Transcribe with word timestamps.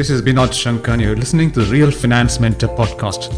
This 0.00 0.08
is 0.08 0.22
Binod 0.22 0.54
Shankar, 0.54 0.94
and 0.94 1.02
you're 1.02 1.14
listening 1.14 1.50
to 1.50 1.60
the 1.60 1.70
Real 1.70 1.90
Finance 1.90 2.40
Mentor 2.40 2.68
podcast 2.68 3.28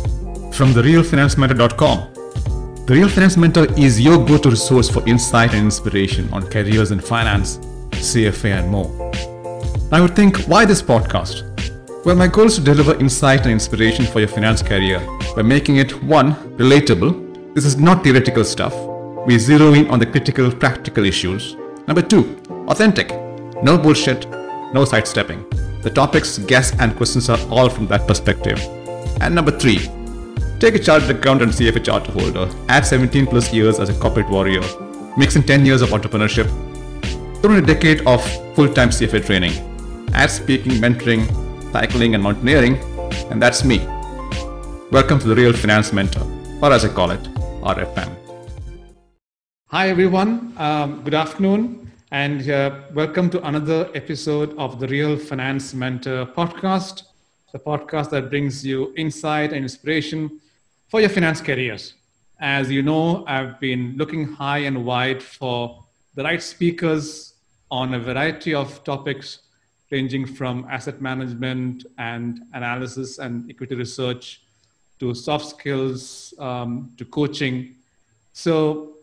from 0.54 0.72
therealfinancementor.com. 0.72 2.84
The 2.86 2.94
Real 2.94 3.08
Finance 3.08 3.36
Mentor 3.36 3.66
is 3.76 4.00
your 4.00 4.24
go 4.24 4.38
to 4.38 4.50
resource 4.50 4.88
for 4.88 5.04
insight 5.08 5.54
and 5.54 5.64
inspiration 5.64 6.32
on 6.32 6.48
careers 6.48 6.92
in 6.92 7.00
finance, 7.00 7.58
CFA, 7.90 8.60
and 8.60 8.70
more. 8.70 8.86
I 9.90 10.00
would 10.00 10.14
think, 10.14 10.36
why 10.44 10.64
this 10.64 10.80
podcast? 10.80 11.42
Well, 12.04 12.14
my 12.14 12.28
goal 12.28 12.46
is 12.46 12.54
to 12.54 12.60
deliver 12.60 12.94
insight 13.00 13.40
and 13.40 13.50
inspiration 13.50 14.06
for 14.06 14.20
your 14.20 14.28
finance 14.28 14.62
career 14.62 15.00
by 15.34 15.42
making 15.42 15.78
it 15.78 16.00
one, 16.04 16.36
relatable. 16.58 17.54
This 17.56 17.64
is 17.64 17.76
not 17.76 18.04
theoretical 18.04 18.44
stuff. 18.44 18.72
We 19.26 19.36
zero 19.36 19.74
in 19.74 19.88
on 19.88 19.98
the 19.98 20.06
critical, 20.06 20.48
practical 20.52 21.06
issues. 21.06 21.56
Number 21.88 22.02
two, 22.02 22.40
authentic. 22.68 23.10
No 23.64 23.76
bullshit, 23.76 24.30
no 24.72 24.84
sidestepping. 24.84 25.44
The 25.82 25.90
topics, 25.90 26.38
guests, 26.38 26.76
and 26.78 26.94
questions 26.94 27.28
are 27.28 27.40
all 27.50 27.68
from 27.68 27.88
that 27.88 28.06
perspective. 28.06 28.56
And 29.20 29.34
number 29.34 29.50
three, 29.50 29.78
take 30.60 30.76
a 30.76 30.78
chartered 30.78 31.16
accountant 31.16 31.50
and 31.50 31.52
CFA 31.60 31.84
charter 31.84 32.12
holder, 32.12 32.48
add 32.68 32.86
17 32.86 33.26
plus 33.26 33.52
years 33.52 33.80
as 33.80 33.88
a 33.88 33.94
corporate 33.94 34.30
warrior, 34.30 34.62
mix 35.16 35.34
in 35.34 35.42
10 35.42 35.66
years 35.66 35.82
of 35.82 35.88
entrepreneurship, 35.88 36.46
throw 37.42 37.54
in 37.54 37.64
a 37.64 37.66
decade 37.66 38.06
of 38.06 38.22
full 38.54 38.72
time 38.72 38.90
CFA 38.90 39.26
training, 39.26 39.50
add 40.14 40.30
speaking, 40.30 40.74
mentoring, 40.74 41.26
cycling, 41.72 42.14
and 42.14 42.22
mountaineering, 42.22 42.76
and 43.32 43.42
that's 43.42 43.64
me. 43.64 43.78
Welcome 44.92 45.18
to 45.18 45.26
the 45.26 45.34
Real 45.34 45.52
Finance 45.52 45.92
Mentor, 45.92 46.24
or 46.62 46.72
as 46.72 46.84
I 46.84 46.90
call 46.90 47.10
it, 47.10 47.22
RFM. 47.64 48.14
Hi, 49.66 49.88
everyone. 49.88 50.54
Um, 50.58 51.02
good 51.02 51.14
afternoon 51.14 51.81
and 52.12 52.50
uh, 52.50 52.78
welcome 52.92 53.30
to 53.30 53.42
another 53.48 53.88
episode 53.94 54.54
of 54.58 54.78
the 54.78 54.86
Real 54.86 55.16
Finance 55.16 55.72
Mentor 55.72 56.26
podcast, 56.26 57.04
the 57.52 57.58
podcast 57.58 58.10
that 58.10 58.28
brings 58.28 58.66
you 58.66 58.92
insight 58.98 59.54
and 59.54 59.62
inspiration 59.62 60.38
for 60.88 61.00
your 61.00 61.08
finance 61.08 61.40
careers. 61.40 61.94
As 62.38 62.70
you 62.70 62.82
know, 62.82 63.24
I've 63.26 63.58
been 63.60 63.94
looking 63.96 64.30
high 64.30 64.58
and 64.58 64.84
wide 64.84 65.22
for 65.22 65.82
the 66.14 66.22
right 66.22 66.42
speakers 66.42 67.32
on 67.70 67.94
a 67.94 67.98
variety 67.98 68.54
of 68.54 68.84
topics, 68.84 69.38
ranging 69.90 70.26
from 70.26 70.66
asset 70.70 71.00
management 71.00 71.86
and 71.96 72.40
analysis 72.52 73.20
and 73.20 73.48
equity 73.48 73.74
research 73.74 74.42
to 75.00 75.14
soft 75.14 75.46
skills 75.46 76.34
um, 76.38 76.92
to 76.98 77.06
coaching. 77.06 77.76
So, 78.34 78.96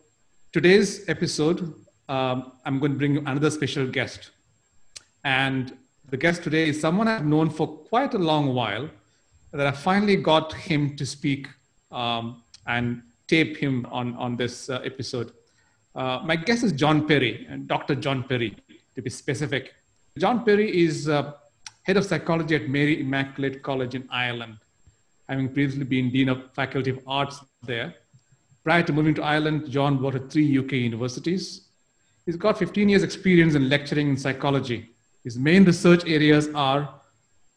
today's 0.52 1.08
episode 1.08 1.74
um, 2.10 2.52
I'm 2.64 2.80
going 2.80 2.92
to 2.92 2.98
bring 2.98 3.14
you 3.14 3.20
another 3.20 3.50
special 3.50 3.86
guest. 3.86 4.30
And 5.24 5.76
the 6.08 6.16
guest 6.16 6.42
today 6.42 6.68
is 6.68 6.80
someone 6.80 7.06
I've 7.06 7.24
known 7.24 7.50
for 7.50 7.68
quite 7.68 8.14
a 8.14 8.18
long 8.18 8.52
while 8.52 8.90
that 9.52 9.66
I 9.66 9.70
finally 9.70 10.16
got 10.16 10.52
him 10.52 10.96
to 10.96 11.06
speak 11.06 11.46
um, 11.92 12.42
and 12.66 13.02
tape 13.28 13.56
him 13.56 13.86
on, 13.90 14.16
on 14.16 14.36
this 14.36 14.68
uh, 14.68 14.80
episode. 14.84 15.32
Uh, 15.94 16.20
my 16.24 16.34
guest 16.34 16.64
is 16.64 16.72
John 16.72 17.06
Perry, 17.06 17.46
Dr. 17.66 17.94
John 17.94 18.24
Perry, 18.24 18.56
to 18.96 19.02
be 19.02 19.10
specific. 19.10 19.74
John 20.18 20.44
Perry 20.44 20.84
is 20.84 21.08
uh, 21.08 21.34
head 21.82 21.96
of 21.96 22.04
psychology 22.04 22.56
at 22.56 22.68
Mary 22.68 23.00
Immaculate 23.00 23.62
College 23.62 23.94
in 23.94 24.08
Ireland, 24.10 24.56
having 25.28 25.48
previously 25.52 25.84
been 25.84 26.10
Dean 26.10 26.28
of 26.28 26.52
Faculty 26.54 26.90
of 26.90 27.00
Arts 27.06 27.40
there. 27.62 27.94
Prior 28.64 28.82
to 28.82 28.92
moving 28.92 29.14
to 29.14 29.22
Ireland, 29.22 29.70
John 29.70 30.02
worked 30.02 30.16
at 30.16 30.30
three 30.30 30.58
UK 30.58 30.72
universities, 30.72 31.69
He's 32.30 32.36
got 32.36 32.56
15 32.56 32.88
years 32.88 33.02
experience 33.02 33.56
in 33.56 33.68
lecturing 33.68 34.08
in 34.08 34.16
psychology. 34.16 34.90
His 35.24 35.36
main 35.36 35.64
research 35.64 36.04
areas 36.06 36.48
are 36.54 36.88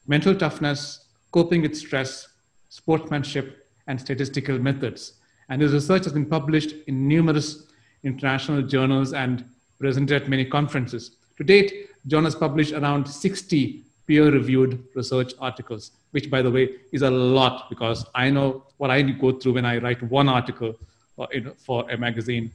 mental 0.08 0.34
toughness, 0.34 1.06
coping 1.30 1.62
with 1.62 1.78
stress, 1.78 2.28
sportsmanship, 2.70 3.68
and 3.86 4.02
statistical 4.02 4.58
methods. 4.58 5.14
And 5.50 5.62
his 5.62 5.74
research 5.74 6.06
has 6.06 6.14
been 6.14 6.26
published 6.26 6.74
in 6.88 7.08
numerous 7.08 7.68
international 8.04 8.64
journals 8.64 9.14
and 9.14 9.46
presented 9.78 10.24
at 10.24 10.28
many 10.28 10.44
conferences. 10.44 11.18
To 11.38 11.44
date, 11.44 11.90
John 12.08 12.24
has 12.24 12.34
published 12.34 12.74
around 12.74 13.06
60 13.06 13.84
peer 14.08 14.32
reviewed 14.32 14.84
research 14.96 15.34
articles, 15.40 15.92
which, 16.10 16.32
by 16.32 16.42
the 16.42 16.50
way, 16.50 16.78
is 16.92 17.04
a 17.04 17.12
lot 17.12 17.70
because 17.70 18.08
I 18.16 18.32
know 18.32 18.64
what 18.78 18.90
I 18.90 19.04
go 19.04 19.34
through 19.34 19.54
when 19.54 19.66
I 19.66 19.78
write 19.78 20.02
one 20.02 20.30
article 20.30 20.74
uh, 21.20 21.28
for 21.60 21.88
a 21.92 21.96
magazine, 21.96 22.52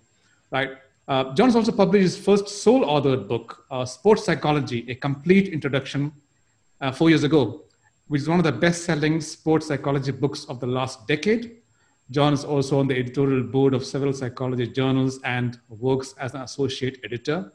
right? 0.51 0.79
Uh, 1.09 1.33
John 1.33 1.49
has 1.49 1.57
also 1.57 1.73
published 1.73 2.03
his 2.03 2.19
first 2.19 2.49
sole 2.49 2.85
authored 2.85 3.29
book, 3.29 3.65
uh, 3.71 3.87
Sports 3.87 4.27
Psychology, 4.27 4.85
a 4.91 4.95
complete 4.95 5.49
introduction, 5.49 6.13
uh, 6.83 6.93
four 6.93 7.09
years 7.09 7.25
ago, 7.25 7.63
which 8.09 8.21
is 8.21 8.29
one 8.29 8.39
of 8.39 8.45
the 8.45 8.53
best 8.53 8.85
selling 8.85 9.23
sports 9.23 9.69
psychology 9.69 10.13
books 10.13 10.45
of 10.51 10.61
the 10.61 10.67
last 10.67 11.09
decade. 11.09 11.63
John 12.11 12.35
is 12.35 12.45
also 12.45 12.79
on 12.79 12.89
the 12.89 12.99
editorial 12.99 13.43
board 13.43 13.73
of 13.73 13.87
several 13.87 14.13
psychology 14.13 14.67
journals 14.67 15.19
and 15.25 15.59
works 15.71 16.15
as 16.21 16.35
an 16.35 16.43
associate 16.43 16.99
editor. 17.03 17.53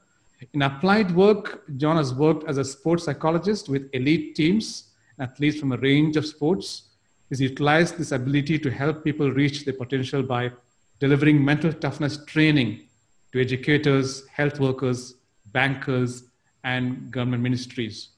In 0.54 0.64
applied 0.64 1.16
work, 1.16 1.64
John 1.78 1.98
has 1.98 2.12
worked 2.12 2.50
as 2.50 2.58
a 2.58 2.66
sports 2.66 3.04
psychologist 3.04 3.70
with 3.70 3.88
elite 3.94 4.36
teams, 4.36 4.94
athletes 5.20 5.60
from 5.60 5.74
a 5.74 5.78
range 5.78 6.18
of 6.18 6.26
sports. 6.26 6.90
He's 7.30 7.40
utilized 7.40 8.00
this 8.00 8.14
ability 8.14 8.58
to 8.60 8.72
help 8.72 9.04
people 9.04 9.32
reach 9.32 9.64
their 9.64 9.76
potential 9.76 10.24
by 10.24 10.52
delivering 11.00 11.44
mental 11.44 11.72
toughness 11.72 12.18
training 12.26 12.88
to 13.34 13.42
educators, 13.42 14.28
health 14.28 14.60
workers, 14.60 15.16
bankers, 15.52 16.24
and 16.64 17.12
government 17.12 17.42
ministries. 17.42 18.10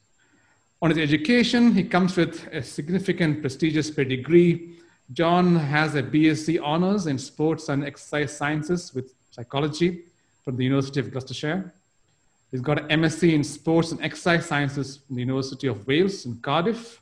On 0.81 0.89
his 0.89 0.99
education, 0.99 1.73
he 1.73 1.83
comes 1.83 2.17
with 2.17 2.47
a 2.51 2.61
significant 2.61 3.41
prestigious 3.41 3.89
pedigree. 3.89 4.75
John 5.13 5.55
has 5.55 5.95
a 5.95 6.03
BSc 6.03 6.59
honors 6.61 7.07
in 7.07 7.17
sports 7.17 7.69
and 7.69 7.85
exercise 7.85 8.35
sciences 8.37 8.93
with 8.93 9.13
psychology 9.31 10.03
from 10.43 10.57
the 10.57 10.65
University 10.65 10.99
of 10.99 11.11
Gloucestershire. 11.11 11.73
He's 12.51 12.61
got 12.61 12.79
an 12.79 13.01
MSc 13.01 13.33
in 13.33 13.43
sports 13.43 13.93
and 13.93 14.01
exercise 14.03 14.45
sciences 14.45 14.97
from 14.97 15.15
the 15.15 15.21
University 15.21 15.67
of 15.67 15.87
Wales 15.87 16.25
in 16.25 16.37
Cardiff. 16.41 17.01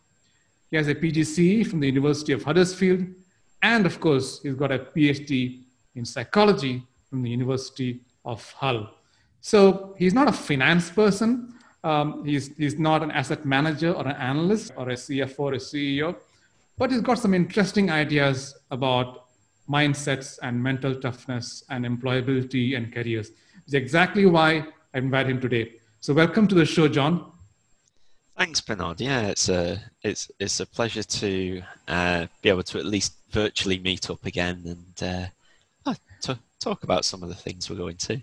He 0.69 0.77
has 0.77 0.87
a 0.87 0.95
PGCE 0.95 1.65
from 1.65 1.79
the 1.79 1.87
University 1.87 2.31
of 2.31 2.43
Huddersfield. 2.43 3.05
And 3.61 3.85
of 3.87 3.99
course, 3.99 4.41
he's 4.43 4.55
got 4.55 4.71
a 4.71 4.79
PhD 4.79 5.61
in 5.95 6.05
psychology 6.05 6.83
from 7.13 7.21
the 7.21 7.29
University 7.29 8.01
of 8.25 8.41
Hull. 8.53 8.89
So 9.39 9.93
he's 9.99 10.15
not 10.15 10.27
a 10.27 10.31
finance 10.31 10.89
person. 10.89 11.53
Um, 11.83 12.25
he's, 12.25 12.57
he's 12.57 12.79
not 12.79 13.03
an 13.03 13.11
asset 13.11 13.45
manager 13.45 13.91
or 13.91 14.07
an 14.07 14.15
analyst 14.15 14.71
or 14.75 14.89
a 14.89 14.93
CFO 14.93 15.39
or 15.39 15.53
a 15.53 15.57
CEO, 15.57 16.15
but 16.75 16.89
he's 16.89 17.01
got 17.01 17.19
some 17.19 17.35
interesting 17.35 17.91
ideas 17.91 18.55
about 18.71 19.25
mindsets 19.69 20.39
and 20.41 20.63
mental 20.63 20.95
toughness 20.95 21.63
and 21.69 21.85
employability 21.85 22.75
and 22.75 22.91
careers. 22.91 23.29
It's 23.65 23.75
exactly 23.75 24.25
why 24.25 24.65
I 24.95 24.97
invited 24.97 25.33
him 25.33 25.39
today. 25.39 25.73
So 25.99 26.15
welcome 26.15 26.47
to 26.47 26.55
the 26.55 26.65
show, 26.65 26.87
John. 26.87 27.31
Thanks, 28.35 28.59
Bernard. 28.59 28.99
Yeah, 28.99 29.27
it's 29.27 29.49
a 29.49 29.79
it's 30.01 30.31
it's 30.39 30.59
a 30.59 30.65
pleasure 30.65 31.03
to 31.03 31.61
uh, 31.87 32.25
be 32.41 32.49
able 32.49 32.63
to 32.63 32.79
at 32.79 32.85
least 32.85 33.13
virtually 33.29 33.77
meet 33.77 34.09
up 34.09 34.25
again 34.25 34.63
and 34.65 35.03
uh, 35.07 35.27
talk 36.63 36.83
about 36.83 37.05
some 37.05 37.21
of 37.23 37.29
the 37.29 37.35
things 37.35 37.69
we're 37.69 37.83
going 37.85 37.97
to. 37.97 38.21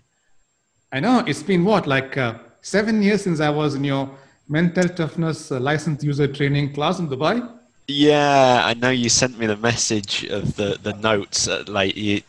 I 0.91 0.99
know 0.99 1.23
it's 1.25 1.43
been 1.43 1.63
what, 1.63 1.87
like 1.87 2.17
uh, 2.17 2.33
seven 2.61 3.01
years 3.01 3.23
since 3.23 3.39
I 3.39 3.49
was 3.49 3.75
in 3.75 3.83
your 3.83 4.09
mental 4.49 4.89
toughness 4.89 5.51
uh, 5.51 5.59
licensed 5.59 6.03
user 6.03 6.27
training 6.27 6.73
class 6.73 6.99
in 6.99 7.07
Dubai. 7.07 7.47
Yeah, 7.87 8.61
I 8.65 8.73
know 8.73 8.89
you 8.89 9.09
sent 9.09 9.37
me 9.39 9.45
the 9.45 9.57
message 9.57 10.25
of 10.25 10.55
the 10.55 10.79
the 10.81 10.93
notes. 10.93 11.47
Uh, 11.47 11.63
like 11.67 11.95
you, 11.95 12.21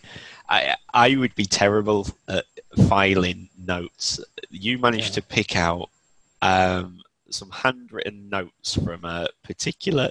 I 0.49 0.77
I 0.93 1.17
would 1.17 1.35
be 1.35 1.47
terrible 1.47 2.09
at 2.29 2.45
filing 2.89 3.49
notes. 3.59 4.21
You 4.51 4.79
managed 4.79 5.11
yeah. 5.11 5.21
to 5.21 5.23
pick 5.23 5.57
out 5.57 5.91
um, 6.41 7.01
some 7.31 7.51
handwritten 7.51 8.29
notes 8.29 8.75
from 8.75 9.05
a 9.05 9.29
particular 9.45 10.11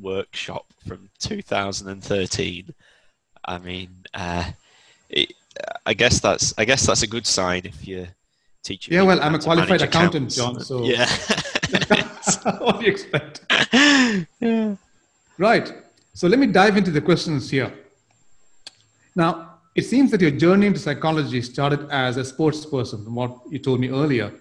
workshop 0.00 0.66
from 0.86 1.10
2013. 1.18 2.74
I 3.44 3.58
mean, 3.58 3.90
uh, 4.14 4.44
it, 5.12 5.34
I 5.86 5.94
guess 5.94 6.20
that's 6.20 6.54
I 6.58 6.64
guess 6.64 6.86
that's 6.86 7.02
a 7.02 7.06
good 7.06 7.26
sign 7.26 7.62
if 7.64 7.86
you 7.86 8.08
teach. 8.62 8.88
Yeah, 8.88 9.02
well, 9.02 9.20
I'm 9.20 9.34
a 9.34 9.38
qualified 9.38 9.82
accountant, 9.82 10.30
John. 10.30 10.60
So 10.60 10.84
yeah, 10.84 11.06
what 12.58 12.80
do 12.80 12.86
you 12.86 12.92
expect? 12.92 13.44
yeah. 14.40 14.76
Right. 15.38 15.72
So 16.14 16.28
let 16.28 16.38
me 16.38 16.46
dive 16.46 16.76
into 16.76 16.90
the 16.90 17.00
questions 17.00 17.50
here. 17.50 17.72
Now, 19.14 19.58
it 19.74 19.82
seems 19.82 20.10
that 20.10 20.20
your 20.20 20.30
journey 20.30 20.66
into 20.66 20.78
psychology 20.78 21.40
started 21.42 21.88
as 21.90 22.16
a 22.16 22.24
sports 22.24 22.66
person, 22.66 23.04
from 23.04 23.14
what 23.14 23.38
you 23.50 23.58
told 23.58 23.80
me 23.80 23.88
earlier, 23.88 24.32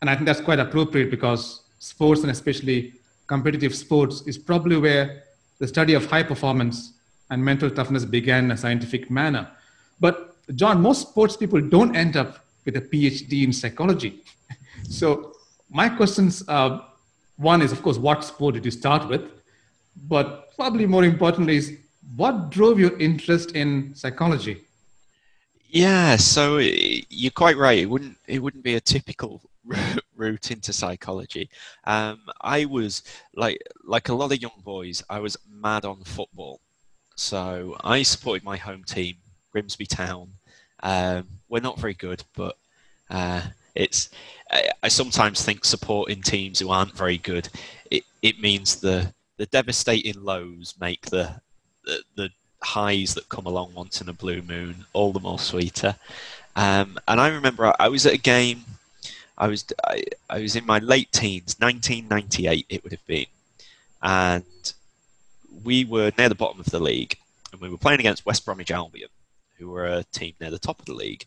and 0.00 0.10
I 0.10 0.14
think 0.14 0.26
that's 0.26 0.40
quite 0.40 0.60
appropriate 0.60 1.10
because 1.10 1.62
sports 1.78 2.22
and 2.22 2.30
especially 2.30 2.94
competitive 3.26 3.74
sports 3.74 4.22
is 4.26 4.38
probably 4.38 4.76
where 4.76 5.24
the 5.58 5.66
study 5.66 5.94
of 5.94 6.06
high 6.06 6.22
performance 6.22 6.92
and 7.30 7.44
mental 7.44 7.70
toughness 7.70 8.04
began 8.04 8.44
in 8.44 8.50
a 8.52 8.56
scientific 8.56 9.10
manner. 9.10 9.48
But 10.00 10.36
John, 10.54 10.80
most 10.80 11.08
sports 11.08 11.36
people 11.36 11.60
don't 11.60 11.96
end 11.96 12.16
up 12.16 12.38
with 12.64 12.76
a 12.76 12.80
PhD 12.80 13.44
in 13.44 13.52
psychology. 13.52 14.22
so 14.88 15.32
my 15.70 15.88
questions 15.88 16.42
uh, 16.48 16.80
one 17.36 17.62
is, 17.62 17.72
of 17.72 17.82
course, 17.82 17.98
what 17.98 18.24
sport 18.24 18.54
did 18.54 18.64
you 18.64 18.70
start 18.70 19.08
with? 19.08 19.22
But 20.08 20.54
probably 20.56 20.86
more 20.86 21.04
importantly 21.04 21.56
is 21.56 21.78
what 22.16 22.50
drove 22.50 22.78
your 22.78 22.98
interest 22.98 23.52
in 23.52 23.94
psychology? 23.94 24.62
Yeah, 25.68 26.16
so 26.16 26.58
you're 26.58 27.32
quite 27.32 27.56
right. 27.56 27.78
It 27.78 27.86
wouldn't 27.86 28.16
it 28.26 28.40
wouldn't 28.40 28.62
be 28.62 28.76
a 28.76 28.80
typical 28.80 29.42
route 30.16 30.50
into 30.50 30.72
psychology. 30.72 31.50
Um, 31.84 32.20
I 32.40 32.64
was 32.66 33.02
like 33.34 33.60
like 33.84 34.08
a 34.08 34.14
lot 34.14 34.32
of 34.32 34.40
young 34.40 34.62
boys. 34.64 35.02
I 35.10 35.18
was 35.18 35.36
mad 35.50 35.84
on 35.84 36.04
football, 36.04 36.60
so 37.16 37.76
I 37.82 38.02
supported 38.02 38.44
my 38.44 38.56
home 38.56 38.84
team, 38.84 39.16
Grimsby 39.56 39.86
Town. 39.86 40.28
Um, 40.82 41.26
we're 41.48 41.62
not 41.62 41.80
very 41.80 41.94
good, 41.94 42.22
but 42.34 42.58
uh, 43.08 43.40
it's. 43.74 44.10
I, 44.50 44.68
I, 44.82 44.88
sometimes 44.88 45.42
think 45.42 45.64
supporting 45.64 46.20
teams 46.20 46.58
who 46.58 46.68
aren't 46.68 46.94
very 46.94 47.16
good. 47.16 47.48
It 47.90 48.04
it 48.20 48.38
means 48.38 48.76
the 48.76 49.14
the 49.38 49.46
devastating 49.46 50.22
lows 50.22 50.74
make 50.78 51.06
the 51.06 51.40
the, 51.86 52.02
the 52.16 52.30
highs 52.62 53.14
that 53.14 53.30
come 53.30 53.46
along 53.46 53.72
once 53.72 54.02
in 54.02 54.10
a 54.10 54.12
blue 54.12 54.42
moon 54.42 54.84
all 54.92 55.14
the 55.14 55.20
more 55.20 55.38
sweeter. 55.38 55.96
Um, 56.54 56.98
and 57.08 57.18
I 57.18 57.28
remember 57.28 57.68
I, 57.68 57.76
I 57.80 57.88
was 57.88 58.04
at 58.04 58.12
a 58.12 58.18
game. 58.18 58.62
I 59.38 59.48
was 59.48 59.64
I, 59.86 60.04
I 60.28 60.40
was 60.40 60.54
in 60.54 60.66
my 60.66 60.80
late 60.80 61.10
teens, 61.12 61.56
1998 61.58 62.66
it 62.68 62.84
would 62.84 62.92
have 62.92 63.06
been, 63.06 63.26
and 64.02 64.74
we 65.64 65.86
were 65.86 66.12
near 66.18 66.28
the 66.28 66.34
bottom 66.34 66.60
of 66.60 66.66
the 66.66 66.78
league, 66.78 67.16
and 67.52 67.60
we 67.62 67.70
were 67.70 67.78
playing 67.78 68.00
against 68.00 68.26
West 68.26 68.44
Bromwich 68.44 68.70
Albion, 68.70 69.08
who 69.58 69.70
were 69.70 69.86
a 69.86 70.04
team 70.04 70.34
near 70.40 70.50
the 70.50 70.58
top 70.58 70.78
of 70.78 70.86
the 70.86 70.94
league, 70.94 71.26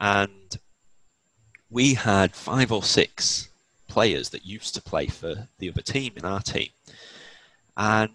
and 0.00 0.58
we 1.70 1.94
had 1.94 2.34
five 2.34 2.70
or 2.70 2.82
six 2.82 3.48
players 3.88 4.30
that 4.30 4.46
used 4.46 4.74
to 4.74 4.82
play 4.82 5.06
for 5.06 5.48
the 5.58 5.68
other 5.68 5.82
team 5.82 6.12
in 6.16 6.24
our 6.24 6.40
team, 6.40 6.68
and 7.76 8.10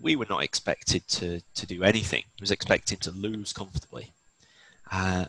we 0.00 0.16
were 0.16 0.26
not 0.28 0.42
expected 0.42 1.06
to, 1.08 1.40
to 1.54 1.66
do 1.66 1.82
anything. 1.82 2.24
We 2.38 2.42
was 2.42 2.50
expecting 2.50 2.98
to 2.98 3.10
lose 3.10 3.52
comfortably. 3.52 4.12
Uh, 4.90 5.26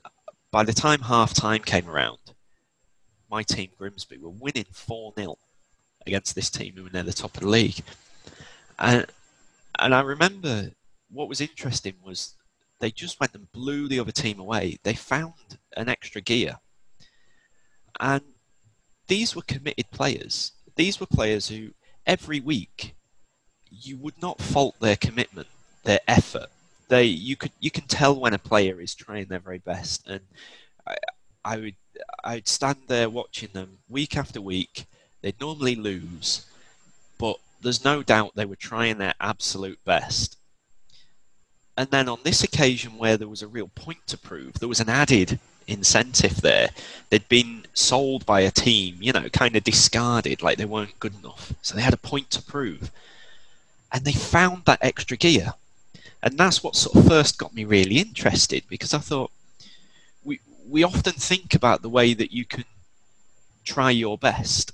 by 0.52 0.64
the 0.64 0.74
time 0.74 1.02
half 1.02 1.34
time 1.34 1.62
came 1.62 1.90
around, 1.90 2.20
my 3.30 3.44
team 3.44 3.70
Grimsby 3.78 4.18
were 4.18 4.30
winning 4.30 4.66
4 4.72 5.14
0 5.18 5.38
against 6.06 6.36
this 6.36 6.50
team 6.50 6.74
who 6.76 6.84
were 6.84 6.90
near 6.90 7.04
the 7.04 7.14
top 7.14 7.36
of 7.36 7.42
the 7.42 7.50
league. 7.50 7.82
And, 8.78 9.06
and 9.80 9.96
I 9.96 10.02
remember 10.02 10.72
what 11.12 11.30
was 11.30 11.42
interesting 11.42 11.96
was 12.04 12.34
they 12.86 12.92
just 12.92 13.20
went 13.20 13.34
and 13.34 13.52
blew 13.52 13.88
the 13.88 14.00
other 14.00 14.12
team 14.12 14.40
away. 14.40 14.78
They 14.84 14.94
found 14.94 15.34
an 15.76 15.90
extra 15.90 16.22
gear. 16.22 16.60
And 18.00 18.22
these 19.08 19.36
were 19.36 19.42
committed 19.42 19.90
players. 19.90 20.52
These 20.76 21.00
were 21.00 21.08
players 21.08 21.48
who 21.48 21.72
every 22.06 22.40
week 22.40 22.94
you 23.72 23.98
would 23.98 24.22
not 24.22 24.40
fault 24.40 24.80
their 24.80 24.98
commitment, 24.98 25.48
their 25.84 26.00
effort. 26.08 26.46
They 26.88 27.06
you 27.06 27.36
could 27.36 27.54
you 27.60 27.72
can 27.72 27.86
tell 27.86 28.20
when 28.20 28.36
a 28.36 28.38
player 28.38 28.80
is 28.80 28.94
trying 28.94 29.30
their 29.30 29.40
very 29.40 29.58
best, 29.58 30.08
and 30.08 30.22
I, 30.86 30.96
I 31.44 31.58
would 31.58 31.76
I'd 32.24 32.48
stand 32.48 32.78
there 32.86 33.10
watching 33.10 33.50
them 33.54 33.80
week 33.90 34.16
after 34.16 34.40
week. 34.40 34.86
They'd 35.24 35.42
normally 35.42 35.76
lose, 35.76 36.46
but 37.18 37.38
there's 37.64 37.84
no 37.84 38.04
doubt 38.04 38.36
they 38.36 38.46
were 38.46 38.56
trying 38.56 39.00
their 39.00 39.16
absolute 39.20 39.80
best. 39.86 40.38
And 41.78 41.90
then 41.90 42.08
on 42.08 42.20
this 42.24 42.44
occasion, 42.44 42.98
where 42.98 43.18
there 43.18 43.28
was 43.28 43.42
a 43.42 43.48
real 43.48 43.70
point 43.76 44.08
to 44.08 44.18
prove, 44.18 44.54
there 44.54 44.70
was 44.70 44.80
an 44.80 44.90
added 44.90 45.40
incentive 45.68 46.42
there. 46.42 46.70
They'd 47.10 47.28
been 47.28 47.66
sold 47.74 48.26
by 48.26 48.42
a 48.42 48.52
team, 48.52 48.98
you 49.02 49.12
know, 49.12 49.28
kind 49.30 49.56
of 49.56 49.64
discarded, 49.64 50.42
like 50.42 50.58
they 50.58 50.66
weren't 50.66 51.00
good 51.00 51.16
enough. 51.22 51.54
So 51.62 51.76
they 51.76 51.82
had 51.82 51.94
a 51.94 51.98
point 51.98 52.30
to 52.32 52.42
prove 52.42 52.92
and 53.96 54.04
they 54.04 54.12
found 54.12 54.66
that 54.66 54.80
extra 54.82 55.16
gear. 55.16 55.54
And 56.22 56.38
that's 56.38 56.62
what 56.62 56.76
sort 56.76 56.98
of 56.98 57.08
first 57.08 57.38
got 57.38 57.56
me 57.56 57.64
really 57.64 57.98
interested 58.00 58.64
because 58.68 58.94
I 58.94 59.00
thought 59.00 59.32
we 60.24 60.40
we 60.68 60.84
often 60.84 61.14
think 61.14 61.54
about 61.54 61.82
the 61.82 61.90
way 61.90 62.14
that 62.14 62.34
you 62.34 62.46
can 62.46 62.66
try 63.64 63.92
your 63.92 64.18
best 64.18 64.74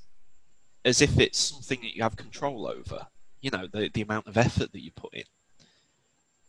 as 0.84 1.02
if 1.02 1.20
it's 1.20 1.38
something 1.38 1.82
that 1.82 1.96
you 1.96 2.02
have 2.02 2.16
control 2.16 2.66
over. 2.66 3.08
You 3.42 3.52
know, 3.52 3.68
the 3.68 3.90
the 3.94 4.02
amount 4.02 4.28
of 4.28 4.38
effort 4.38 4.72
that 4.72 4.82
you 4.82 4.92
put 4.92 5.14
in. 5.14 5.26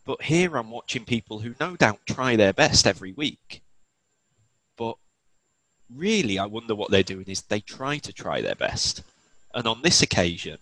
But 0.05 0.23
here 0.23 0.57
I'm 0.57 0.69
watching 0.69 1.05
people 1.05 1.39
who 1.39 1.55
no 1.59 1.75
doubt 1.75 1.99
try 2.05 2.35
their 2.35 2.53
best 2.53 2.85
every 2.85 3.13
week. 3.13 3.61
But 4.77 4.97
really 5.93 6.37
I 6.37 6.45
wonder 6.45 6.75
what 6.75 6.91
they're 6.91 7.03
doing 7.03 7.25
is 7.27 7.41
they 7.41 7.61
try 7.61 7.97
to 7.99 8.13
try 8.13 8.41
their 8.41 8.55
best. 8.55 9.03
And 9.53 9.67
on 9.67 9.81
this 9.81 10.01
occasion, 10.01 10.57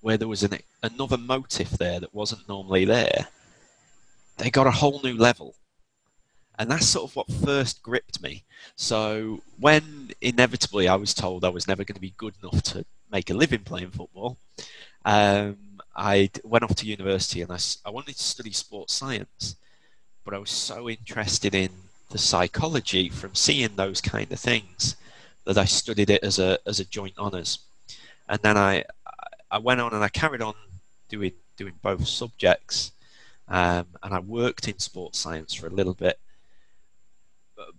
where 0.00 0.16
there 0.16 0.28
was 0.28 0.42
an, 0.42 0.58
another 0.82 1.18
motive 1.18 1.76
there 1.78 2.00
that 2.00 2.14
wasn't 2.14 2.48
normally 2.48 2.84
there, 2.84 3.28
they 4.38 4.50
got 4.50 4.66
a 4.66 4.72
whole 4.72 5.00
new 5.02 5.16
level. 5.16 5.54
And 6.58 6.70
that's 6.70 6.86
sort 6.86 7.10
of 7.10 7.16
what 7.16 7.30
first 7.30 7.82
gripped 7.82 8.22
me. 8.22 8.44
So 8.74 9.42
when 9.60 10.10
inevitably 10.20 10.88
I 10.88 10.96
was 10.96 11.14
told 11.14 11.44
I 11.44 11.50
was 11.50 11.68
never 11.68 11.84
going 11.84 11.94
to 11.94 12.00
be 12.00 12.14
good 12.16 12.34
enough 12.42 12.62
to 12.64 12.84
make 13.10 13.30
a 13.30 13.34
living 13.34 13.64
playing 13.64 13.90
football, 13.90 14.38
um, 15.04 15.56
I 15.98 16.30
went 16.44 16.62
off 16.62 16.76
to 16.76 16.86
university 16.86 17.42
and 17.42 17.50
I, 17.50 17.58
I 17.84 17.90
wanted 17.90 18.16
to 18.16 18.22
study 18.22 18.52
sports 18.52 18.94
science, 18.94 19.56
but 20.24 20.32
I 20.32 20.38
was 20.38 20.50
so 20.50 20.88
interested 20.88 21.56
in 21.56 21.70
the 22.10 22.18
psychology 22.18 23.08
from 23.08 23.34
seeing 23.34 23.74
those 23.74 24.00
kind 24.00 24.30
of 24.30 24.38
things 24.38 24.94
that 25.44 25.58
I 25.58 25.64
studied 25.64 26.08
it 26.08 26.22
as 26.22 26.38
a 26.38 26.58
as 26.66 26.78
a 26.78 26.84
joint 26.84 27.18
honours. 27.18 27.58
And 28.28 28.38
then 28.42 28.56
I 28.56 28.84
I 29.50 29.58
went 29.58 29.80
on 29.80 29.92
and 29.92 30.04
I 30.04 30.08
carried 30.08 30.40
on 30.40 30.54
doing 31.08 31.32
doing 31.56 31.74
both 31.82 32.06
subjects, 32.06 32.92
um, 33.48 33.86
and 34.00 34.14
I 34.14 34.20
worked 34.20 34.68
in 34.68 34.78
sports 34.78 35.18
science 35.18 35.52
for 35.52 35.66
a 35.66 35.70
little 35.70 35.94
bit. 35.94 36.20
But, 37.56 37.70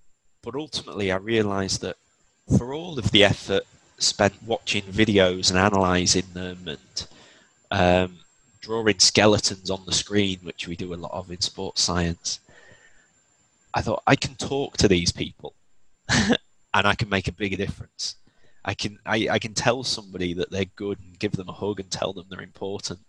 but 0.41 0.55
ultimately, 0.55 1.09
I 1.09 1.17
realised 1.17 1.79
that 1.81 1.95
for 2.57 2.73
all 2.73 2.99
of 2.99 3.11
the 3.11 3.23
effort 3.23 3.63
spent 3.97 4.43
watching 4.45 4.83
videos 4.83 5.49
and 5.51 5.57
analysing 5.57 6.25
them 6.33 6.67
and 6.67 7.07
um, 7.71 8.19
drawing 8.61 8.99
skeletons 8.99 9.69
on 9.69 9.85
the 9.85 9.91
screen, 9.91 10.39
which 10.43 10.67
we 10.67 10.75
do 10.75 10.93
a 10.93 10.95
lot 10.95 11.11
of 11.11 11.31
in 11.31 11.41
sports 11.41 11.81
science, 11.81 12.39
I 13.73 13.81
thought 13.81 14.03
I 14.07 14.15
can 14.15 14.35
talk 14.35 14.77
to 14.77 14.87
these 14.87 15.11
people 15.11 15.53
and 16.09 16.37
I 16.73 16.95
can 16.95 17.09
make 17.09 17.27
a 17.27 17.33
bigger 17.33 17.57
difference. 17.57 18.15
I 18.65 18.73
can 18.73 18.99
I, 19.05 19.27
I 19.31 19.39
can 19.39 19.53
tell 19.53 19.83
somebody 19.83 20.33
that 20.33 20.51
they're 20.51 20.65
good 20.75 20.99
and 20.99 21.19
give 21.19 21.33
them 21.33 21.49
a 21.49 21.53
hug 21.53 21.79
and 21.79 21.89
tell 21.89 22.13
them 22.13 22.25
they're 22.29 22.41
important 22.41 22.99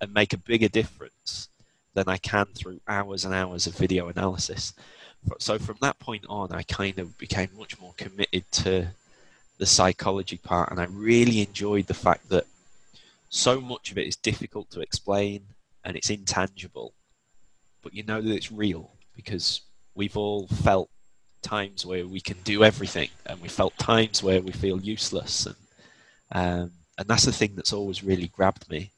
and 0.00 0.14
make 0.14 0.32
a 0.32 0.38
bigger 0.38 0.68
difference 0.68 1.48
than 1.94 2.08
I 2.08 2.16
can 2.18 2.46
through 2.54 2.80
hours 2.86 3.24
and 3.24 3.34
hours 3.34 3.66
of 3.66 3.74
video 3.74 4.08
analysis. 4.08 4.72
So 5.40 5.58
from 5.58 5.78
that 5.80 5.98
point 5.98 6.24
on, 6.28 6.52
I 6.52 6.62
kind 6.62 6.98
of 7.00 7.18
became 7.18 7.48
much 7.58 7.80
more 7.80 7.92
committed 7.96 8.44
to 8.52 8.88
the 9.58 9.66
psychology 9.66 10.36
part, 10.36 10.70
and 10.70 10.80
I 10.80 10.84
really 10.84 11.40
enjoyed 11.40 11.88
the 11.88 11.94
fact 11.94 12.28
that 12.28 12.46
so 13.28 13.60
much 13.60 13.90
of 13.90 13.98
it 13.98 14.06
is 14.06 14.16
difficult 14.16 14.70
to 14.70 14.80
explain 14.80 15.42
and 15.84 15.96
it's 15.96 16.10
intangible, 16.10 16.94
but 17.82 17.94
you 17.94 18.02
know 18.02 18.20
that 18.20 18.34
it's 18.34 18.52
real 18.52 18.90
because 19.14 19.62
we've 19.94 20.16
all 20.16 20.46
felt 20.48 20.90
times 21.42 21.86
where 21.86 22.06
we 22.06 22.20
can 22.20 22.36
do 22.44 22.64
everything, 22.64 23.08
and 23.26 23.40
we 23.40 23.48
felt 23.48 23.76
times 23.78 24.22
where 24.22 24.40
we 24.40 24.52
feel 24.52 24.80
useless, 24.80 25.46
and 25.46 25.56
um, 26.32 26.72
and 26.98 27.08
that's 27.08 27.24
the 27.24 27.32
thing 27.32 27.54
that's 27.54 27.72
always 27.72 28.02
really 28.02 28.28
grabbed 28.28 28.68
me. 28.68 28.90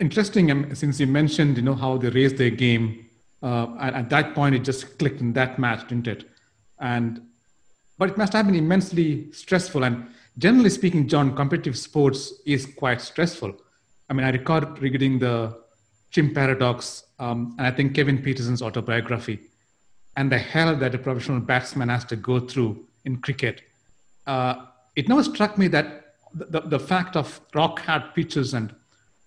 Interesting, 0.00 0.50
um, 0.50 0.74
since 0.74 0.98
you 0.98 1.06
mentioned, 1.06 1.56
you 1.56 1.62
know, 1.62 1.74
how 1.74 1.96
they 1.96 2.08
raised 2.08 2.38
their 2.38 2.50
game. 2.50 3.02
Uh, 3.42 3.68
at, 3.78 3.94
at 3.94 4.10
that 4.10 4.34
point, 4.34 4.54
it 4.54 4.64
just 4.64 4.98
clicked 4.98 5.20
in 5.20 5.32
that 5.34 5.58
match, 5.58 5.86
didn't 5.88 6.08
it? 6.08 6.28
And 6.80 7.20
but 7.98 8.10
it 8.10 8.18
must 8.18 8.32
have 8.32 8.46
been 8.46 8.56
immensely 8.56 9.30
stressful. 9.32 9.84
And 9.84 10.08
generally 10.38 10.70
speaking, 10.70 11.08
John, 11.08 11.34
competitive 11.34 11.76
sports 11.78 12.34
is 12.44 12.66
quite 12.66 13.00
stressful. 13.00 13.54
I 14.08 14.12
mean, 14.14 14.24
I 14.24 14.30
recall 14.30 14.60
reading 14.60 15.18
the 15.18 15.56
Chimp 16.10 16.34
Paradox, 16.34 17.04
um, 17.18 17.54
and 17.58 17.66
I 17.66 17.70
think 17.70 17.94
Kevin 17.94 18.18
Pietersen's 18.18 18.62
autobiography 18.62 19.40
and 20.16 20.32
the 20.32 20.38
hell 20.38 20.74
that 20.74 20.94
a 20.94 20.98
professional 20.98 21.40
batsman 21.40 21.88
has 21.88 22.04
to 22.06 22.16
go 22.16 22.40
through 22.40 22.86
in 23.04 23.18
cricket. 23.18 23.62
Uh, 24.26 24.66
it 24.96 25.08
never 25.08 25.22
struck 25.22 25.58
me 25.58 25.68
that 25.68 26.14
the, 26.34 26.60
the 26.60 26.78
fact 26.78 27.16
of 27.16 27.40
rock 27.54 27.80
hard 27.80 28.14
pitches 28.14 28.54
and 28.54 28.74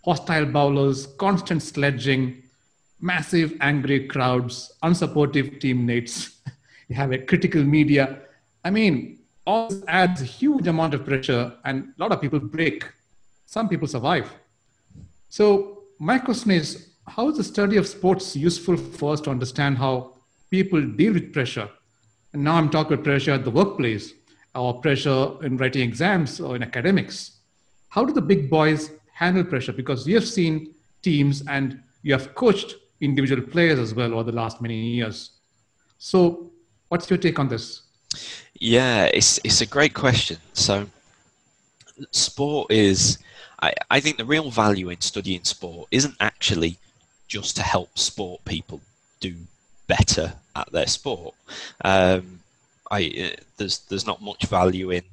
hostile 0.04 0.46
bowlers, 0.46 1.08
constant 1.18 1.62
sledging, 1.62 2.42
massive 3.00 3.56
angry 3.62 4.08
crowds, 4.08 4.72
unsupportive 4.84 5.60
teammates, 5.60 6.42
you 6.88 6.96
have 6.96 7.12
a 7.12 7.20
critical 7.20 7.64
media. 7.64 8.20
I 8.66 8.72
mean, 8.72 9.19
all 9.46 9.72
adds 9.88 10.22
a 10.22 10.26
huge 10.26 10.68
amount 10.68 10.94
of 10.94 11.06
pressure, 11.06 11.54
and 11.66 11.94
a 11.98 12.02
lot 12.02 12.12
of 12.12 12.22
people 12.22 12.40
break. 12.40 12.86
Some 13.46 13.68
people 13.68 13.88
survive. 13.88 14.32
So, 15.30 15.84
my 16.00 16.20
question 16.20 16.52
is 16.52 16.90
how 17.08 17.30
is 17.30 17.38
the 17.38 17.44
study 17.44 17.78
of 17.78 17.88
sports 17.88 18.36
useful 18.36 18.78
for 18.78 19.14
us 19.14 19.22
to 19.22 19.32
understand 19.32 19.78
how 19.78 20.14
people 20.50 20.82
deal 20.82 21.14
with 21.14 21.34
pressure. 21.34 21.70
And 22.34 22.44
now 22.44 22.56
I'm 22.56 22.70
talking 22.70 22.94
about 22.94 23.04
pressure 23.04 23.32
at 23.32 23.44
the 23.44 23.52
workplace 23.52 24.14
or 24.56 24.82
pressure 24.82 25.44
in 25.44 25.58
writing 25.58 25.82
exams 25.82 26.40
or 26.40 26.56
in 26.56 26.64
academics. 26.64 27.36
how 27.96 28.06
do 28.06 28.14
the 28.14 28.22
big 28.22 28.50
boys 28.52 28.92
handle 29.14 29.44
pressure? 29.44 29.74
Because 29.74 30.08
you 30.08 30.14
have 30.14 30.28
seen 30.28 30.76
teams 31.02 31.44
and 31.48 31.82
you 32.04 32.14
have 32.14 32.36
coached 32.36 32.76
individual 33.02 33.42
players 33.42 33.80
as 33.80 33.96
well 33.96 34.14
over 34.14 34.24
the 34.24 34.32
last 34.32 34.62
many 34.62 34.80
years. 34.80 35.32
So, 35.98 36.52
what's 36.90 37.10
your 37.10 37.18
take 37.18 37.40
on 37.40 37.48
this? 37.48 37.82
Yeah, 38.60 39.06
it's 39.06 39.40
it's 39.44 39.62
a 39.62 39.66
great 39.66 39.94
question. 39.94 40.38
So, 40.54 40.88
sport 42.12 42.72
is, 42.72 43.18
I, 43.62 43.74
I 43.90 44.00
think 44.02 44.18
the 44.18 44.26
real 44.26 44.52
value 44.52 44.90
in 44.90 45.00
studying 45.02 45.44
sport 45.46 45.88
isn't 45.92 46.16
actually 46.20 46.78
just 47.28 47.56
to 47.56 47.64
help 47.64 47.98
sport 47.98 48.44
people 48.44 48.82
do 49.22 49.36
better 49.88 50.34
at 50.56 50.72
their 50.72 50.88
sport. 50.88 51.36
Um, 51.86 52.42
I 52.92 53.32
uh, 53.34 53.42
there's 53.58 53.80
there's 53.80 54.06
not 54.06 54.22
much 54.22 54.46
value 54.48 54.92
in 54.92 55.04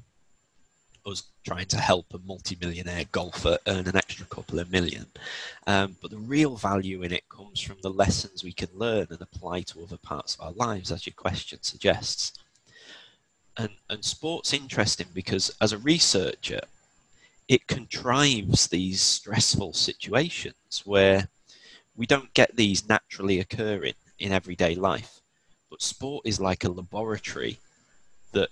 us 1.06 1.22
trying 1.44 1.66
to 1.66 1.78
help 1.78 2.06
a 2.12 2.18
multi-millionaire 2.26 3.04
golfer 3.12 3.58
earn 3.68 3.86
an 3.86 3.96
extra 3.96 4.26
couple 4.26 4.58
of 4.58 4.72
million. 4.72 5.06
Um, 5.68 5.96
but 6.02 6.10
the 6.10 6.16
real 6.16 6.56
value 6.56 7.02
in 7.02 7.12
it 7.12 7.28
comes 7.28 7.60
from 7.60 7.76
the 7.82 7.90
lessons 7.90 8.42
we 8.42 8.52
can 8.52 8.68
learn 8.74 9.06
and 9.10 9.20
apply 9.20 9.60
to 9.62 9.82
other 9.84 9.98
parts 9.98 10.34
of 10.34 10.40
our 10.40 10.52
lives, 10.52 10.90
as 10.90 11.06
your 11.06 11.14
question 11.14 11.60
suggests. 11.62 12.32
And, 13.56 13.70
and 13.88 14.04
sport's 14.04 14.52
interesting 14.52 15.06
because 15.14 15.50
as 15.60 15.72
a 15.72 15.78
researcher, 15.78 16.60
it 17.48 17.66
contrives 17.66 18.66
these 18.66 19.00
stressful 19.00 19.72
situations 19.72 20.82
where 20.84 21.28
we 21.96 22.06
don't 22.06 22.34
get 22.34 22.54
these 22.56 22.88
naturally 22.88 23.40
occurring 23.40 23.94
in 24.18 24.32
everyday 24.32 24.74
life. 24.74 25.20
But 25.70 25.80
sport 25.80 26.26
is 26.26 26.40
like 26.40 26.64
a 26.64 26.68
laboratory 26.68 27.58
that 28.32 28.50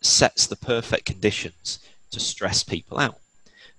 sets 0.00 0.46
the 0.46 0.56
perfect 0.56 1.06
conditions 1.06 1.78
to 2.10 2.20
stress 2.20 2.62
people 2.62 2.98
out. 2.98 3.18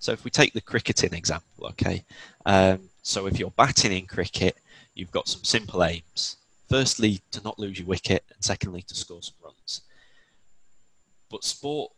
So 0.00 0.12
if 0.12 0.24
we 0.24 0.30
take 0.30 0.52
the 0.54 0.60
cricketing 0.60 1.14
example, 1.14 1.68
okay, 1.68 2.04
um, 2.46 2.80
so 3.02 3.26
if 3.26 3.38
you're 3.38 3.50
batting 3.50 3.92
in 3.92 4.06
cricket, 4.06 4.56
you've 4.94 5.12
got 5.12 5.28
some 5.28 5.44
simple 5.44 5.84
aims. 5.84 6.36
Firstly, 6.68 7.20
to 7.30 7.42
not 7.42 7.58
lose 7.58 7.78
your 7.78 7.86
wicket, 7.86 8.24
and 8.34 8.42
secondly, 8.42 8.82
to 8.82 8.94
score 8.94 9.22
some. 9.22 9.34
But 11.34 11.42
sport, 11.42 11.90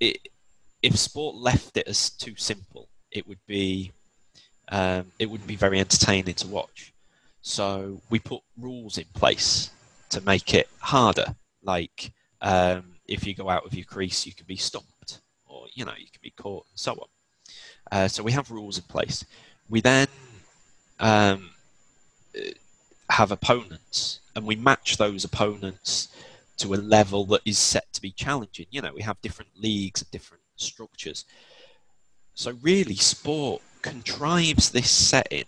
it, 0.00 0.18
if 0.82 0.94
sport 0.98 1.34
left 1.34 1.78
it 1.78 1.88
as 1.88 2.10
too 2.10 2.34
simple, 2.36 2.90
it 3.10 3.26
would 3.26 3.38
be 3.46 3.92
um, 4.68 5.12
it 5.18 5.30
wouldn't 5.30 5.48
be 5.48 5.56
very 5.56 5.80
entertaining 5.80 6.34
to 6.34 6.46
watch. 6.46 6.92
So 7.40 8.02
we 8.10 8.18
put 8.18 8.42
rules 8.58 8.98
in 8.98 9.06
place 9.14 9.70
to 10.10 10.20
make 10.20 10.52
it 10.52 10.68
harder. 10.78 11.36
Like 11.62 12.12
um, 12.42 12.96
if 13.08 13.26
you 13.26 13.32
go 13.32 13.48
out 13.48 13.64
of 13.64 13.72
your 13.72 13.86
crease, 13.86 14.26
you 14.26 14.34
can 14.34 14.44
be 14.44 14.56
stumped, 14.56 15.20
or 15.48 15.64
you 15.72 15.86
know 15.86 15.94
you 15.98 16.10
can 16.12 16.20
be 16.22 16.34
caught, 16.36 16.66
and 16.70 16.78
so 16.78 16.92
on. 16.92 17.08
Uh, 17.90 18.08
so 18.08 18.22
we 18.22 18.32
have 18.32 18.50
rules 18.50 18.76
in 18.76 18.84
place. 18.84 19.24
We 19.70 19.80
then 19.80 20.08
um, 20.98 21.48
have 23.08 23.32
opponents, 23.32 24.20
and 24.36 24.44
we 24.44 24.54
match 24.54 24.98
those 24.98 25.24
opponents 25.24 26.08
to 26.60 26.74
a 26.74 26.76
level 26.76 27.24
that 27.26 27.42
is 27.44 27.58
set 27.58 27.92
to 27.92 28.00
be 28.00 28.10
challenging. 28.12 28.66
You 28.70 28.82
know, 28.82 28.92
we 28.94 29.02
have 29.02 29.20
different 29.20 29.50
leagues 29.58 30.02
and 30.02 30.10
different 30.10 30.42
structures. 30.56 31.24
So 32.34 32.56
really, 32.62 32.96
sport 32.96 33.62
contrives 33.82 34.70
this 34.70 34.90
setting 34.90 35.44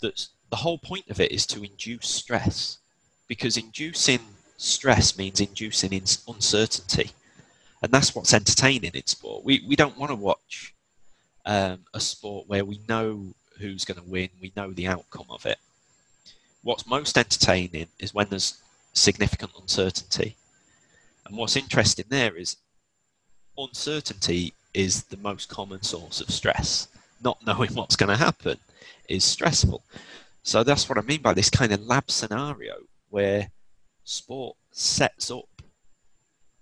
that 0.00 0.28
the 0.50 0.56
whole 0.56 0.78
point 0.78 1.08
of 1.08 1.20
it 1.20 1.32
is 1.32 1.46
to 1.46 1.64
induce 1.64 2.08
stress 2.08 2.78
because 3.28 3.56
inducing 3.56 4.20
stress 4.58 5.16
means 5.16 5.40
inducing 5.40 5.92
uncertainty 6.28 7.10
and 7.82 7.90
that's 7.90 8.14
what's 8.14 8.34
entertaining 8.34 8.92
in 8.94 9.06
sport 9.06 9.44
we, 9.44 9.64
we 9.66 9.74
don't 9.74 9.98
want 9.98 10.10
to 10.10 10.14
watch 10.14 10.74
um, 11.46 11.80
a 11.94 12.00
sport 12.00 12.46
where 12.46 12.64
we 12.64 12.78
know 12.88 13.34
who's 13.58 13.84
going 13.84 13.98
to 13.98 14.10
win 14.10 14.28
we 14.40 14.52
know 14.56 14.72
the 14.72 14.86
outcome 14.86 15.26
of 15.30 15.46
it 15.46 15.58
what's 16.62 16.86
most 16.86 17.18
entertaining 17.18 17.88
is 17.98 18.14
when 18.14 18.28
there's 18.28 18.61
significant 18.92 19.52
uncertainty 19.60 20.36
and 21.32 21.38
what's 21.38 21.56
interesting 21.56 22.04
there 22.10 22.36
is 22.36 22.56
uncertainty 23.56 24.52
is 24.74 25.04
the 25.04 25.16
most 25.16 25.48
common 25.48 25.82
source 25.82 26.20
of 26.20 26.30
stress. 26.30 26.88
Not 27.24 27.38
knowing 27.46 27.70
what's 27.74 27.96
going 27.96 28.10
to 28.10 28.22
happen 28.22 28.58
is 29.08 29.24
stressful. 29.24 29.82
So 30.42 30.62
that's 30.62 30.90
what 30.90 30.98
I 30.98 31.00
mean 31.00 31.22
by 31.22 31.32
this 31.32 31.48
kind 31.48 31.72
of 31.72 31.86
lab 31.86 32.10
scenario 32.10 32.74
where 33.08 33.50
sport 34.04 34.56
sets 34.72 35.30
up 35.30 35.48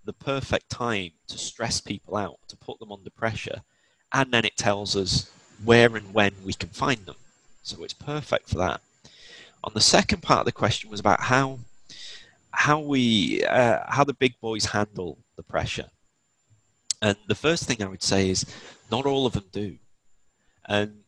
the 0.05 0.13
perfect 0.13 0.71
time 0.71 1.11
to 1.27 1.37
stress 1.37 1.81
people 1.81 2.17
out, 2.17 2.39
to 2.47 2.57
put 2.57 2.79
them 2.79 2.93
under 2.93 3.11
pressure, 3.11 3.63
and 4.13 4.33
then 4.33 4.45
it 4.45 4.57
tells 4.57 4.95
us 4.95 5.31
where 5.65 5.97
and 5.97 6.15
when 6.15 6.33
we 6.45 6.53
can 6.53 6.69
find 6.69 7.07
them. 7.07 7.17
So 7.65 7.83
it's 7.83 7.93
perfect 7.93 8.49
for 8.49 8.59
that. 8.59 8.81
On 9.65 9.73
the 9.75 9.81
second 9.81 10.23
part 10.23 10.41
of 10.41 10.47
the 10.47 10.53
question 10.53 10.91
was 10.91 11.01
about 11.01 11.23
how 11.23 11.59
how 12.53 12.81
we 12.81 13.45
uh, 13.45 13.81
how 13.89 14.05
the 14.05 14.15
big 14.15 14.35
boys 14.41 14.65
handle 14.65 15.19
the 15.37 15.43
pressure. 15.43 15.91
And 17.03 17.17
the 17.29 17.35
first 17.35 17.65
thing 17.65 17.83
I 17.83 17.89
would 17.89 18.03
say 18.03 18.29
is 18.29 18.45
not 18.91 19.07
all 19.07 19.27
of 19.27 19.33
them 19.33 19.47
do. 19.53 19.77
And, 20.67 21.03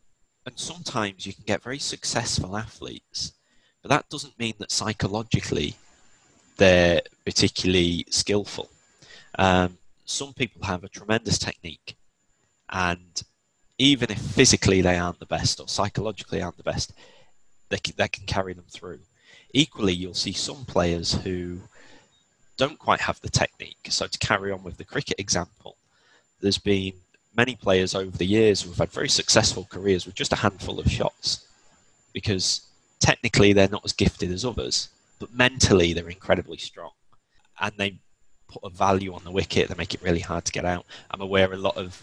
and 0.45 0.57
sometimes 0.57 1.25
you 1.25 1.33
can 1.33 1.43
get 1.45 1.61
very 1.61 1.79
successful 1.79 2.57
athletes, 2.57 3.33
but 3.81 3.89
that 3.89 4.09
doesn't 4.09 4.39
mean 4.39 4.55
that 4.57 4.71
psychologically 4.71 5.75
they're 6.57 7.01
particularly 7.25 8.05
skillful. 8.09 8.69
Um, 9.37 9.77
some 10.05 10.33
people 10.33 10.63
have 10.65 10.83
a 10.83 10.89
tremendous 10.89 11.37
technique, 11.37 11.95
and 12.69 13.21
even 13.77 14.11
if 14.11 14.19
physically 14.19 14.81
they 14.81 14.97
aren't 14.97 15.19
the 15.19 15.25
best 15.25 15.59
or 15.59 15.67
psychologically 15.67 16.41
aren't 16.41 16.57
the 16.57 16.63
best, 16.63 16.93
they 17.69 17.77
can, 17.77 17.93
they 17.97 18.07
can 18.07 18.25
carry 18.25 18.53
them 18.53 18.65
through. 18.69 18.99
Equally, 19.53 19.93
you'll 19.93 20.13
see 20.13 20.33
some 20.33 20.65
players 20.65 21.13
who 21.13 21.59
don't 22.57 22.79
quite 22.79 23.01
have 23.01 23.21
the 23.21 23.29
technique. 23.29 23.87
So, 23.89 24.07
to 24.07 24.17
carry 24.17 24.51
on 24.51 24.63
with 24.63 24.77
the 24.77 24.83
cricket 24.83 25.19
example, 25.19 25.77
there's 26.41 26.57
been 26.57 26.93
many 27.35 27.55
players 27.55 27.95
over 27.95 28.17
the 28.17 28.25
years 28.25 28.61
who've 28.61 28.77
had 28.77 28.91
very 28.91 29.09
successful 29.09 29.67
careers 29.69 30.05
with 30.05 30.15
just 30.15 30.33
a 30.33 30.37
handful 30.37 30.79
of 30.79 30.91
shots 30.91 31.47
because 32.13 32.61
technically 32.99 33.53
they're 33.53 33.67
not 33.69 33.85
as 33.85 33.93
gifted 33.93 34.31
as 34.31 34.45
others, 34.45 34.89
but 35.19 35.33
mentally 35.33 35.93
they're 35.93 36.09
incredibly 36.09 36.57
strong 36.57 36.91
and 37.59 37.73
they 37.77 37.97
put 38.47 38.63
a 38.63 38.69
value 38.69 39.13
on 39.13 39.23
the 39.23 39.31
wicket. 39.31 39.67
They 39.67 39.75
make 39.75 39.93
it 39.93 40.01
really 40.01 40.19
hard 40.19 40.45
to 40.45 40.51
get 40.51 40.65
out. 40.65 40.85
I'm 41.11 41.21
aware 41.21 41.51
a 41.51 41.57
lot 41.57 41.77
of 41.77 42.01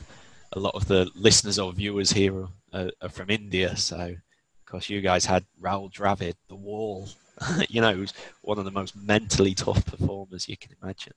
a 0.52 0.58
lot 0.58 0.74
of 0.74 0.88
the 0.88 1.08
listeners 1.14 1.60
or 1.60 1.72
viewers 1.72 2.10
here 2.10 2.48
are, 2.72 2.90
are 3.00 3.08
from 3.08 3.30
India, 3.30 3.76
so 3.76 3.96
of 3.96 4.66
course 4.66 4.90
you 4.90 5.00
guys 5.00 5.24
had 5.24 5.44
Rahul 5.60 5.92
Dravid, 5.92 6.34
the 6.48 6.56
wall. 6.56 7.08
you 7.68 7.80
know, 7.80 8.04
one 8.42 8.58
of 8.58 8.64
the 8.64 8.70
most 8.70 8.96
mentally 8.96 9.54
tough 9.54 9.84
performers 9.86 10.48
you 10.48 10.56
can 10.56 10.74
imagine. 10.82 11.12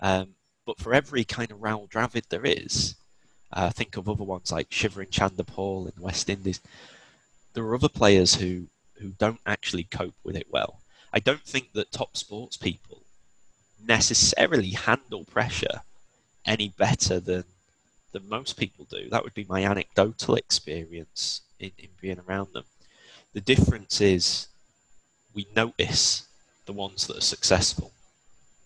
Um, 0.00 0.34
but 0.66 0.78
for 0.78 0.94
every 0.94 1.24
kind 1.24 1.50
of 1.50 1.58
Rahul 1.58 1.88
Dravid 1.88 2.28
there 2.28 2.44
is, 2.44 2.94
uh, 3.52 3.70
think 3.70 3.96
of 3.96 4.08
other 4.08 4.24
ones 4.24 4.50
like 4.50 4.70
Shivnarine 4.70 5.10
Chanderpaul 5.10 5.86
in 5.86 5.92
the 5.96 6.02
West 6.02 6.28
Indies. 6.28 6.60
There 7.52 7.64
are 7.64 7.74
other 7.74 7.88
players 7.88 8.34
who, 8.34 8.66
who 8.94 9.10
don't 9.18 9.40
actually 9.46 9.84
cope 9.84 10.14
with 10.24 10.36
it 10.36 10.46
well. 10.50 10.80
I 11.12 11.20
don't 11.20 11.42
think 11.42 11.72
that 11.72 11.92
top 11.92 12.16
sports 12.16 12.56
people 12.56 13.02
necessarily 13.86 14.70
handle 14.70 15.24
pressure 15.24 15.82
any 16.44 16.68
better 16.68 17.20
than 17.20 17.44
than 18.12 18.28
most 18.28 18.56
people 18.56 18.86
do. 18.88 19.08
That 19.10 19.24
would 19.24 19.34
be 19.34 19.44
my 19.48 19.64
anecdotal 19.64 20.36
experience 20.36 21.42
in, 21.58 21.72
in 21.78 21.88
being 22.00 22.20
around 22.26 22.52
them. 22.52 22.64
The 23.32 23.40
difference 23.40 24.00
is 24.00 24.46
we 25.34 25.46
notice 25.54 26.26
the 26.66 26.72
ones 26.72 27.06
that 27.06 27.18
are 27.18 27.22
successful 27.22 27.92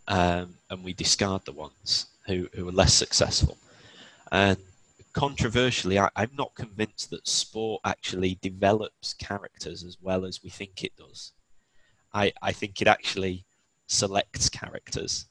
um, 0.07 0.55
and 0.71 0.85
we 0.85 0.93
discard 0.93 1.45
the 1.45 1.53
ones 1.53 2.07
who, 2.27 2.49
who 2.55 2.69
are 2.69 2.73
less 2.73 2.95
successful. 2.95 3.57
And 4.31 4.59
controversially, 5.13 5.99
I, 5.99 6.11
am 6.17 6.31
not 6.37 6.55
convinced 6.55 7.11
that 7.11 7.27
sport 7.27 7.81
actually 7.85 8.39
develops 8.41 9.15
characters 9.15 9.83
as 9.83 9.97
well 10.01 10.25
as 10.25 10.43
we 10.43 10.51
think 10.51 10.85
it 10.85 10.97
does. 10.97 11.33
I, 12.13 12.33
I 12.43 12.53
think 12.53 12.81
it 12.81 12.89
actually 12.89 13.45
selects 13.87 14.49
characters. 14.49 15.27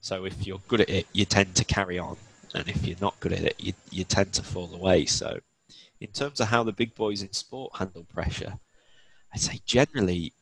So 0.00 0.24
if 0.24 0.46
you're 0.46 0.60
good 0.68 0.80
at 0.80 0.90
it, 0.90 1.06
you 1.12 1.24
tend 1.24 1.54
to 1.56 1.64
carry 1.64 1.98
on. 1.98 2.16
And 2.54 2.68
if 2.68 2.84
you're 2.84 2.96
not 3.00 3.20
good 3.20 3.32
at 3.32 3.44
it, 3.44 3.56
you, 3.58 3.74
you 3.90 4.04
tend 4.04 4.32
to 4.34 4.42
fall 4.42 4.74
away. 4.74 5.06
So, 5.06 5.38
in 6.00 6.08
terms 6.08 6.40
of 6.40 6.48
how 6.48 6.64
the 6.64 6.72
big 6.72 6.94
boys 6.96 7.22
in 7.22 7.32
sport 7.32 7.76
handle 7.76 8.06
pressure, 8.12 8.54
I'd 9.32 9.40
say 9.40 9.60
generally 9.64 10.32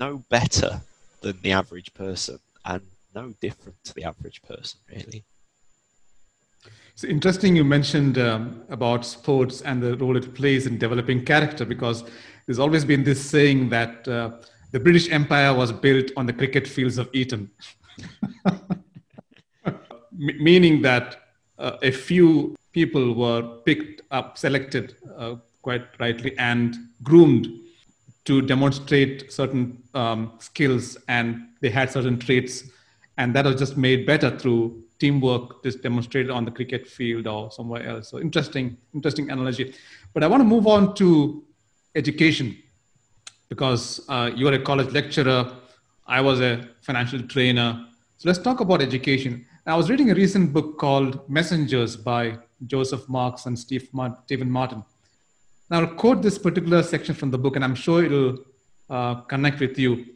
no 0.00 0.24
better 0.28 0.80
than 1.20 1.40
the 1.42 1.52
average 1.52 1.92
person. 1.94 2.38
And 2.64 2.82
no 3.14 3.34
different 3.40 3.76
to 3.84 3.94
the 3.94 4.04
average 4.04 4.42
person, 4.42 4.80
really. 4.90 5.24
It's 6.92 7.04
interesting 7.04 7.56
you 7.56 7.64
mentioned 7.64 8.18
um, 8.18 8.62
about 8.70 9.04
sports 9.04 9.62
and 9.62 9.82
the 9.82 9.96
role 9.96 10.16
it 10.16 10.34
plays 10.34 10.66
in 10.66 10.78
developing 10.78 11.24
character 11.24 11.64
because 11.64 12.04
there's 12.46 12.58
always 12.58 12.84
been 12.84 13.02
this 13.02 13.24
saying 13.24 13.68
that 13.70 14.06
uh, 14.06 14.30
the 14.70 14.80
British 14.80 15.10
Empire 15.10 15.52
was 15.52 15.72
built 15.72 16.10
on 16.16 16.26
the 16.26 16.32
cricket 16.32 16.68
fields 16.68 16.98
of 16.98 17.08
Eton. 17.12 17.50
meaning 20.12 20.82
that 20.82 21.16
uh, 21.58 21.76
a 21.82 21.90
few 21.90 22.56
people 22.72 23.14
were 23.14 23.42
picked 23.64 24.02
up, 24.10 24.38
selected 24.38 24.96
uh, 25.16 25.36
quite 25.62 25.86
rightly, 25.98 26.36
and 26.38 26.76
groomed 27.02 27.48
to 28.24 28.40
demonstrate 28.42 29.32
certain 29.32 29.82
um, 29.94 30.32
skills, 30.38 30.96
and 31.08 31.48
they 31.60 31.70
had 31.70 31.90
certain 31.90 32.18
traits, 32.18 32.64
and 33.18 33.34
that 33.34 33.44
was 33.44 33.56
just 33.56 33.76
made 33.76 34.06
better 34.06 34.30
through 34.38 34.82
teamwork, 34.98 35.62
just 35.62 35.82
demonstrated 35.82 36.30
on 36.30 36.44
the 36.44 36.50
cricket 36.50 36.86
field 36.86 37.26
or 37.26 37.50
somewhere 37.50 37.86
else. 37.86 38.08
So 38.08 38.18
interesting, 38.20 38.76
interesting 38.94 39.30
analogy. 39.30 39.74
But 40.12 40.22
I 40.22 40.26
want 40.26 40.40
to 40.40 40.44
move 40.44 40.66
on 40.66 40.94
to 40.96 41.44
education 41.94 42.56
because 43.48 44.04
uh, 44.08 44.30
you're 44.34 44.52
a 44.54 44.58
college 44.58 44.92
lecturer. 44.92 45.52
I 46.06 46.20
was 46.20 46.40
a 46.40 46.68
financial 46.80 47.20
trainer. 47.22 47.86
So 48.16 48.28
let's 48.28 48.38
talk 48.38 48.60
about 48.60 48.80
education. 48.80 49.44
I 49.66 49.76
was 49.76 49.90
reading 49.90 50.10
a 50.10 50.14
recent 50.14 50.52
book 50.52 50.78
called 50.78 51.28
Messengers 51.28 51.96
by 51.96 52.38
Joseph 52.66 53.08
Marks 53.08 53.46
and 53.46 53.58
Steve 53.58 53.88
Stephen 54.24 54.50
Martin. 54.50 54.84
Now, 55.70 55.80
I'll 55.80 55.94
quote 55.94 56.22
this 56.22 56.38
particular 56.38 56.82
section 56.82 57.14
from 57.14 57.30
the 57.30 57.38
book, 57.38 57.56
and 57.56 57.64
I'm 57.64 57.74
sure 57.74 58.04
it'll 58.04 58.38
uh, 58.90 59.14
connect 59.22 59.60
with 59.60 59.78
you. 59.78 60.06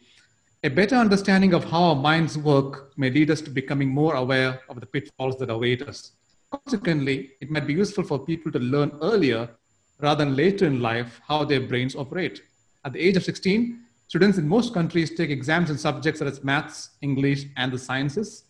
A 0.63 0.69
better 0.69 0.97
understanding 0.97 1.55
of 1.55 1.65
how 1.65 1.83
our 1.85 1.95
minds 1.95 2.37
work 2.37 2.93
may 2.99 3.11
lead 3.11 3.31
us 3.31 3.41
to 3.43 3.51
becoming 3.51 3.89
more 3.89 4.15
aware 4.15 4.61
of 4.69 4.81
the 4.81 4.87
pitfalls 4.87 5.39
that 5.39 5.51
await 5.51 5.83
us. 5.83 6.13
Consequently, 6.51 7.31
it 7.41 7.51
might 7.51 7.67
be 7.67 7.75
useful 7.75 8.05
for 8.05 8.19
people 8.19 8.51
to 8.53 8.59
learn 8.59 8.91
earlier 9.01 9.49
rather 10.01 10.25
than 10.25 10.37
later 10.37 10.67
in 10.67 10.81
life 10.81 11.21
how 11.27 11.45
their 11.45 11.61
brains 11.61 11.95
operate. 11.95 12.43
At 12.85 12.93
the 12.93 13.01
age 13.01 13.17
of 13.17 13.25
16, 13.25 13.81
students 14.07 14.39
in 14.39 14.49
most 14.49 14.75
countries 14.75 15.15
take 15.15 15.31
exams 15.31 15.71
in 15.71 15.79
subjects 15.79 16.19
such 16.19 16.29
as 16.29 16.45
maths, 16.45 16.91
English, 17.03 17.45
and 17.57 17.73
the 17.73 17.79
sciences. 17.79 18.45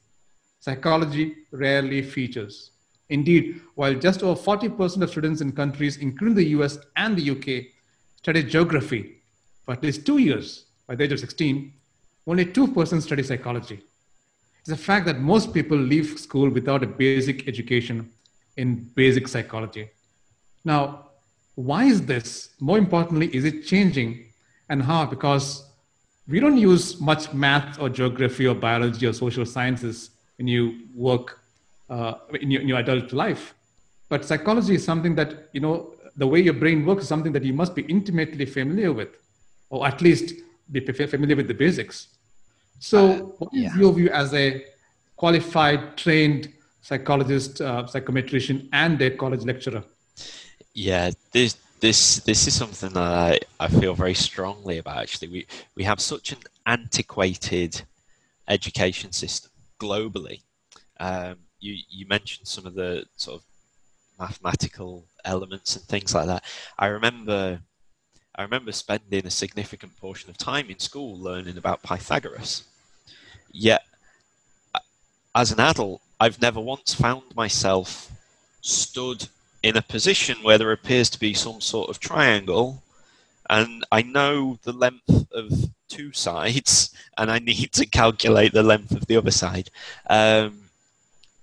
Psychology 0.61 1.37
rarely 1.52 2.02
features. 2.02 2.73
Indeed, 3.11 3.61
while 3.75 3.95
just 3.95 4.23
over 4.23 4.41
40% 4.41 5.03
of 5.03 5.11
students 5.11 5.41
in 5.41 5.53
countries, 5.53 5.97
including 5.97 6.35
the 6.35 6.49
US 6.59 6.79
and 6.97 7.17
the 7.17 7.31
UK, 7.31 7.67
study 8.17 8.43
geography 8.43 9.23
for 9.62 9.73
at 9.73 9.83
least 9.83 10.05
two 10.05 10.19
years 10.19 10.65
by 10.87 10.95
the 10.95 11.05
age 11.05 11.12
of 11.12 11.21
16, 11.21 11.73
only 12.27 12.45
2% 12.45 13.03
study 13.03 13.23
psychology. 13.23 13.81
It's 14.61 14.71
a 14.71 14.77
fact 14.77 15.07
that 15.07 15.21
most 15.21 15.55
people 15.55 15.79
leave 15.79 16.19
school 16.19 16.50
without 16.50 16.83
a 16.83 16.87
basic 16.87 17.49
education 17.49 18.11
in 18.57 18.91
basic 18.95 19.29
psychology. 19.29 19.88
Now, 20.65 21.09
why 21.55 21.85
is 21.85 22.05
this? 22.05 22.50
More 22.61 22.77
importantly, 22.77 23.35
is 23.35 23.45
it 23.45 23.65
changing 23.65 24.27
and 24.69 24.83
how? 24.83 25.07
Because 25.07 25.65
we 26.29 26.41
don't 26.41 26.59
use 26.59 27.00
much 27.00 27.33
math 27.33 27.81
or 27.81 27.88
geography 27.88 28.47
or 28.47 28.55
biology 28.55 29.07
or 29.07 29.12
social 29.12 29.47
sciences 29.47 30.11
when 30.37 30.47
you 30.47 30.81
work 30.95 31.41
uh, 31.88 32.14
in, 32.40 32.50
your, 32.50 32.62
in 32.62 32.68
your 32.68 32.78
adult 32.78 33.12
life. 33.12 33.54
But 34.09 34.25
psychology 34.25 34.75
is 34.75 34.85
something 34.85 35.14
that, 35.16 35.49
you 35.52 35.61
know, 35.61 35.95
the 36.16 36.26
way 36.26 36.40
your 36.40 36.54
brain 36.54 36.85
works 36.85 37.02
is 37.02 37.09
something 37.09 37.33
that 37.33 37.45
you 37.45 37.52
must 37.52 37.75
be 37.75 37.83
intimately 37.83 38.47
familiar 38.47 38.92
with, 38.92 39.16
or 39.71 39.87
at 39.87 40.00
least 40.00 40.35
be 40.71 40.80
familiar 40.80 41.37
with 41.37 41.49
the 41.49 41.54
basics. 41.54 42.09
So, 42.80 43.11
uh, 43.11 43.18
what 43.38 43.54
is 43.54 43.62
yeah. 43.62 43.76
your 43.76 43.92
view 43.92 44.11
as 44.11 44.35
a 44.35 44.64
qualified, 45.16 45.97
trained 45.97 46.52
psychologist, 46.80 47.61
uh, 47.61 47.85
psychometrician, 47.85 48.68
and 48.73 49.00
a 49.02 49.11
college 49.11 49.45
lecturer? 49.45 49.85
Yeah, 50.75 51.11
this 51.33 51.57
this 51.80 52.21
this 52.21 52.47
is 52.47 52.54
something 52.54 52.90
that 52.90 53.02
I, 53.02 53.40
I 53.61 53.68
feel 53.68 53.95
very 53.95 54.14
strongly 54.14 54.78
about. 54.78 54.99
Actually, 54.99 55.28
we 55.28 55.47
we 55.76 55.85
have 55.85 56.00
such 56.00 56.33
an 56.33 56.38
antiquated 56.66 57.83
education 58.49 59.12
system 59.12 59.50
globally. 59.80 60.42
Um, 61.00 61.37
you 61.61 61.77
you 61.91 62.07
mentioned 62.07 62.47
some 62.47 62.67
of 62.67 62.75
the 62.75 63.05
sort 63.17 63.41
of 63.41 63.45
mathematical 64.18 65.05
elements 65.25 65.77
and 65.77 65.85
things 65.85 66.14
like 66.14 66.27
that. 66.27 66.44
I 66.79 66.87
remember 66.87 67.61
I 68.35 68.42
remember 68.42 68.73
spending 68.73 69.27
a 69.27 69.31
significant 69.31 69.97
portion 69.99 70.31
of 70.31 70.38
time 70.38 70.71
in 70.71 70.79
school 70.79 71.18
learning 71.18 71.59
about 71.59 71.83
Pythagoras. 71.83 72.64
Yet, 73.51 73.83
as 75.35 75.51
an 75.51 75.61
adult, 75.61 76.03
I've 76.21 76.40
never 76.40 76.61
once 76.61 76.94
found 76.94 77.35
myself 77.35 78.11
stood 78.61 79.29
in 79.62 79.77
a 79.77 79.83
position 79.83 80.42
where 80.42 80.59
there 80.59 80.73
appears 80.73 81.11
to 81.11 81.18
be 81.18 81.35
some 81.35 81.61
sort 81.61 81.90
of 81.90 81.99
triangle 81.99 82.83
and 83.51 83.85
I 83.90 84.03
know 84.03 84.59
the 84.62 84.73
length 84.73 85.33
of 85.33 85.71
two 85.88 86.12
sides 86.12 86.90
and 87.16 87.31
I 87.31 87.38
need 87.38 87.73
to 87.73 87.87
calculate 87.87 88.53
the 88.53 88.62
length 88.62 88.92
of 88.92 89.07
the 89.07 89.16
other 89.16 89.31
side. 89.31 89.71
Um, 90.09 90.67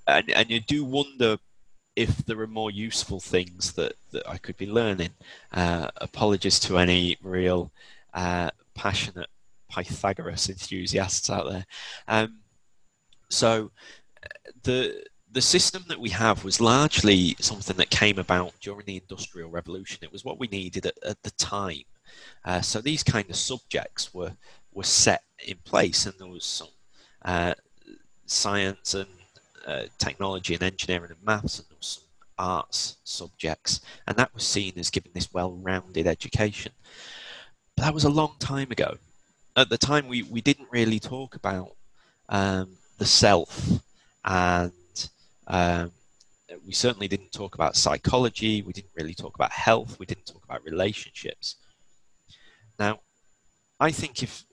and, 0.08 0.30
and 0.32 0.50
you 0.50 0.60
do 0.60 0.84
wonder 0.84 1.38
if 1.96 2.18
there 2.26 2.40
are 2.42 2.48
more 2.48 2.72
useful 2.72 3.20
things 3.20 3.74
that, 3.74 3.94
that 4.12 4.28
I 4.28 4.38
could 4.38 4.58
be 4.58 4.68
learning. 4.68 5.12
Uh, 5.54 5.90
apologies 5.98 6.60
to 6.62 6.78
any 6.78 7.18
real 7.24 7.72
uh, 8.14 8.50
passionate 8.74 9.30
Pythagoras 9.70 10.50
enthusiasts 10.50 11.30
out 11.30 11.50
there. 11.50 11.66
Um, 12.08 12.40
so 13.30 13.72
the 14.64 15.04
the 15.32 15.42
system 15.42 15.84
that 15.90 16.00
we 16.00 16.10
have 16.10 16.46
was 16.46 16.62
largely 16.62 17.36
something 17.42 17.76
that 17.76 17.90
came 17.90 18.20
about 18.20 18.54
during 18.62 18.86
the 18.86 18.96
Industrial 18.96 19.50
Revolution. 19.50 20.00
It 20.02 20.12
was 20.12 20.24
what 20.24 20.40
we 20.40 20.48
needed 20.48 20.86
at, 20.86 20.98
at 21.04 21.22
the 21.24 21.32
time. 21.32 21.84
Uh, 22.46 22.62
so 22.62 22.80
these 22.80 23.04
kind 23.04 23.30
of 23.30 23.36
subjects 23.36 24.14
were 24.14 24.32
were 24.72 24.84
set 24.84 25.24
in 25.46 25.58
place, 25.66 26.06
and 26.06 26.16
there 26.18 26.28
was 26.28 26.46
some 26.46 26.70
uh, 27.24 27.54
science 28.26 28.94
and 28.94 29.10
uh, 29.66 29.84
technology 29.98 30.54
and 30.54 30.64
engineering 30.64 31.12
and 31.12 31.24
maths, 31.26 31.60
and 31.60 31.68
some 31.80 32.04
arts 32.38 32.98
subjects, 33.04 33.82
and 34.08 34.18
that 34.18 34.34
was 34.34 34.44
seen 34.44 34.74
as 34.78 34.90
giving 34.90 35.12
this 35.14 35.34
well-rounded 35.34 36.08
education. 36.08 36.72
But 37.76 37.84
that 37.84 37.94
was 37.94 38.04
a 38.04 38.10
long 38.10 38.36
time 38.40 38.72
ago. 38.72 38.98
At 39.56 39.70
the 39.70 39.78
time, 39.78 40.08
we, 40.08 40.24
we 40.24 40.42
didn't 40.42 40.68
really 40.72 41.00
talk 41.00 41.36
about 41.36 41.72
um, 42.30 42.70
the 42.98 43.06
self 43.06 43.80
and 44.26 44.72
um, 45.48 45.92
we 46.66 46.74
certainly 46.74 47.08
didn't 47.08 47.32
talk 47.32 47.56
about 47.56 47.76
psychology. 47.76 48.62
We 48.62 48.74
didn't 48.74 48.92
really 48.96 49.14
talk 49.14 49.36
about 49.36 49.52
health. 49.52 50.00
We 50.00 50.06
didn't 50.06 50.26
talk 50.26 50.44
about 50.44 50.64
relationships. 50.64 51.56
Now, 52.80 53.00
I 53.80 53.92
think 53.92 54.24
if 54.24 54.44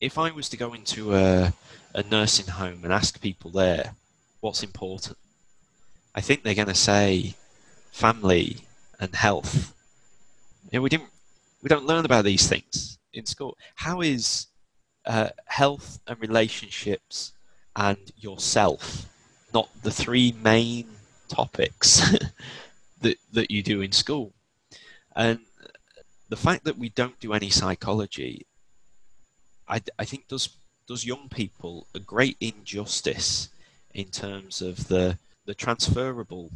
if 0.00 0.16
I 0.16 0.30
was 0.30 0.48
to 0.48 0.56
go 0.56 0.72
into 0.72 1.14
a, 1.14 1.52
a 1.94 2.02
nursing 2.04 2.46
home 2.46 2.80
and 2.84 2.92
ask 2.92 3.20
people 3.20 3.50
there 3.50 3.94
what's 4.40 4.62
important, 4.62 5.18
I 6.14 6.20
think 6.20 6.42
they're 6.42 6.54
going 6.54 6.68
to 6.68 6.74
say 6.74 7.34
family 7.92 8.58
and 8.98 9.14
health. 9.14 9.74
You 10.70 10.78
know, 10.78 10.82
we 10.82 10.88
didn't 10.88 11.10
we 11.62 11.68
don't 11.68 11.86
learn 11.86 12.04
about 12.04 12.24
these 12.24 12.48
things 12.48 12.98
in 13.12 13.26
school. 13.26 13.56
How 13.76 14.00
is 14.00 14.46
uh, 15.06 15.30
health 15.46 16.00
and 16.06 16.20
relationships 16.20 17.32
and 17.76 17.98
yourself 18.16 19.06
not 19.52 19.68
the 19.82 19.90
three 19.90 20.34
main 20.42 20.86
topics 21.28 22.00
that 23.00 23.16
that 23.32 23.50
you 23.50 23.62
do 23.62 23.80
in 23.80 23.92
school. 23.92 24.32
And 25.14 25.40
the 26.28 26.36
fact 26.36 26.64
that 26.64 26.78
we 26.78 26.88
don't 26.88 27.18
do 27.18 27.32
any 27.32 27.50
psychology, 27.50 28.46
I, 29.68 29.82
I 29.98 30.04
think 30.04 30.28
does 30.28 30.50
does 30.86 31.04
young 31.04 31.28
people 31.28 31.86
a 31.94 32.00
great 32.00 32.36
injustice 32.40 33.48
in 33.94 34.06
terms 34.06 34.62
of 34.62 34.88
the 34.88 35.18
the 35.46 35.54
transferable 35.54 36.50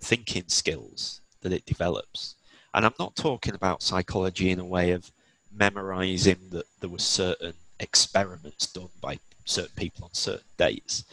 thinking 0.00 0.44
skills 0.46 1.20
that 1.42 1.52
it 1.52 1.66
develops. 1.66 2.34
And 2.74 2.84
I'm 2.84 2.94
not 2.98 3.16
talking 3.16 3.54
about 3.54 3.82
psychology 3.82 4.50
in 4.50 4.60
a 4.60 4.64
way 4.64 4.90
of 4.92 5.10
memorizing 5.52 6.50
that 6.50 6.66
there 6.80 6.90
were 6.90 6.98
certain 6.98 7.54
experiments 7.80 8.66
done 8.66 8.90
by 9.00 9.18
certain 9.44 9.72
people 9.76 10.04
on 10.04 10.14
certain 10.14 10.46
dates. 10.58 11.04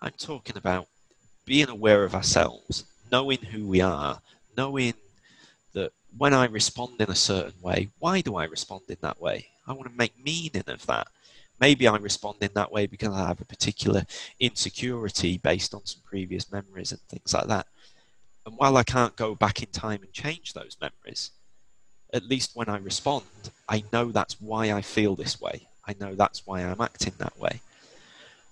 I'm 0.00 0.14
talking 0.18 0.56
about 0.56 0.88
being 1.44 1.68
aware 1.68 2.04
of 2.04 2.14
ourselves, 2.14 2.84
knowing 3.10 3.38
who 3.38 3.66
we 3.66 3.80
are, 3.80 4.20
knowing 4.56 4.94
that 5.72 5.92
when 6.16 6.34
I 6.34 6.46
respond 6.46 7.00
in 7.00 7.10
a 7.10 7.14
certain 7.14 7.60
way, 7.62 7.88
why 7.98 8.20
do 8.20 8.36
I 8.36 8.44
respond 8.44 8.82
in 8.88 8.98
that 9.00 9.20
way? 9.20 9.46
I 9.66 9.72
want 9.72 9.88
to 9.88 9.96
make 9.96 10.22
meaning 10.22 10.64
of 10.66 10.84
that. 10.86 11.06
Maybe 11.62 11.86
I 11.86 11.96
respond 11.96 12.38
in 12.40 12.50
that 12.54 12.72
way 12.72 12.88
because 12.88 13.14
I 13.14 13.28
have 13.28 13.40
a 13.40 13.44
particular 13.44 14.04
insecurity 14.40 15.38
based 15.38 15.74
on 15.74 15.86
some 15.86 16.02
previous 16.04 16.50
memories 16.50 16.90
and 16.90 17.00
things 17.02 17.32
like 17.32 17.46
that. 17.46 17.68
And 18.44 18.56
while 18.56 18.76
I 18.76 18.82
can't 18.82 19.14
go 19.14 19.36
back 19.36 19.62
in 19.62 19.68
time 19.68 20.00
and 20.02 20.12
change 20.12 20.54
those 20.54 20.76
memories, 20.80 21.30
at 22.12 22.24
least 22.24 22.56
when 22.56 22.68
I 22.68 22.78
respond, 22.78 23.26
I 23.68 23.84
know 23.92 24.10
that's 24.10 24.40
why 24.40 24.72
I 24.72 24.82
feel 24.82 25.14
this 25.14 25.40
way. 25.40 25.68
I 25.86 25.94
know 26.00 26.16
that's 26.16 26.44
why 26.44 26.62
I'm 26.62 26.80
acting 26.80 27.14
that 27.18 27.38
way. 27.38 27.60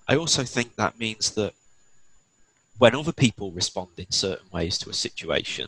I 0.07 0.15
also 0.15 0.45
think 0.45 0.77
that 0.77 1.01
means 1.01 1.33
that 1.33 1.55
when 2.79 2.95
other 2.95 3.13
people 3.13 3.51
respond 3.51 3.89
in 3.97 4.13
certain 4.13 4.47
ways 4.53 4.79
to 4.79 4.89
a 4.89 4.95
situation, 4.95 5.67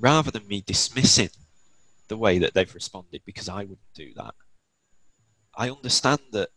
rather 0.00 0.32
than 0.32 0.48
me 0.48 0.64
dismissing 0.66 1.30
the 2.08 2.16
way 2.16 2.38
that 2.40 2.54
they've 2.54 2.74
responded 2.74 3.20
because 3.24 3.48
I 3.48 3.60
wouldn't 3.60 3.94
do 3.94 4.12
that, 4.16 4.34
I 5.56 5.70
understand 5.70 6.20
that 6.32 6.50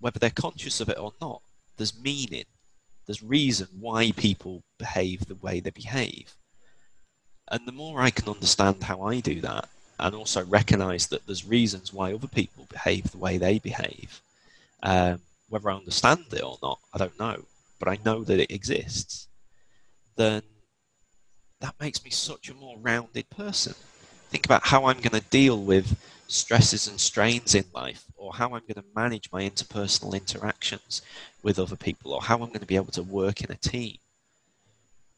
whether 0.00 0.18
they're 0.18 0.30
conscious 0.30 0.80
of 0.80 0.88
it 0.88 0.98
or 0.98 1.12
not, 1.20 1.42
there's 1.76 1.98
meaning 1.98 2.44
There's 3.10 3.24
reason 3.24 3.66
why 3.80 4.12
people 4.12 4.62
behave 4.78 5.26
the 5.26 5.34
way 5.34 5.58
they 5.58 5.70
behave. 5.70 6.36
And 7.48 7.66
the 7.66 7.72
more 7.72 8.00
I 8.00 8.10
can 8.10 8.28
understand 8.28 8.84
how 8.84 9.02
I 9.02 9.18
do 9.18 9.40
that, 9.40 9.68
and 9.98 10.14
also 10.14 10.44
recognize 10.44 11.08
that 11.08 11.26
there's 11.26 11.44
reasons 11.44 11.92
why 11.92 12.12
other 12.12 12.28
people 12.28 12.66
behave 12.70 13.10
the 13.10 13.18
way 13.18 13.36
they 13.36 13.58
behave, 13.58 14.20
um, 14.84 15.20
whether 15.48 15.70
I 15.70 15.74
understand 15.74 16.26
it 16.32 16.44
or 16.44 16.56
not, 16.62 16.78
I 16.94 16.98
don't 16.98 17.18
know, 17.18 17.46
but 17.80 17.88
I 17.88 17.98
know 18.04 18.22
that 18.22 18.38
it 18.38 18.52
exists, 18.52 19.26
then 20.14 20.42
that 21.60 21.74
makes 21.80 22.04
me 22.04 22.10
such 22.12 22.48
a 22.48 22.54
more 22.54 22.78
rounded 22.78 23.28
person. 23.30 23.74
Think 24.30 24.46
about 24.46 24.66
how 24.66 24.84
I'm 24.84 25.00
going 25.00 25.20
to 25.20 25.30
deal 25.30 25.60
with 25.60 25.98
stresses 26.28 26.86
and 26.86 27.00
strains 27.00 27.56
in 27.56 27.64
life, 27.74 28.04
or 28.20 28.34
how 28.34 28.44
I'm 28.46 28.62
going 28.68 28.74
to 28.74 28.84
manage 28.94 29.32
my 29.32 29.42
interpersonal 29.42 30.14
interactions 30.14 31.00
with 31.42 31.58
other 31.58 31.76
people, 31.76 32.12
or 32.12 32.20
how 32.20 32.34
I'm 32.34 32.48
going 32.48 32.60
to 32.60 32.66
be 32.66 32.76
able 32.76 32.92
to 32.92 33.02
work 33.02 33.42
in 33.42 33.50
a 33.50 33.56
team 33.56 33.96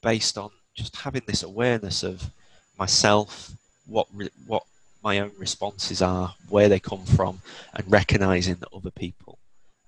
based 0.03 0.39
on 0.39 0.51
just 0.75 0.97
having 0.97 1.23
this 1.27 1.43
awareness 1.43 2.03
of 2.05 2.31
myself, 2.79 3.53
what 3.87 4.07
what 4.47 4.63
my 5.03 5.19
own 5.19 5.33
responses 5.37 6.01
are, 6.01 6.35
where 6.49 6.69
they 6.69 6.79
come 6.79 7.05
from, 7.05 7.41
and 7.75 7.91
recognizing 7.91 8.55
that 8.55 8.73
other 8.73 8.93
people 8.93 9.39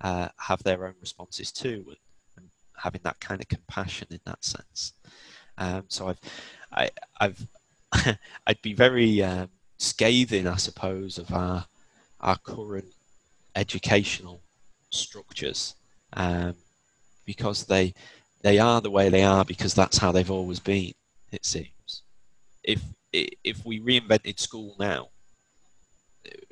uh, 0.01 0.29
have 0.37 0.63
their 0.65 0.85
own 0.85 0.95
responses 1.01 1.53
too, 1.53 1.85
and, 1.87 1.97
and, 2.37 2.49
having 2.77 3.01
that 3.05 3.21
kind 3.21 3.41
of 3.41 3.49
compassion 3.49 4.09
in 4.11 4.21
that 4.27 4.45
sense. 4.45 4.93
Um, 5.57 5.85
so 5.89 6.09
I've, 6.09 6.21
I, 6.73 6.91
I've, 7.21 7.47
I'd 8.47 8.61
be 8.61 8.75
very 8.75 9.23
um, 9.23 9.49
scathing, 9.79 10.49
I 10.49 10.57
suppose, 10.57 11.17
of 11.19 11.33
our 11.33 11.65
our 12.21 12.39
current 12.39 12.87
educational 13.57 14.41
structures 14.91 15.75
um, 16.15 16.55
because 17.25 17.65
they 17.65 17.95
they 18.43 18.59
are 18.59 18.81
the 18.81 18.91
way 18.91 19.09
they 19.09 19.25
are 19.25 19.45
because 19.45 19.75
that's 19.75 19.99
how 19.99 20.13
they've 20.13 20.31
always 20.31 20.61
been. 20.61 20.93
It 21.33 21.45
seems. 21.45 22.03
If 22.63 22.83
if 23.13 23.65
we 23.65 23.81
reinvented 23.81 24.39
school 24.39 24.77
now, 24.79 25.09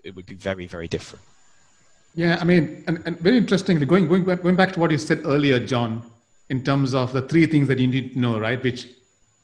it 0.05 0.15
would 0.15 0.27
be 0.27 0.35
very 0.35 0.67
very 0.67 0.89
different. 0.89 1.25
Yeah, 2.15 2.39
I 2.41 2.45
mean, 2.45 2.85
and, 2.87 3.03
and 3.07 3.19
very 3.21 3.39
interestingly, 3.39 3.87
going 3.87 4.07
going 4.07 4.25
back, 4.25 4.43
going 4.43 4.57
back 4.57 4.73
to 4.75 4.81
what 4.81 4.91
you 4.91 4.99
said 4.99 5.23
earlier, 5.25 5.59
John, 5.59 6.03
in 6.51 6.63
terms 6.63 6.95
of 6.95 7.13
the 7.13 7.23
three 7.23 7.47
things 7.47 7.69
that 7.69 7.79
you 7.79 7.87
need 7.87 8.13
to 8.13 8.19
know, 8.19 8.39
right? 8.39 8.63
Which 8.63 8.87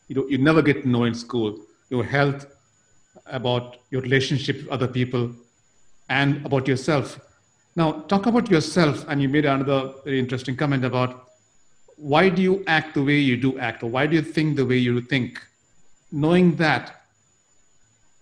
you 0.09 0.15
know 0.17 0.27
you 0.29 0.39
never 0.39 0.61
get 0.61 0.83
to 0.83 0.89
know 0.89 1.05
in 1.05 1.15
school: 1.15 1.59
your 1.89 2.05
health, 2.05 2.47
about 3.27 3.79
your 3.91 4.03
relationship 4.03 4.57
with 4.57 4.69
other 4.69 4.89
people, 4.89 5.33
and 6.09 6.45
about 6.45 6.69
yourself. 6.69 7.21
Now, 7.79 7.93
talk 7.93 8.27
about 8.27 8.51
yourself, 8.51 9.05
and 9.07 9.23
you 9.23 9.29
made 9.29 9.45
another 9.45 9.93
very 10.05 10.19
interesting 10.19 10.57
comment 10.57 10.85
about 10.85 11.29
why 11.97 12.29
do 12.29 12.43
you 12.43 12.65
act 12.67 12.95
the 12.95 13.05
way 13.05 13.19
you 13.19 13.37
do 13.37 13.57
act, 13.61 13.85
or 13.85 13.87
why 13.89 14.05
do 14.09 14.17
you 14.17 14.23
think 14.37 14.57
the 14.57 14.67
way 14.67 14.79
you 14.79 15.01
think? 15.01 15.41
Knowing 16.11 16.57
that 16.57 17.03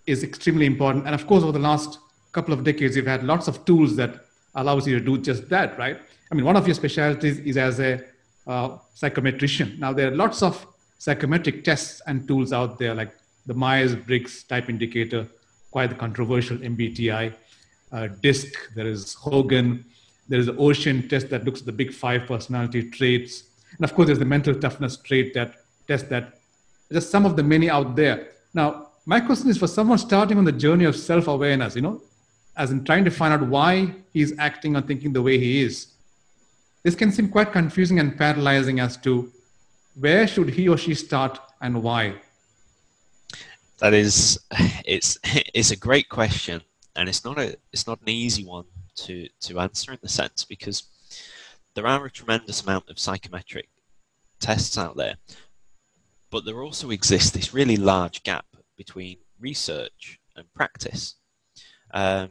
is 0.06 0.22
extremely 0.22 0.66
important. 0.66 1.06
And 1.06 1.14
of 1.14 1.26
course, 1.26 1.42
over 1.42 1.52
the 1.52 1.66
last 1.70 1.98
couple 2.32 2.52
of 2.52 2.64
decades, 2.64 2.96
you've 2.96 3.06
had 3.06 3.24
lots 3.24 3.48
of 3.48 3.64
tools 3.64 3.96
that 3.96 4.26
allows 4.54 4.86
you 4.86 4.98
to 4.98 5.02
do 5.02 5.16
just 5.16 5.48
that, 5.48 5.78
right? 5.78 5.98
I 6.30 6.34
mean, 6.34 6.44
one 6.44 6.56
of 6.56 6.66
your 6.66 6.74
specialties 6.74 7.38
is 7.38 7.56
as 7.56 7.80
a 7.80 8.04
uh, 8.46 8.76
psychometrician. 8.94 9.78
Now, 9.78 9.94
there 9.94 10.08
are 10.12 10.14
lots 10.14 10.42
of 10.42 10.66
psychometric 10.98 11.64
tests 11.64 12.02
and 12.06 12.28
tools 12.28 12.52
out 12.52 12.78
there, 12.78 12.94
like 12.94 13.16
the 13.46 13.54
Myers-Briggs 13.54 14.42
type 14.42 14.68
indicator, 14.68 15.26
quite 15.70 15.88
the 15.88 15.96
controversial 15.96 16.58
MBTI, 16.58 17.34
uh, 17.92 18.08
DISC, 18.22 18.74
there 18.74 18.86
is 18.86 19.14
Hogan, 19.14 19.84
there 20.28 20.38
is 20.38 20.46
the 20.46 20.56
Ocean 20.56 21.08
test 21.08 21.30
that 21.30 21.44
looks 21.44 21.60
at 21.60 21.66
the 21.66 21.72
big 21.72 21.92
five 21.92 22.26
personality 22.26 22.90
traits. 22.90 23.44
And 23.76 23.84
of 23.84 23.94
course, 23.94 24.06
there's 24.06 24.18
the 24.18 24.24
mental 24.24 24.54
toughness 24.54 24.96
trait 24.96 25.34
that 25.34 25.54
test 25.86 26.08
that 26.10 26.40
just 26.92 27.10
some 27.10 27.26
of 27.26 27.36
the 27.36 27.42
many 27.42 27.70
out 27.70 27.96
there. 27.96 28.28
Now, 28.54 28.88
my 29.04 29.20
question 29.20 29.50
is 29.50 29.58
for 29.58 29.68
someone 29.68 29.98
starting 29.98 30.38
on 30.38 30.44
the 30.44 30.52
journey 30.52 30.84
of 30.84 30.96
self-awareness, 30.96 31.76
you 31.76 31.82
know, 31.82 32.02
as 32.56 32.70
in 32.70 32.84
trying 32.84 33.04
to 33.04 33.10
find 33.10 33.34
out 33.34 33.46
why 33.48 33.94
he's 34.12 34.36
acting 34.38 34.76
or 34.76 34.80
thinking 34.80 35.12
the 35.12 35.22
way 35.22 35.38
he 35.38 35.62
is. 35.62 35.88
This 36.82 36.94
can 36.94 37.12
seem 37.12 37.28
quite 37.28 37.52
confusing 37.52 37.98
and 37.98 38.16
paralyzing 38.16 38.80
as 38.80 38.96
to 38.98 39.32
where 39.98 40.26
should 40.26 40.50
he 40.50 40.68
or 40.68 40.76
she 40.76 40.94
start 40.94 41.38
and 41.60 41.82
why. 41.82 42.14
That 43.78 43.92
is, 43.92 44.38
it's 44.84 45.18
it's 45.24 45.70
a 45.70 45.76
great 45.76 46.08
question, 46.08 46.62
and 46.96 47.08
it's 47.08 47.24
not 47.24 47.38
a 47.38 47.56
it's 47.72 47.86
not 47.86 48.00
an 48.00 48.08
easy 48.08 48.44
one 48.44 48.64
to 48.96 49.28
to 49.40 49.60
answer 49.60 49.92
in 49.92 49.98
the 50.02 50.08
sense 50.08 50.44
because 50.44 50.84
there 51.74 51.86
are 51.86 52.06
a 52.06 52.10
tremendous 52.10 52.62
amount 52.62 52.88
of 52.88 52.98
psychometric 52.98 53.68
tests 54.40 54.78
out 54.78 54.96
there, 54.96 55.16
but 56.30 56.44
there 56.44 56.62
also 56.62 56.90
exists 56.90 57.30
this 57.30 57.52
really 57.52 57.76
large 57.76 58.22
gap 58.22 58.46
between 58.76 59.18
research 59.38 60.18
and 60.34 60.52
practice, 60.54 61.16
um, 61.92 62.30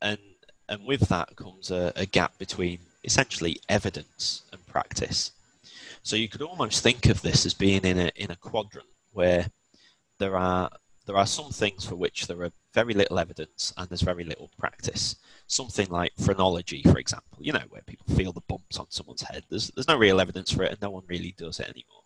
and 0.00 0.18
and 0.68 0.84
with 0.84 1.08
that 1.08 1.36
comes 1.36 1.70
a, 1.70 1.92
a 1.94 2.06
gap 2.06 2.38
between 2.38 2.78
essentially 3.04 3.60
evidence 3.68 4.42
and 4.52 4.66
practice. 4.66 5.32
So 6.02 6.16
you 6.16 6.28
could 6.28 6.42
almost 6.42 6.82
think 6.82 7.06
of 7.06 7.22
this 7.22 7.44
as 7.46 7.54
being 7.54 7.82
in 7.84 7.98
a 7.98 8.10
in 8.16 8.30
a 8.30 8.36
quadrant 8.36 8.88
where 9.12 9.50
there 10.18 10.36
are 10.36 10.70
there 11.06 11.16
are 11.16 11.26
some 11.26 11.50
things 11.50 11.84
for 11.84 11.94
which 11.94 12.26
there 12.26 12.42
are 12.42 12.50
very 12.74 12.92
little 12.92 13.18
evidence 13.18 13.72
and 13.76 13.88
there's 13.88 14.02
very 14.02 14.24
little 14.24 14.50
practice. 14.58 15.16
Something 15.46 15.88
like 15.88 16.12
phrenology, 16.18 16.82
for 16.82 16.98
example, 16.98 17.38
you 17.40 17.52
know, 17.52 17.62
where 17.70 17.82
people 17.82 18.14
feel 18.14 18.32
the 18.32 18.40
bumps 18.48 18.78
on 18.78 18.86
someone's 18.90 19.22
head. 19.22 19.44
There's 19.48 19.68
there's 19.68 19.86
no 19.88 19.96
real 19.96 20.20
evidence 20.20 20.50
for 20.50 20.64
it, 20.64 20.72
and 20.72 20.82
no 20.82 20.90
one 20.90 21.04
really 21.06 21.34
does 21.38 21.60
it 21.60 21.68
anymore. 21.68 22.02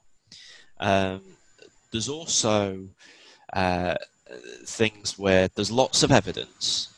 Um, 0.78 1.22
there's 1.90 2.10
also 2.10 2.88
uh, 3.54 3.94
things 4.64 5.18
where 5.18 5.48
there's 5.48 5.70
lots 5.70 6.02
of 6.02 6.12
evidence, 6.12 6.88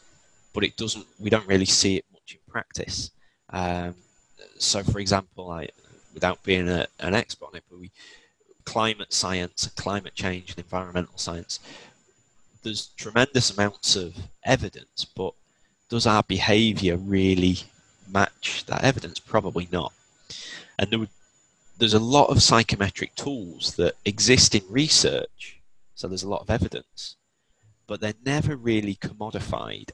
but 0.53 0.65
it 0.65 0.77
doesn't. 0.77 1.07
We 1.21 1.31
don't 1.31 1.47
really 1.47 1.65
see 1.65 1.97
it 1.97 2.05
much 2.13 2.35
in 2.35 2.53
practice. 2.53 3.13
Um, 3.51 3.95
so, 4.59 4.83
for 4.83 4.99
example, 4.99 5.51
I, 5.51 5.69
without 6.13 6.43
being 6.43 6.69
a, 6.69 6.87
an 6.99 7.15
expert 7.15 7.47
on 7.47 7.57
it, 7.57 7.65
but 7.71 7.79
we 7.79 7.93
climate 8.65 9.13
science, 9.13 9.69
climate 9.77 10.15
change, 10.15 10.51
and 10.51 10.59
environmental 10.59 11.17
science, 11.17 11.61
there's 12.63 12.89
tremendous 12.97 13.51
amounts 13.51 13.97
of 13.97 14.15
evidence, 14.45 15.05
but 15.05 15.35
does 15.89 16.07
our 16.07 16.23
behaviour 16.23 16.97
really 16.97 17.59
match 18.11 18.65
that 18.67 18.85
evidence? 18.85 19.19
Probably 19.19 19.69
not. 19.71 19.93
And 20.79 20.91
there 20.91 21.07
there's 21.79 21.95
a 21.95 21.99
lot 21.99 22.29
of 22.29 22.43
psychometric 22.43 23.15
tools 23.17 23.75
that 23.75 23.95
exist 24.05 24.55
in 24.55 24.63
research, 24.69 25.61
so 25.95 26.07
there's 26.07 26.23
a 26.23 26.29
lot 26.29 26.41
of 26.41 26.51
evidence, 26.51 27.17
but 27.87 28.01
they're 28.01 28.15
never 28.25 28.57
really 28.57 28.95
commodified 28.95 29.91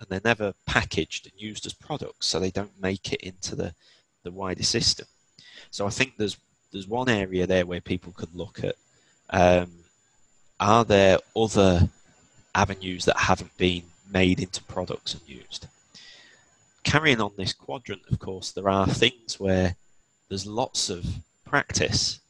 and 0.00 0.08
they're 0.08 0.20
never 0.24 0.54
packaged 0.66 1.26
and 1.26 1.40
used 1.40 1.66
as 1.66 1.72
products, 1.72 2.26
so 2.26 2.38
they 2.38 2.50
don't 2.50 2.80
make 2.80 3.12
it 3.12 3.20
into 3.20 3.54
the, 3.54 3.74
the 4.22 4.30
wider 4.30 4.62
system. 4.62 5.06
So 5.70 5.86
I 5.86 5.90
think 5.90 6.16
there's 6.16 6.36
there's 6.72 6.86
one 6.88 7.08
area 7.08 7.46
there 7.46 7.66
where 7.66 7.80
people 7.80 8.12
could 8.12 8.34
look 8.34 8.62
at 8.62 8.74
um, 9.30 9.70
are 10.60 10.84
there 10.84 11.18
other 11.36 11.88
avenues 12.58 13.04
that 13.04 13.16
haven't 13.16 13.56
been 13.56 13.84
made 14.10 14.40
into 14.40 14.62
products 14.64 15.14
and 15.14 15.22
used? 15.26 15.66
Carrying 16.82 17.20
on 17.20 17.32
this 17.36 17.52
quadrant, 17.52 18.02
of 18.10 18.18
course, 18.18 18.50
there 18.50 18.68
are 18.68 18.86
things 18.86 19.38
where 19.38 19.76
there's 20.28 20.46
lots 20.46 20.90
of 20.90 21.04
practice 21.44 22.20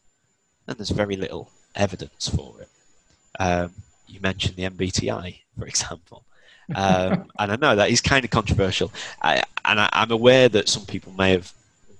and 0.66 0.76
there's 0.76 0.90
very 0.90 1.16
little 1.16 1.50
evidence 1.74 2.28
for 2.28 2.60
it. 2.60 2.68
Um, 3.40 3.72
you 4.06 4.20
mentioned 4.20 4.56
the 4.56 4.68
MBTI, 4.68 5.38
for 5.58 5.66
example. 5.66 6.24
Um, 6.74 7.30
and 7.38 7.52
I 7.52 7.56
know 7.56 7.76
that 7.76 7.90
is 7.90 8.00
kind 8.00 8.24
of 8.24 8.30
controversial. 8.30 8.92
I, 9.22 9.42
and 9.64 9.80
I, 9.80 9.88
I'm 9.92 10.10
aware 10.10 10.48
that 10.50 10.68
some 10.68 10.86
people 10.86 11.12
may 11.12 11.32
have 11.32 11.52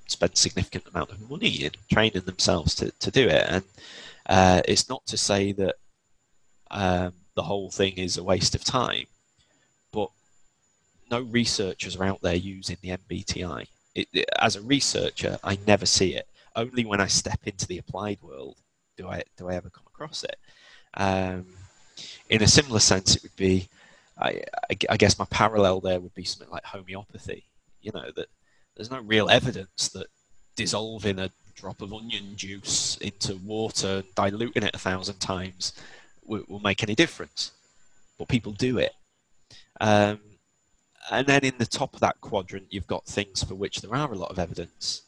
spend 0.07 0.37
significant 0.37 0.87
amount 0.89 1.11
of 1.11 1.31
money 1.31 1.65
in 1.65 1.71
training 1.93 2.23
themselves 2.23 2.75
to, 2.77 2.91
to 2.93 3.11
do 3.11 3.27
it. 3.29 3.45
And 3.49 3.65
uh, 4.27 4.63
it's 4.67 4.89
not 4.89 5.07
to 5.07 5.17
say 5.17 5.53
that 5.53 5.77
um, 6.71 7.13
the 7.39 7.45
whole 7.45 7.71
thing 7.71 7.93
is 7.93 8.19
a 8.19 8.25
waste 8.25 8.57
of 8.57 8.65
time, 8.65 9.05
but 9.93 10.11
no 11.09 11.21
researchers 11.21 11.95
are 11.95 12.03
out 12.03 12.21
there 12.21 12.35
using 12.35 12.77
the 12.83 12.89
MBTI. 12.89 13.69
It, 13.95 14.09
it, 14.13 14.29
as 14.41 14.57
a 14.57 14.61
researcher, 14.61 15.39
I 15.45 15.57
never 15.65 15.87
see 15.87 16.17
it. 16.17 16.27
Only 16.57 16.85
when 16.85 17.01
I 17.01 17.07
step 17.07 17.39
into 17.45 17.69
the 17.69 17.79
applied 17.79 18.19
world 18.23 18.57
do 18.97 19.07
I 19.07 19.23
do 19.37 19.49
I 19.49 19.55
ever 19.55 19.71
come 19.71 19.85
across 19.87 20.25
it. 20.25 20.37
Um, 20.95 21.47
in 22.29 22.43
a 22.43 22.49
similar 22.49 22.81
sense, 22.81 23.15
it 23.15 23.23
would 23.23 23.37
be, 23.37 23.69
I, 24.19 24.43
I, 24.69 24.77
I 24.91 24.97
guess 24.97 25.17
my 25.17 25.27
parallel 25.27 25.79
there 25.79 26.01
would 26.01 26.17
be 26.17 26.25
something 26.25 26.51
like 26.51 26.65
homeopathy. 26.65 27.45
You 27.83 27.93
know 27.95 28.11
that 28.17 28.27
there's 28.75 28.91
no 28.91 29.01
real 29.01 29.31
evidence 29.31 29.91
that 29.91 30.09
dissolving 30.57 31.21
a 31.21 31.31
drop 31.55 31.83
of 31.83 31.95
onion 31.95 32.35
juice 32.35 32.97
into 32.97 33.37
water 33.37 34.03
diluting 34.17 34.65
it 34.65 34.75
a 34.75 34.79
thousand 34.79 35.21
times 35.21 35.73
will, 36.29 36.45
will 36.49 36.61
make 36.61 36.83
any 36.83 36.95
difference. 36.95 37.53
But 38.19 38.29
people 38.29 38.53
do 38.53 38.79
it. 38.79 38.93
Um, 39.81 40.21
and 41.11 41.27
then 41.27 41.45
in 41.45 41.55
the 41.59 41.67
top 41.67 41.95
of 41.95 42.01
that 42.01 42.21
quadrant, 42.21 42.67
you've 42.71 42.87
got 42.87 43.07
things 43.07 43.43
for 43.43 43.55
which 43.55 43.81
there 43.81 43.95
are 43.95 44.13
a 44.13 44.17
lot 44.17 44.31
of 44.31 44.39
evidence. 44.39 45.03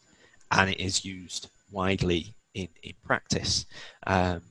and 0.50 0.70
it 0.70 0.80
is 0.80 1.04
used 1.04 1.48
widely 1.70 2.34
in, 2.54 2.68
in 2.82 2.92
practice. 3.04 3.66
Um, 4.06 4.42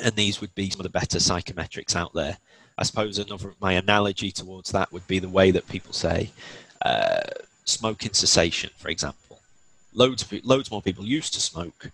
and 0.00 0.14
these 0.16 0.40
would 0.40 0.54
be 0.54 0.70
some 0.70 0.80
of 0.80 0.84
the 0.84 0.98
better 0.98 1.18
psychometrics 1.18 1.94
out 1.94 2.12
there. 2.14 2.38
I 2.76 2.82
suppose 2.82 3.18
another 3.18 3.54
my 3.60 3.74
analogy 3.74 4.32
towards 4.32 4.72
that 4.72 4.92
would 4.92 5.06
be 5.06 5.20
the 5.20 5.28
way 5.28 5.52
that 5.52 5.68
people 5.68 5.92
say 5.92 6.30
uh, 6.82 7.20
smoking 7.64 8.12
cessation, 8.12 8.70
for 8.76 8.88
example. 8.88 9.40
Loads 9.92 10.22
of 10.22 10.44
loads 10.44 10.72
more 10.72 10.82
people 10.82 11.04
used 11.04 11.34
to 11.34 11.40
smoke. 11.40 11.92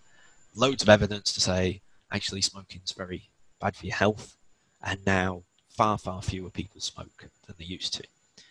Loads 0.55 0.81
of 0.81 0.89
evidence 0.89 1.31
to 1.33 1.41
say 1.41 1.81
actually 2.11 2.41
smoking 2.41 2.81
is 2.83 2.93
very 2.93 3.29
bad 3.61 3.75
for 3.75 3.85
your 3.85 3.95
health, 3.95 4.35
and 4.83 4.99
now 5.05 5.43
far 5.69 5.97
far 5.97 6.21
fewer 6.21 6.49
people 6.49 6.81
smoke 6.81 7.29
than 7.47 7.55
they 7.57 7.65
used 7.65 7.93
to. 7.95 8.03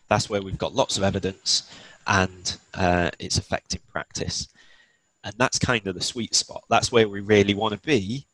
That's 0.09 0.31
where 0.31 0.42
we've 0.42 0.59
got 0.59 0.75
lots 0.75 0.96
of 0.96 1.03
evidence, 1.05 1.70
and 2.07 2.57
uh, 2.75 3.11
it's 3.18 3.38
affecting 3.38 3.83
practice, 3.92 4.49
and 5.25 5.35
that's 5.37 5.59
kind 5.59 5.87
of 5.87 5.94
the 5.94 6.01
sweet 6.01 6.35
spot. 6.35 6.64
That's 6.70 6.90
where 6.90 7.09
we 7.09 7.20
really 7.20 7.55
want 7.55 7.75
to 7.75 7.81
be 7.81 8.27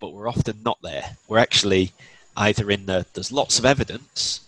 but 0.00 0.14
we're 0.14 0.28
often 0.28 0.62
not 0.64 0.78
there. 0.82 1.16
We're 1.28 1.38
actually 1.38 1.92
either 2.36 2.70
in 2.70 2.86
the 2.86 3.06
there's 3.12 3.30
lots 3.30 3.58
of 3.58 3.64
evidence, 3.66 4.40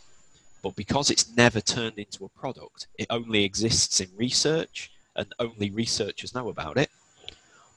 but 0.62 0.74
because 0.74 1.10
it's 1.10 1.36
never 1.36 1.60
turned 1.60 1.98
into 1.98 2.24
a 2.24 2.40
product, 2.40 2.88
it 2.98 3.06
only 3.10 3.44
exists 3.44 4.00
in 4.00 4.08
research 4.16 4.90
and 5.14 5.32
only 5.38 5.70
researchers 5.70 6.34
know 6.34 6.48
about 6.48 6.78
it, 6.78 6.90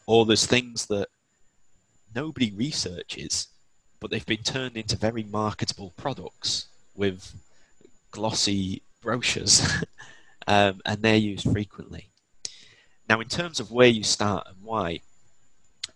or 0.08 0.26
there's 0.26 0.46
things 0.46 0.86
that 0.88 1.10
nobody 2.16 2.52
researches, 2.52 3.48
but 4.00 4.12
they've 4.12 4.26
been 4.26 4.44
turned 4.44 4.78
into 4.78 4.96
very 4.96 5.24
marketable 5.24 5.94
products 5.98 6.68
with 6.96 7.34
glossy 8.12 8.82
brochures, 9.02 9.62
um, 10.48 10.82
and 10.86 11.02
they're 11.02 11.16
used 11.16 11.52
frequently. 11.52 12.08
Now, 13.08 13.22
in 13.22 13.28
terms 13.28 13.60
of 13.60 13.72
where 13.72 13.88
you 13.88 14.04
start 14.04 14.48
and 14.48 14.58
why, 14.64 15.02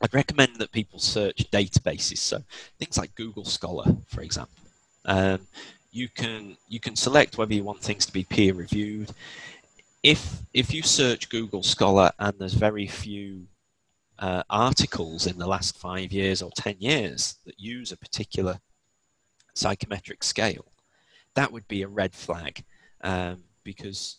I'd 0.01 0.13
recommend 0.13 0.57
that 0.57 0.71
people 0.71 0.99
search 0.99 1.49
databases. 1.51 2.17
So 2.19 2.43
things 2.77 2.97
like 2.97 3.15
Google 3.15 3.45
Scholar, 3.45 3.95
for 4.07 4.21
example. 4.21 4.53
Um, 5.05 5.47
you 5.91 6.07
can 6.07 6.55
you 6.67 6.79
can 6.79 6.95
select 6.95 7.37
whether 7.37 7.53
you 7.53 7.63
want 7.63 7.81
things 7.81 8.05
to 8.05 8.13
be 8.13 8.23
peer 8.23 8.53
reviewed. 8.53 9.11
If 10.03 10.39
if 10.53 10.73
you 10.73 10.83
search 10.83 11.29
Google 11.29 11.63
Scholar 11.63 12.11
and 12.19 12.33
there's 12.37 12.53
very 12.53 12.87
few 12.87 13.47
uh, 14.19 14.43
articles 14.49 15.27
in 15.27 15.37
the 15.37 15.47
last 15.47 15.77
five 15.77 16.11
years 16.11 16.41
or 16.41 16.51
ten 16.51 16.75
years 16.79 17.35
that 17.45 17.59
use 17.59 17.91
a 17.91 17.97
particular 17.97 18.59
psychometric 19.53 20.23
scale, 20.23 20.65
that 21.35 21.51
would 21.51 21.67
be 21.67 21.81
a 21.81 21.87
red 21.87 22.13
flag 22.13 22.63
um, 23.01 23.43
because 23.63 24.17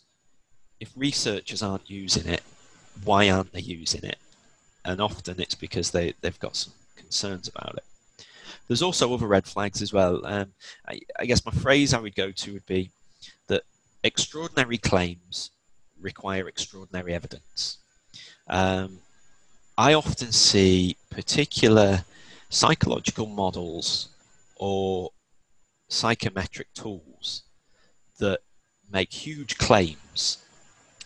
if 0.80 0.92
researchers 0.96 1.62
aren't 1.62 1.88
using 1.88 2.26
it, 2.26 2.42
why 3.04 3.30
aren't 3.30 3.52
they 3.52 3.60
using 3.60 4.04
it? 4.04 4.18
and 4.84 5.00
often 5.00 5.40
it's 5.40 5.54
because 5.54 5.90
they, 5.90 6.14
they've 6.20 6.38
got 6.38 6.56
some 6.56 6.72
concerns 6.96 7.48
about 7.48 7.76
it. 7.76 8.24
There's 8.66 8.82
also 8.82 9.12
other 9.12 9.26
red 9.26 9.46
flags 9.46 9.82
as 9.82 9.92
well. 9.92 10.24
Um, 10.24 10.52
I, 10.88 11.00
I 11.18 11.26
guess 11.26 11.44
my 11.44 11.52
phrase 11.52 11.92
I 11.92 12.00
would 12.00 12.14
go 12.14 12.30
to 12.30 12.52
would 12.52 12.66
be 12.66 12.90
that 13.48 13.62
extraordinary 14.04 14.78
claims 14.78 15.50
require 16.00 16.48
extraordinary 16.48 17.14
evidence. 17.14 17.78
Um, 18.48 18.98
I 19.80 19.94
often 19.94 20.30
see 20.30 20.98
particular 21.08 22.04
psychological 22.50 23.24
models 23.24 24.10
or 24.56 25.12
psychometric 25.88 26.74
tools 26.74 27.44
that 28.18 28.40
make 28.92 29.10
huge 29.10 29.56
claims 29.56 30.36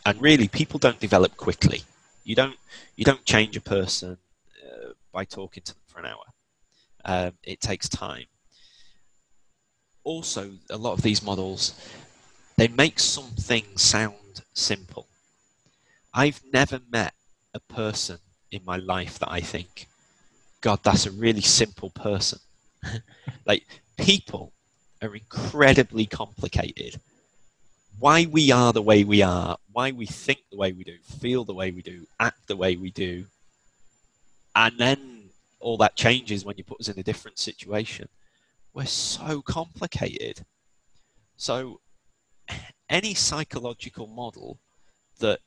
and 0.05 0.21
really 0.21 0.49
people 0.49 0.81
don't 0.81 0.99
develop 0.99 1.37
quickly 1.37 1.85
you 2.25 2.35
don't 2.35 2.57
you 2.97 3.05
don't 3.05 3.25
change 3.25 3.57
a 3.57 3.61
person 3.61 4.19
uh, 4.67 4.89
by 5.13 5.25
talking 5.25 5.63
to 5.63 5.73
them 5.73 5.83
for 5.87 6.01
an 6.01 6.07
hour. 6.07 6.25
Um, 7.05 7.33
it 7.45 7.61
takes 7.61 7.89
time. 7.89 8.27
Also, 10.03 10.51
a 10.69 10.77
lot 10.77 10.95
of 10.95 11.03
these 11.03 11.23
models 11.23 11.75
they 12.57 12.67
make 12.67 12.99
something 12.99 13.77
sound 13.77 14.43
simple. 14.53 15.07
I've 16.13 16.43
never 16.53 16.81
met 16.91 17.15
a 17.55 17.61
person 17.61 18.19
in 18.55 18.65
my 18.65 18.77
life 18.77 19.19
that 19.19 19.31
I 19.31 19.41
think, 19.41 19.87
God, 20.61 20.81
that's 20.83 21.07
a 21.07 21.11
really 21.11 21.41
simple 21.41 21.91
person. 21.91 22.39
like 23.47 23.65
people 23.97 24.53
are 25.03 25.15
incredibly 25.15 26.07
complicated 26.07 27.01
why 27.99 28.27
we 28.31 28.51
are 28.51 28.73
the 28.73 28.83
way 28.83 29.05
we 29.05 29.23
are, 29.23 29.57
why 29.73 29.91
we 29.91 30.07
think 30.07 30.41
the 30.51 30.57
way 30.57 30.73
we 30.73 30.85
do, 30.85 30.97
feel 31.21 31.45
the 31.45 31.55
way 31.55 31.71
we 31.71 31.83
do, 31.83 32.07
act 32.21 32.47
the 32.47 32.57
way 32.57 32.77
we 32.77 32.91
do, 32.91 33.25
and 34.55 34.79
then 34.79 35.23
all 35.61 35.77
that 35.79 35.97
changes 35.97 36.45
when 36.45 36.57
you 36.57 36.65
put 36.65 36.81
us 36.81 36.89
in 36.89 36.99
a 36.99 37.03
different 37.03 37.39
situation. 37.39 38.09
We're 38.73 38.87
so 38.87 39.41
complicated. 39.43 40.45
So, 41.37 41.81
any 42.91 43.15
psychological 43.15 44.07
model 44.07 44.59
that 45.21 45.41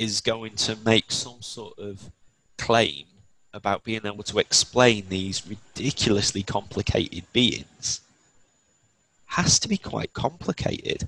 is 0.00 0.22
going 0.22 0.56
to 0.56 0.74
make 0.76 1.12
some 1.12 1.42
sort 1.42 1.78
of 1.78 2.10
claim 2.56 3.04
about 3.52 3.84
being 3.84 4.00
able 4.06 4.22
to 4.22 4.38
explain 4.38 5.04
these 5.08 5.46
ridiculously 5.46 6.42
complicated 6.42 7.22
beings 7.34 8.00
has 9.26 9.58
to 9.58 9.68
be 9.68 9.76
quite 9.76 10.14
complicated. 10.14 11.06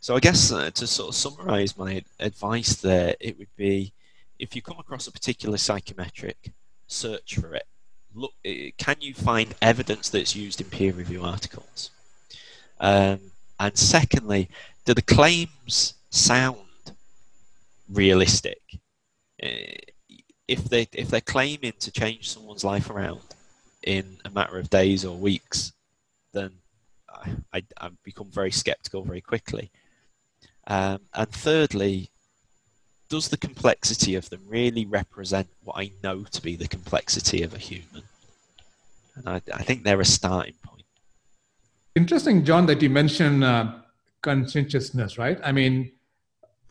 So 0.00 0.16
I 0.16 0.18
guess 0.18 0.50
uh, 0.50 0.70
to 0.70 0.86
sort 0.88 1.10
of 1.10 1.14
summarize 1.14 1.78
my 1.78 2.02
advice 2.18 2.74
there, 2.74 3.14
it 3.20 3.38
would 3.38 3.54
be 3.56 3.92
if 4.40 4.56
you 4.56 4.62
come 4.62 4.80
across 4.80 5.06
a 5.06 5.12
particular 5.12 5.56
psychometric, 5.56 6.50
search 6.88 7.36
for 7.36 7.54
it. 7.54 7.66
Look, 8.14 8.32
can 8.78 8.96
you 8.98 9.14
find 9.14 9.54
evidence 9.62 10.08
that's 10.08 10.34
used 10.34 10.60
in 10.60 10.66
peer 10.66 10.92
review 10.92 11.22
articles? 11.22 11.90
Um, 12.80 13.20
and 13.60 13.78
secondly, 13.78 14.48
do 14.84 14.92
the 14.92 15.02
claims 15.02 15.94
sound 16.10 16.58
realistic? 17.92 18.60
Uh, 19.42 19.76
if 20.48 20.64
they 20.64 20.88
if 20.92 21.08
they're 21.08 21.20
claiming 21.20 21.72
to 21.80 21.90
change 21.90 22.28
someone's 22.28 22.64
life 22.64 22.90
around 22.90 23.20
in 23.82 24.18
a 24.24 24.30
matter 24.30 24.58
of 24.58 24.70
days 24.70 25.04
or 25.04 25.16
weeks, 25.16 25.72
then 26.32 26.50
I, 27.52 27.62
I, 27.80 27.90
become 28.04 28.30
very 28.30 28.50
skeptical 28.50 29.02
very 29.02 29.20
quickly. 29.20 29.70
Um, 30.66 31.00
and 31.14 31.28
thirdly, 31.28 32.10
does 33.08 33.28
the 33.28 33.36
complexity 33.36 34.14
of 34.14 34.30
them 34.30 34.40
really 34.48 34.86
represent 34.86 35.48
what 35.62 35.76
I 35.76 35.90
know 36.02 36.22
to 36.22 36.42
be 36.42 36.56
the 36.56 36.68
complexity 36.68 37.42
of 37.42 37.54
a 37.54 37.58
human? 37.58 38.04
And 39.16 39.28
I, 39.28 39.42
I 39.52 39.62
think 39.62 39.82
they're 39.82 40.00
a 40.00 40.04
starting 40.04 40.54
point. 40.62 40.84
Interesting, 41.94 42.44
John, 42.44 42.66
that 42.66 42.80
you 42.80 42.88
mentioned 42.88 43.44
uh, 43.44 43.72
conscientiousness, 44.22 45.18
right? 45.18 45.38
I 45.44 45.52
mean, 45.52 45.92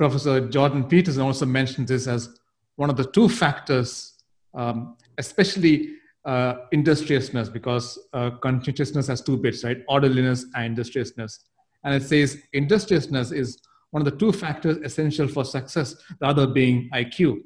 Professor 0.01 0.49
Jordan 0.49 0.85
Peterson 0.85 1.21
also 1.21 1.45
mentioned 1.45 1.87
this 1.87 2.07
as 2.07 2.39
one 2.75 2.89
of 2.89 2.97
the 2.97 3.03
two 3.03 3.29
factors, 3.29 4.15
um, 4.55 4.97
especially 5.19 5.89
uh, 6.25 6.55
industriousness, 6.71 7.49
because 7.49 7.99
uh, 8.13 8.31
conscientiousness 8.41 9.05
has 9.05 9.21
two 9.21 9.37
bits, 9.37 9.63
right? 9.63 9.77
Orderliness 9.87 10.47
and 10.55 10.65
industriousness. 10.65 11.41
And 11.83 11.93
it 11.93 12.01
says 12.01 12.41
industriousness 12.53 13.31
is 13.31 13.59
one 13.91 14.01
of 14.01 14.11
the 14.11 14.17
two 14.17 14.31
factors 14.31 14.77
essential 14.77 15.27
for 15.27 15.45
success, 15.45 15.93
the 16.19 16.25
other 16.25 16.47
being 16.47 16.89
IQ. 16.95 17.43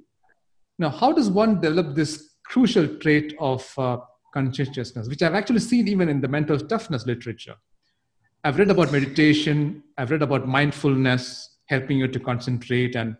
Now, 0.79 0.91
how 0.91 1.11
does 1.11 1.29
one 1.29 1.59
develop 1.59 1.93
this 1.93 2.35
crucial 2.45 2.87
trait 2.99 3.35
of 3.37 3.69
uh, 3.77 3.97
conscientiousness, 4.33 5.09
which 5.09 5.21
I've 5.21 5.35
actually 5.35 5.59
seen 5.59 5.89
even 5.89 6.07
in 6.07 6.21
the 6.21 6.29
mental 6.29 6.57
toughness 6.57 7.05
literature? 7.05 7.55
I've 8.45 8.57
read 8.57 8.71
about 8.71 8.93
meditation, 8.93 9.83
I've 9.97 10.11
read 10.11 10.21
about 10.21 10.47
mindfulness, 10.47 11.54
helping 11.65 11.97
you 11.97 12.07
to 12.07 12.19
concentrate 12.19 12.95
and 12.95 13.15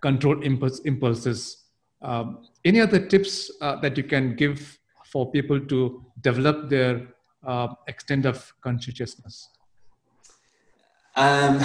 control 0.00 0.40
impulse, 0.42 0.80
impulses. 0.80 1.64
Um, 2.02 2.46
any 2.64 2.80
other 2.80 2.98
tips 2.98 3.50
uh, 3.60 3.76
that 3.76 3.96
you 3.96 4.04
can 4.04 4.36
give 4.36 4.78
for 5.06 5.30
people 5.30 5.60
to 5.60 6.04
develop 6.20 6.68
their 6.68 7.08
uh, 7.46 7.68
extent 7.88 8.26
of 8.26 8.52
conscientiousness? 8.60 9.48
Um, 11.16 11.60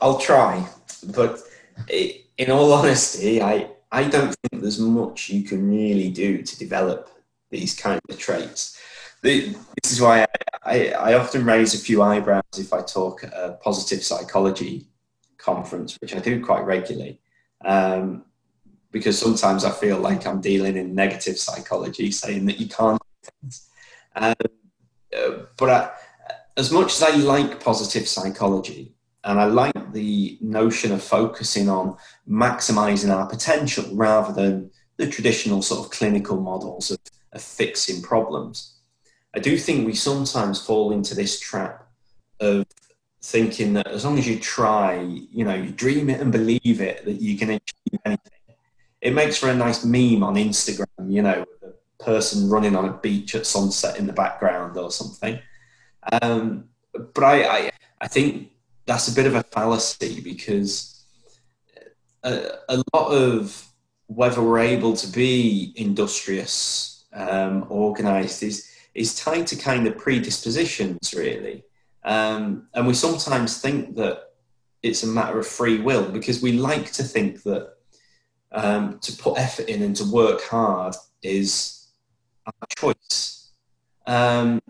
I'll 0.00 0.18
try, 0.18 0.66
but 1.14 1.40
in 1.88 2.50
all 2.50 2.72
honesty, 2.72 3.42
I 3.42 3.70
I 3.92 4.04
don't 4.04 4.34
think 4.34 4.62
there's 4.62 4.78
much 4.78 5.30
you 5.30 5.42
can 5.42 5.68
really 5.68 6.10
do 6.10 6.42
to 6.42 6.58
develop 6.58 7.10
these 7.50 7.74
kind 7.74 8.00
of 8.08 8.18
traits. 8.18 8.78
this 9.22 9.56
is 9.90 10.00
why 10.00 10.22
I, 10.22 10.26
I, 10.64 10.88
I, 10.92 11.14
often 11.14 11.44
raise 11.44 11.74
a 11.74 11.78
few 11.78 12.00
eyebrows 12.00 12.42
if 12.56 12.72
I 12.72 12.82
talk 12.82 13.22
a 13.24 13.58
positive 13.60 14.02
psychology 14.02 14.86
conference, 15.42 15.96
which 16.00 16.14
I 16.14 16.18
do 16.18 16.44
quite 16.44 16.64
regularly, 16.64 17.20
um, 17.64 18.24
because 18.92 19.18
sometimes 19.18 19.64
I 19.64 19.70
feel 19.70 19.98
like 19.98 20.26
I'm 20.26 20.40
dealing 20.40 20.76
in 20.76 20.94
negative 20.94 21.38
psychology, 21.38 22.10
saying 22.10 22.46
that 22.46 22.58
you 22.58 22.68
can't. 22.68 23.00
Um, 24.16 24.34
uh, 25.16 25.30
but 25.56 25.70
I, 25.70 25.90
as 26.56 26.70
much 26.70 26.92
as 26.94 27.02
I 27.02 27.16
like 27.16 27.62
positive 27.62 28.06
psychology, 28.08 28.94
and 29.24 29.38
I 29.38 29.44
like 29.44 29.92
the 29.92 30.38
notion 30.40 30.92
of 30.92 31.02
focusing 31.02 31.68
on 31.68 31.96
maximizing 32.28 33.14
our 33.14 33.26
potential 33.26 33.84
rather 33.92 34.32
than 34.32 34.70
the 34.96 35.08
traditional 35.08 35.62
sort 35.62 35.84
of 35.84 35.90
clinical 35.90 36.40
models 36.40 36.90
of, 36.90 36.98
of 37.32 37.42
fixing 37.42 38.02
problems. 38.02 38.78
I 39.34 39.38
do 39.38 39.56
think 39.56 39.86
we 39.86 39.94
sometimes 39.94 40.64
fall 40.64 40.92
into 40.92 41.14
this 41.14 41.38
trap 41.38 41.86
of 42.40 42.64
thinking 43.22 43.74
that 43.74 43.86
as 43.86 44.04
long 44.04 44.18
as 44.18 44.26
you 44.26 44.38
try, 44.38 45.00
you 45.00 45.44
know, 45.44 45.54
you 45.54 45.70
dream 45.70 46.08
it 46.08 46.20
and 46.20 46.32
believe 46.32 46.80
it, 46.80 47.04
that 47.04 47.20
you 47.20 47.36
can 47.36 47.50
achieve 47.50 48.00
anything. 48.04 48.32
It 49.00 49.14
makes 49.14 49.38
for 49.38 49.50
a 49.50 49.54
nice 49.54 49.84
meme 49.84 50.22
on 50.22 50.34
Instagram, 50.34 50.86
you 51.08 51.22
know, 51.22 51.40
with 51.40 51.74
a 51.74 52.04
person 52.04 52.48
running 52.48 52.76
on 52.76 52.86
a 52.86 52.92
beach 52.92 53.34
at 53.34 53.46
sunset 53.46 53.98
in 53.98 54.06
the 54.06 54.12
background 54.12 54.76
or 54.76 54.90
something. 54.90 55.38
Um, 56.22 56.64
but 56.92 57.24
I, 57.24 57.44
I, 57.44 57.70
I 58.00 58.08
think 58.08 58.50
that's 58.86 59.08
a 59.08 59.14
bit 59.14 59.26
of 59.26 59.34
a 59.34 59.42
fallacy 59.42 60.20
because 60.20 61.04
a, 62.22 62.52
a 62.68 62.82
lot 62.94 63.08
of 63.08 63.66
whether 64.06 64.42
we're 64.42 64.58
able 64.58 64.96
to 64.96 65.06
be 65.06 65.72
industrious, 65.76 67.04
um, 67.12 67.66
organized 67.68 68.42
is 68.42 68.68
is 68.94 69.14
tied 69.14 69.46
to 69.46 69.56
kind 69.56 69.86
of 69.86 69.96
predispositions, 69.96 71.14
really. 71.14 71.62
Um, 72.02 72.68
and 72.74 72.86
we 72.86 72.94
sometimes 72.94 73.60
think 73.60 73.96
that 73.96 74.32
it's 74.82 75.02
a 75.02 75.06
matter 75.06 75.38
of 75.38 75.46
free 75.46 75.80
will 75.80 76.10
because 76.10 76.42
we 76.42 76.52
like 76.52 76.90
to 76.92 77.02
think 77.02 77.42
that 77.42 77.74
um, 78.52 78.98
to 79.00 79.12
put 79.16 79.38
effort 79.38 79.68
in 79.68 79.82
and 79.82 79.94
to 79.96 80.04
work 80.04 80.42
hard 80.42 80.94
is 81.22 81.88
our 82.46 82.68
choice. 82.76 83.50
Um, 84.06 84.60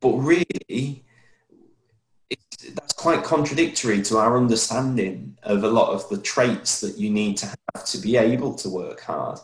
but 0.00 0.12
really, 0.12 1.04
that's 2.74 2.92
quite 2.92 3.22
contradictory 3.22 4.02
to 4.02 4.18
our 4.18 4.36
understanding 4.36 5.38
of 5.42 5.64
a 5.64 5.68
lot 5.68 5.92
of 5.92 6.08
the 6.08 6.18
traits 6.18 6.80
that 6.80 6.98
you 6.98 7.10
need 7.10 7.36
to 7.38 7.46
have 7.46 7.84
to 7.86 7.98
be 7.98 8.16
able 8.16 8.54
to 8.54 8.68
work 8.68 9.00
hard. 9.00 9.38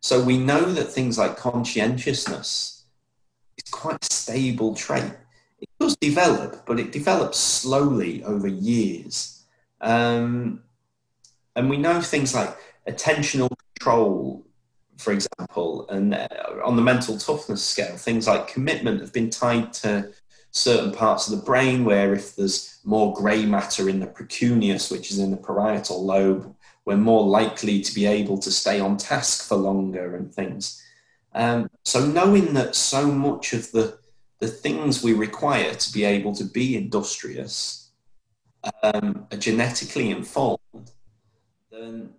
So 0.00 0.22
we 0.22 0.38
know 0.38 0.72
that 0.72 0.84
things 0.84 1.18
like 1.18 1.36
conscientiousness 1.36 2.84
is 3.58 3.70
quite 3.70 4.02
a 4.02 4.14
stable 4.14 4.74
trait. 4.74 5.12
Does 5.90 5.96
develop, 5.96 6.64
but 6.66 6.78
it 6.78 6.92
develops 6.92 7.38
slowly 7.38 8.22
over 8.22 8.46
years. 8.46 9.42
Um, 9.80 10.62
and 11.56 11.68
we 11.68 11.78
know 11.78 12.00
things 12.00 12.32
like 12.34 12.56
attentional 12.88 13.50
control, 13.74 14.46
for 14.98 15.12
example, 15.12 15.88
and 15.88 16.14
uh, 16.14 16.28
on 16.64 16.76
the 16.76 16.82
mental 16.82 17.18
toughness 17.18 17.64
scale, 17.64 17.96
things 17.96 18.28
like 18.28 18.46
commitment 18.46 19.00
have 19.00 19.12
been 19.12 19.30
tied 19.30 19.72
to 19.72 20.12
certain 20.52 20.92
parts 20.92 21.28
of 21.28 21.36
the 21.36 21.44
brain 21.44 21.84
where 21.84 22.14
if 22.14 22.36
there's 22.36 22.78
more 22.84 23.12
grey 23.14 23.44
matter 23.44 23.88
in 23.88 23.98
the 23.98 24.06
precuneus, 24.06 24.92
which 24.92 25.10
is 25.10 25.18
in 25.18 25.32
the 25.32 25.36
parietal 25.36 26.04
lobe, 26.04 26.54
we're 26.84 26.96
more 26.96 27.26
likely 27.26 27.80
to 27.80 27.94
be 27.94 28.06
able 28.06 28.38
to 28.38 28.50
stay 28.50 28.78
on 28.80 28.96
task 28.96 29.48
for 29.48 29.56
longer 29.56 30.14
and 30.16 30.32
things. 30.32 30.82
Um, 31.34 31.68
so 31.84 32.04
knowing 32.04 32.54
that 32.54 32.74
so 32.74 33.10
much 33.10 33.52
of 33.52 33.70
the, 33.72 33.99
the 34.40 34.48
things 34.48 35.02
we 35.02 35.12
require 35.12 35.74
to 35.74 35.92
be 35.92 36.04
able 36.04 36.34
to 36.34 36.44
be 36.44 36.76
industrious 36.76 37.90
um, 38.82 39.26
are 39.30 39.38
genetically 39.38 40.10
informed, 40.10 40.90
then 41.70 42.10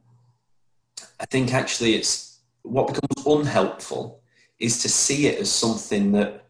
I 1.20 1.26
think 1.26 1.54
actually 1.54 1.96
it's 1.96 2.40
what 2.62 2.88
becomes 2.88 3.26
unhelpful 3.26 4.22
is 4.60 4.82
to 4.84 4.90
see 4.90 5.28
it 5.28 5.40
as 5.40 5.52
something 5.52 6.12
that 6.12 6.46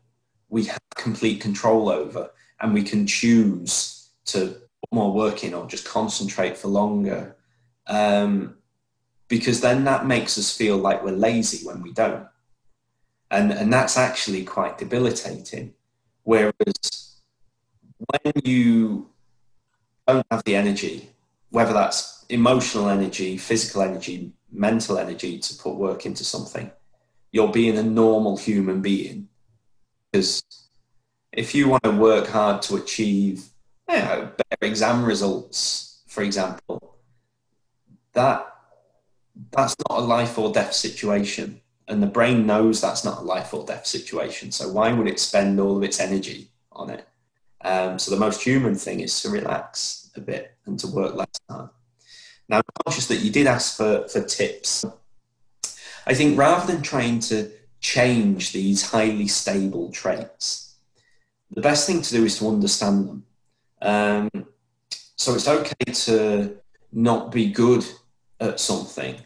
we 0.49 0.65
have 0.65 0.81
complete 0.95 1.39
control 1.39 1.89
over 1.89 2.29
and 2.59 2.73
we 2.73 2.83
can 2.83 3.07
choose 3.07 4.09
to 4.25 4.47
put 4.47 4.91
more 4.91 5.13
work 5.13 5.43
in 5.43 5.53
or 5.53 5.65
just 5.67 5.85
concentrate 5.85 6.57
for 6.57 6.67
longer. 6.67 7.37
Um, 7.87 8.57
because 9.29 9.61
then 9.61 9.85
that 9.85 10.05
makes 10.05 10.37
us 10.37 10.55
feel 10.55 10.77
like 10.77 11.03
we're 11.03 11.11
lazy 11.11 11.65
when 11.65 11.81
we 11.81 11.93
don't. 11.93 12.27
And, 13.31 13.51
and 13.51 13.73
that's 13.73 13.97
actually 13.97 14.43
quite 14.43 14.77
debilitating. 14.77 15.73
Whereas 16.23 16.53
when 17.97 18.33
you 18.43 19.09
don't 20.07 20.25
have 20.29 20.43
the 20.43 20.55
energy, 20.55 21.09
whether 21.49 21.73
that's 21.73 22.25
emotional 22.29 22.89
energy, 22.89 23.37
physical 23.37 23.81
energy, 23.81 24.33
mental 24.51 24.99
energy 24.99 25.39
to 25.39 25.55
put 25.55 25.75
work 25.75 26.05
into 26.05 26.23
something, 26.23 26.71
you're 27.31 27.51
being 27.51 27.77
a 27.77 27.83
normal 27.83 28.37
human 28.37 28.81
being 28.81 29.29
because 30.11 30.43
if 31.31 31.55
you 31.55 31.69
want 31.69 31.83
to 31.83 31.91
work 31.91 32.27
hard 32.27 32.61
to 32.63 32.75
achieve 32.75 33.49
you 33.89 33.95
know, 33.95 34.31
better 34.37 34.65
exam 34.65 35.03
results, 35.03 36.03
for 36.07 36.23
example, 36.23 36.97
that 38.13 38.47
that's 39.51 39.75
not 39.87 39.99
a 39.99 40.01
life 40.01 40.37
or 40.37 40.51
death 40.51 40.73
situation. 40.73 41.61
And 41.91 42.01
the 42.01 42.07
brain 42.07 42.45
knows 42.45 42.79
that's 42.79 43.03
not 43.03 43.19
a 43.19 43.21
life 43.21 43.53
or 43.53 43.65
death 43.65 43.85
situation. 43.85 44.49
So 44.53 44.71
why 44.71 44.93
would 44.93 45.07
it 45.07 45.19
spend 45.19 45.59
all 45.59 45.75
of 45.75 45.83
its 45.83 45.99
energy 45.99 46.47
on 46.71 46.89
it? 46.89 47.05
Um, 47.65 47.99
so 47.99 48.11
the 48.11 48.17
most 48.17 48.41
human 48.41 48.75
thing 48.75 49.01
is 49.01 49.21
to 49.21 49.29
relax 49.29 50.09
a 50.15 50.21
bit 50.21 50.55
and 50.65 50.79
to 50.79 50.87
work 50.87 51.15
less 51.15 51.27
hard. 51.49 51.69
Now, 52.47 52.57
I'm 52.57 52.63
conscious 52.85 53.07
that 53.07 53.19
you 53.19 53.29
did 53.29 53.45
ask 53.45 53.75
for, 53.75 54.07
for 54.07 54.23
tips. 54.23 54.85
I 56.07 56.13
think 56.13 56.39
rather 56.39 56.71
than 56.71 56.81
trying 56.81 57.19
to 57.31 57.51
change 57.81 58.53
these 58.53 58.89
highly 58.89 59.27
stable 59.27 59.91
traits, 59.91 60.75
the 61.51 61.61
best 61.61 61.85
thing 61.85 62.01
to 62.01 62.13
do 62.13 62.23
is 62.23 62.39
to 62.39 62.47
understand 62.47 63.09
them. 63.09 63.25
Um, 63.81 64.47
so 65.17 65.35
it's 65.35 65.49
okay 65.49 65.91
to 66.05 66.55
not 66.93 67.33
be 67.33 67.51
good 67.51 67.83
at 68.39 68.61
something, 68.61 69.17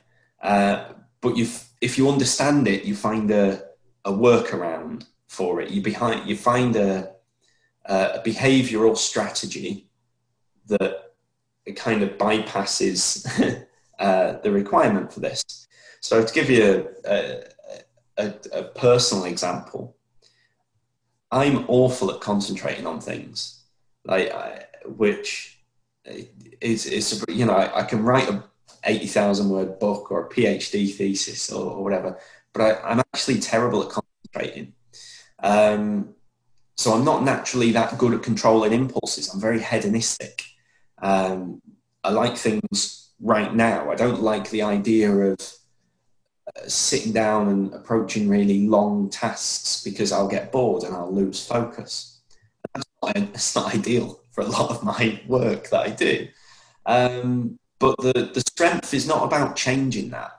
uh, 0.41 0.85
but 1.21 1.37
you 1.37 1.47
if 1.81 1.97
you 1.97 2.09
understand 2.09 2.67
it, 2.67 2.85
you 2.85 2.95
find 2.95 3.29
a, 3.31 3.63
a 4.03 4.11
workaround 4.11 5.05
for 5.27 5.61
it. 5.61 5.71
You 5.71 5.81
behind 5.81 6.27
you 6.29 6.37
find 6.37 6.75
a, 6.75 7.11
a 7.85 8.21
behavioural 8.25 8.97
strategy 8.97 9.87
that 10.67 11.13
it 11.65 11.75
kind 11.75 12.03
of 12.03 12.17
bypasses 12.17 13.25
uh, 13.99 14.33
the 14.43 14.51
requirement 14.51 15.11
for 15.11 15.19
this. 15.19 15.43
So 15.99 16.23
to 16.23 16.33
give 16.33 16.49
you 16.49 16.89
a, 17.05 17.43
a, 18.17 18.33
a 18.53 18.63
personal 18.63 19.25
example, 19.25 19.95
I'm 21.31 21.65
awful 21.67 22.11
at 22.11 22.21
concentrating 22.21 22.85
on 22.85 23.01
things, 23.01 23.63
like 24.05 24.31
I, 24.31 24.65
which 24.85 25.59
is 26.61 26.85
is 26.85 27.25
you 27.27 27.45
know 27.45 27.53
I, 27.53 27.79
I 27.79 27.83
can 27.83 28.03
write 28.03 28.29
a 28.29 28.43
eighty 28.85 29.07
thousand 29.07 29.49
word 29.49 29.79
book 29.79 30.11
or 30.11 30.25
a 30.25 30.29
PhD 30.29 30.93
thesis 30.93 31.51
or, 31.51 31.71
or 31.71 31.83
whatever, 31.83 32.19
but 32.53 32.61
I, 32.83 32.91
am 32.91 32.99
actually 32.99 33.39
terrible 33.39 33.83
at 33.83 33.89
concentrating. 33.89 34.73
Um, 35.39 36.15
so 36.77 36.93
I'm 36.93 37.05
not 37.05 37.23
naturally 37.23 37.71
that 37.71 37.97
good 37.97 38.13
at 38.13 38.23
controlling 38.23 38.73
impulses. 38.73 39.33
I'm 39.33 39.39
very 39.39 39.61
hedonistic. 39.61 40.43
Um, 41.01 41.61
I 42.03 42.11
like 42.11 42.37
things 42.37 43.11
right 43.19 43.53
now. 43.53 43.91
I 43.91 43.95
don't 43.95 44.21
like 44.21 44.49
the 44.49 44.61
idea 44.61 45.11
of 45.11 45.37
sitting 46.67 47.11
down 47.11 47.47
and 47.49 47.73
approaching 47.73 48.29
really 48.29 48.67
long 48.67 49.09
tasks 49.09 49.83
because 49.83 50.11
I'll 50.11 50.27
get 50.27 50.51
bored 50.51 50.83
and 50.83 50.95
I'll 50.95 51.13
lose 51.13 51.45
focus. 51.45 52.21
That's 52.73 52.85
not, 53.01 53.17
it's 53.33 53.55
not 53.55 53.73
ideal 53.73 54.19
for 54.31 54.41
a 54.41 54.47
lot 54.47 54.71
of 54.71 54.83
my 54.83 55.21
work 55.27 55.69
that 55.69 55.81
I 55.81 55.89
do. 55.89 56.27
Um, 56.85 57.57
but 57.79 57.97
the, 57.97 58.31
the 58.33 58.41
strength 58.41 58.93
is 58.93 59.07
not 59.07 59.23
about 59.23 59.55
changing 59.55 60.09
that. 60.11 60.31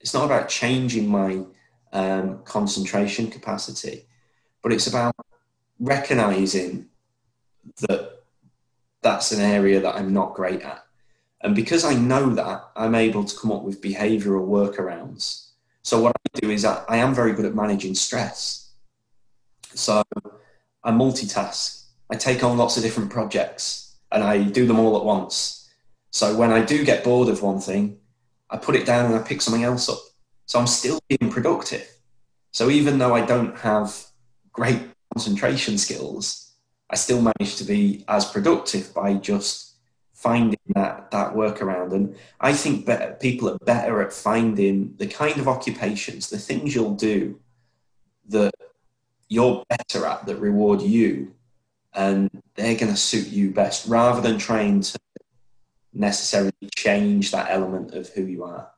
It's 0.00 0.14
not 0.14 0.24
about 0.24 0.48
changing 0.48 1.08
my 1.08 1.42
um, 1.92 2.42
concentration 2.44 3.30
capacity, 3.30 4.06
but 4.62 4.72
it's 4.72 4.86
about 4.86 5.14
recognizing 5.78 6.86
that 7.80 8.22
that's 9.02 9.32
an 9.32 9.40
area 9.40 9.80
that 9.80 9.96
I'm 9.96 10.12
not 10.12 10.34
great 10.34 10.62
at. 10.62 10.84
And 11.40 11.54
because 11.54 11.84
I 11.84 11.94
know 11.94 12.30
that, 12.30 12.70
I'm 12.74 12.94
able 12.94 13.24
to 13.24 13.36
come 13.38 13.52
up 13.52 13.62
with 13.62 13.82
behavioral 13.82 14.46
workarounds 14.48 15.44
so 15.84 16.00
what 16.00 16.16
I 16.16 16.40
do 16.40 16.50
is 16.50 16.64
I, 16.64 16.82
I 16.88 16.96
am 16.96 17.14
very 17.14 17.34
good 17.34 17.44
at 17.44 17.54
managing 17.54 17.94
stress. 17.94 18.70
So 19.74 20.02
I 20.82 20.90
multitask. 20.90 21.84
I 22.10 22.16
take 22.16 22.42
on 22.42 22.56
lots 22.56 22.78
of 22.78 22.82
different 22.82 23.10
projects 23.10 23.94
and 24.10 24.24
I 24.24 24.44
do 24.44 24.66
them 24.66 24.80
all 24.80 24.96
at 24.96 25.04
once. 25.04 25.63
So 26.14 26.36
when 26.36 26.52
I 26.52 26.64
do 26.64 26.84
get 26.84 27.02
bored 27.02 27.28
of 27.28 27.42
one 27.42 27.58
thing, 27.58 27.98
I 28.48 28.56
put 28.56 28.76
it 28.76 28.86
down 28.86 29.06
and 29.06 29.16
I 29.16 29.18
pick 29.18 29.42
something 29.42 29.64
else 29.64 29.88
up. 29.88 29.98
So 30.46 30.60
I'm 30.60 30.68
still 30.68 31.00
being 31.08 31.28
productive. 31.28 31.90
So 32.52 32.70
even 32.70 32.98
though 32.98 33.16
I 33.16 33.26
don't 33.26 33.58
have 33.58 33.92
great 34.52 34.80
concentration 35.12 35.76
skills, 35.76 36.52
I 36.88 36.94
still 36.94 37.20
manage 37.20 37.56
to 37.56 37.64
be 37.64 38.04
as 38.06 38.26
productive 38.26 38.94
by 38.94 39.14
just 39.14 39.74
finding 40.12 40.60
that 40.76 41.10
that 41.10 41.34
workaround. 41.34 41.92
And 41.92 42.14
I 42.40 42.52
think 42.52 42.86
better, 42.86 43.14
people 43.14 43.50
are 43.50 43.58
better 43.58 44.00
at 44.00 44.12
finding 44.12 44.94
the 44.98 45.08
kind 45.08 45.40
of 45.40 45.48
occupations, 45.48 46.30
the 46.30 46.38
things 46.38 46.76
you'll 46.76 46.94
do 46.94 47.40
that 48.28 48.54
you're 49.28 49.64
better 49.68 50.06
at 50.06 50.26
that 50.26 50.36
reward 50.36 50.80
you, 50.80 51.34
and 51.92 52.30
they're 52.54 52.76
going 52.76 52.92
to 52.92 52.96
suit 52.96 53.26
you 53.26 53.50
best 53.50 53.88
rather 53.88 54.20
than 54.20 54.38
trying 54.38 54.80
to 54.80 54.96
necessarily 55.94 56.52
change 56.74 57.30
that 57.30 57.50
element 57.50 57.94
of 57.94 58.08
who 58.10 58.24
you 58.24 58.44
are. 58.44 58.70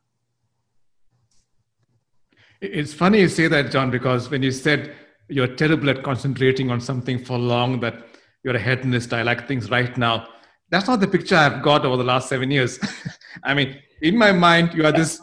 It's 2.60 2.94
funny 2.94 3.20
you 3.20 3.28
say 3.28 3.48
that, 3.48 3.70
John, 3.70 3.90
because 3.90 4.30
when 4.30 4.42
you 4.42 4.50
said 4.52 4.94
you're 5.28 5.54
terrible 5.56 5.90
at 5.90 6.02
concentrating 6.02 6.70
on 6.70 6.80
something 6.80 7.22
for 7.24 7.38
long, 7.38 7.80
that 7.80 8.06
you're 8.42 8.56
a 8.56 8.60
hedonist, 8.60 9.12
I 9.12 9.22
like 9.22 9.48
things 9.48 9.70
right 9.70 9.96
now. 9.96 10.28
That's 10.70 10.86
not 10.86 11.00
the 11.00 11.08
picture 11.08 11.36
I've 11.36 11.62
got 11.62 11.84
over 11.84 11.96
the 11.96 12.04
last 12.04 12.28
seven 12.28 12.50
years. 12.50 12.78
I 13.44 13.54
mean, 13.54 13.78
in 14.02 14.16
my 14.16 14.32
mind, 14.32 14.74
you 14.74 14.84
are 14.84 14.92
this 14.92 15.20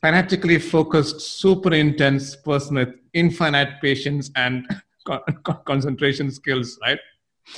fanatically 0.00 0.58
focused, 0.58 1.20
super 1.20 1.72
intense 1.74 2.36
person 2.36 2.76
with 2.76 2.94
infinite 3.12 3.80
patience 3.82 4.30
and 4.36 4.66
concentration 5.64 6.30
skills, 6.30 6.78
right? 6.82 6.98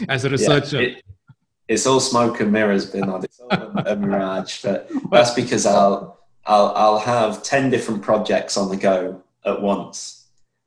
As 0.08 0.24
a 0.24 0.30
researcher. 0.30 0.82
Yeah, 0.82 0.88
it, 0.88 1.04
it's 1.72 1.86
all 1.86 2.00
smoke 2.00 2.40
and 2.40 2.52
mirrors, 2.52 2.86
Bernard. 2.86 3.24
It's 3.24 3.40
all 3.40 3.50
a 3.50 3.96
mirage. 3.96 4.62
But 4.62 4.90
that's 5.10 5.32
because 5.32 5.64
I'll, 5.64 6.20
I'll, 6.44 6.72
I'll 6.76 6.98
have 6.98 7.42
10 7.42 7.70
different 7.70 8.02
projects 8.02 8.56
on 8.56 8.68
the 8.68 8.76
go 8.76 9.22
at 9.44 9.60
once. 9.60 10.26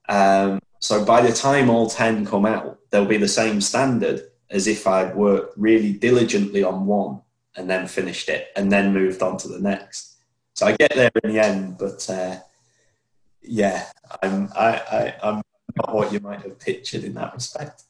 Um, 0.09 0.59
so 0.79 1.05
by 1.05 1.21
the 1.21 1.31
time 1.31 1.69
all 1.69 1.89
10 1.89 2.25
come 2.25 2.45
out, 2.45 2.79
they'll 2.89 3.05
be 3.05 3.17
the 3.17 3.27
same 3.27 3.61
standard 3.61 4.21
as 4.49 4.67
if 4.67 4.87
I'd 4.87 5.15
worked 5.15 5.57
really 5.57 5.93
diligently 5.93 6.63
on 6.63 6.85
one 6.85 7.21
and 7.55 7.69
then 7.69 7.87
finished 7.87 8.29
it 8.29 8.49
and 8.55 8.71
then 8.71 8.93
moved 8.93 9.21
on 9.21 9.37
to 9.37 9.47
the 9.47 9.59
next. 9.59 10.15
So 10.53 10.65
I 10.65 10.75
get 10.75 10.93
there 10.93 11.11
in 11.23 11.33
the 11.33 11.39
end, 11.39 11.77
but 11.77 12.09
uh, 12.09 12.37
yeah, 13.41 13.85
I'm, 14.21 14.49
I, 14.55 14.69
I, 14.69 15.15
I'm 15.23 15.41
not 15.75 15.93
what 15.93 16.13
you 16.13 16.19
might 16.19 16.41
have 16.41 16.59
pictured 16.59 17.03
in 17.03 17.13
that 17.15 17.33
respect. 17.33 17.83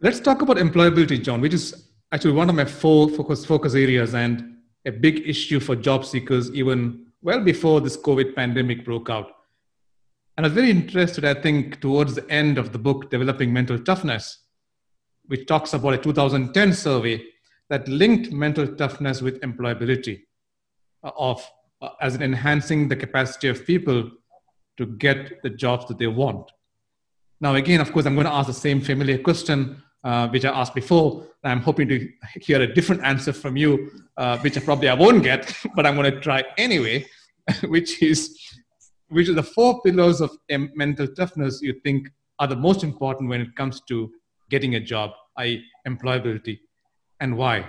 Let's 0.00 0.20
talk 0.20 0.42
about 0.42 0.58
employability, 0.58 1.20
John, 1.20 1.40
which 1.40 1.54
is 1.54 1.88
actually 2.12 2.34
one 2.34 2.48
of 2.48 2.54
my 2.54 2.64
four 2.64 3.08
focus, 3.08 3.44
focus 3.44 3.74
areas 3.74 4.14
and 4.14 4.58
a 4.86 4.92
big 4.92 5.28
issue 5.28 5.58
for 5.58 5.74
job 5.74 6.04
seekers 6.04 6.52
even 6.52 7.06
well 7.20 7.40
before 7.40 7.80
this 7.80 7.96
COVID 7.96 8.36
pandemic 8.36 8.84
broke 8.84 9.10
out. 9.10 9.32
And 10.36 10.46
I 10.46 10.50
was 10.50 10.54
very 10.54 10.70
interested, 10.70 11.24
I 11.24 11.34
think, 11.34 11.80
towards 11.80 12.14
the 12.14 12.30
end 12.30 12.58
of 12.58 12.72
the 12.72 12.78
book, 12.78 13.10
Developing 13.10 13.52
Mental 13.52 13.76
Toughness, 13.76 14.38
which 15.26 15.48
talks 15.48 15.72
about 15.72 15.94
a 15.94 15.98
2010 15.98 16.74
survey 16.74 17.20
that 17.68 17.88
linked 17.88 18.30
mental 18.30 18.68
toughness 18.68 19.20
with 19.20 19.40
employability 19.40 20.22
uh, 21.02 21.10
of 21.18 21.44
uh, 21.82 21.90
as 22.00 22.14
in 22.14 22.22
enhancing 22.22 22.86
the 22.86 22.94
capacity 22.94 23.48
of 23.48 23.66
people 23.66 24.08
to 24.76 24.86
get 24.86 25.42
the 25.42 25.50
jobs 25.50 25.86
that 25.86 25.98
they 25.98 26.06
want. 26.06 26.52
Now, 27.40 27.56
again, 27.56 27.80
of 27.80 27.92
course, 27.92 28.06
I'm 28.06 28.14
going 28.14 28.26
to 28.26 28.32
ask 28.32 28.46
the 28.46 28.52
same 28.52 28.80
familiar 28.80 29.18
question 29.18 29.82
uh, 30.04 30.28
which 30.28 30.44
I 30.44 30.50
asked 30.50 30.74
before. 30.74 31.26
I'm 31.44 31.60
hoping 31.60 31.88
to 31.88 32.08
hear 32.40 32.60
a 32.60 32.72
different 32.72 33.04
answer 33.04 33.32
from 33.32 33.56
you, 33.56 33.90
uh, 34.16 34.38
which 34.38 34.62
probably 34.64 34.88
I 34.88 34.94
won't 34.94 35.22
get, 35.22 35.54
but 35.76 35.86
I'm 35.86 35.96
going 35.96 36.12
to 36.12 36.20
try 36.20 36.44
anyway. 36.56 37.06
which 37.68 38.02
is 38.02 38.36
which 39.08 39.28
are 39.28 39.34
the 39.34 39.42
four 39.42 39.80
pillars 39.82 40.20
of 40.20 40.30
mental 40.48 41.06
toughness 41.06 41.60
you 41.62 41.74
think 41.82 42.08
are 42.38 42.46
the 42.46 42.56
most 42.56 42.84
important 42.84 43.28
when 43.28 43.40
it 43.40 43.56
comes 43.56 43.80
to 43.88 44.10
getting 44.50 44.74
a 44.74 44.80
job, 44.80 45.10
i.e., 45.38 45.64
employability, 45.86 46.60
and 47.20 47.36
why? 47.36 47.66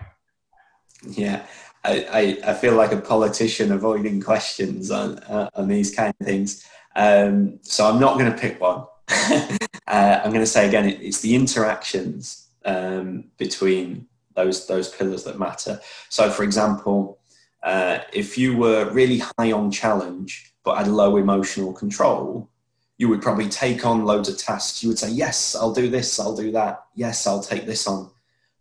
Yeah, 1.07 1.45
I, 1.83 2.37
I, 2.43 2.51
I, 2.51 2.53
feel 2.53 2.75
like 2.75 2.91
a 2.91 2.99
politician 2.99 3.71
avoiding 3.71 4.21
questions 4.21 4.91
on, 4.91 5.17
uh, 5.19 5.49
on 5.55 5.69
these 5.69 5.95
kind 5.95 6.13
of 6.19 6.27
things. 6.27 6.65
Um, 6.95 7.59
so 7.61 7.87
I'm 7.89 7.99
not 8.01 8.19
going 8.19 8.31
to 8.31 8.37
pick 8.37 8.59
one. 8.59 8.85
uh, 9.87 10.21
I'm 10.23 10.31
going 10.31 10.41
to 10.41 10.45
say 10.45 10.67
again, 10.67 10.87
it, 10.87 11.01
it's 11.01 11.21
the 11.21 11.35
interactions 11.35 12.49
um, 12.65 13.25
between 13.37 14.07
those 14.35 14.67
those 14.67 14.89
pillars 14.89 15.23
that 15.23 15.39
matter. 15.39 15.81
So, 16.09 16.29
for 16.29 16.43
example, 16.43 17.19
uh, 17.63 17.99
if 18.13 18.37
you 18.37 18.55
were 18.55 18.89
really 18.91 19.19
high 19.19 19.51
on 19.51 19.71
challenge 19.71 20.53
but 20.63 20.77
had 20.77 20.87
low 20.87 21.17
emotional 21.17 21.73
control, 21.73 22.49
you 22.97 23.09
would 23.09 23.21
probably 23.21 23.49
take 23.49 23.85
on 23.85 24.05
loads 24.05 24.29
of 24.29 24.37
tasks. 24.37 24.83
You 24.83 24.89
would 24.89 24.99
say, 24.99 25.09
Yes, 25.09 25.55
I'll 25.55 25.73
do 25.73 25.89
this, 25.89 26.19
I'll 26.19 26.35
do 26.35 26.51
that. 26.51 26.83
Yes, 26.95 27.25
I'll 27.25 27.41
take 27.41 27.65
this 27.65 27.87
on. 27.87 28.11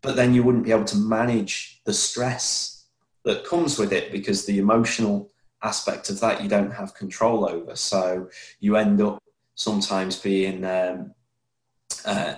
But 0.00 0.16
then 0.16 0.32
you 0.32 0.42
wouldn't 0.42 0.64
be 0.64 0.70
able 0.70 0.84
to 0.84 0.96
manage 0.96 1.82
the 1.84 1.92
stress 1.92 2.86
that 3.24 3.44
comes 3.44 3.78
with 3.78 3.92
it 3.92 4.12
because 4.12 4.46
the 4.46 4.58
emotional 4.58 5.30
aspect 5.62 6.08
of 6.08 6.20
that 6.20 6.40
you 6.40 6.48
don't 6.48 6.70
have 6.70 6.94
control 6.94 7.48
over. 7.48 7.74
So 7.74 8.30
you 8.60 8.76
end 8.76 9.00
up 9.00 9.20
sometimes 9.58 10.16
being 10.16 10.64
um, 10.64 11.12
uh, 12.04 12.34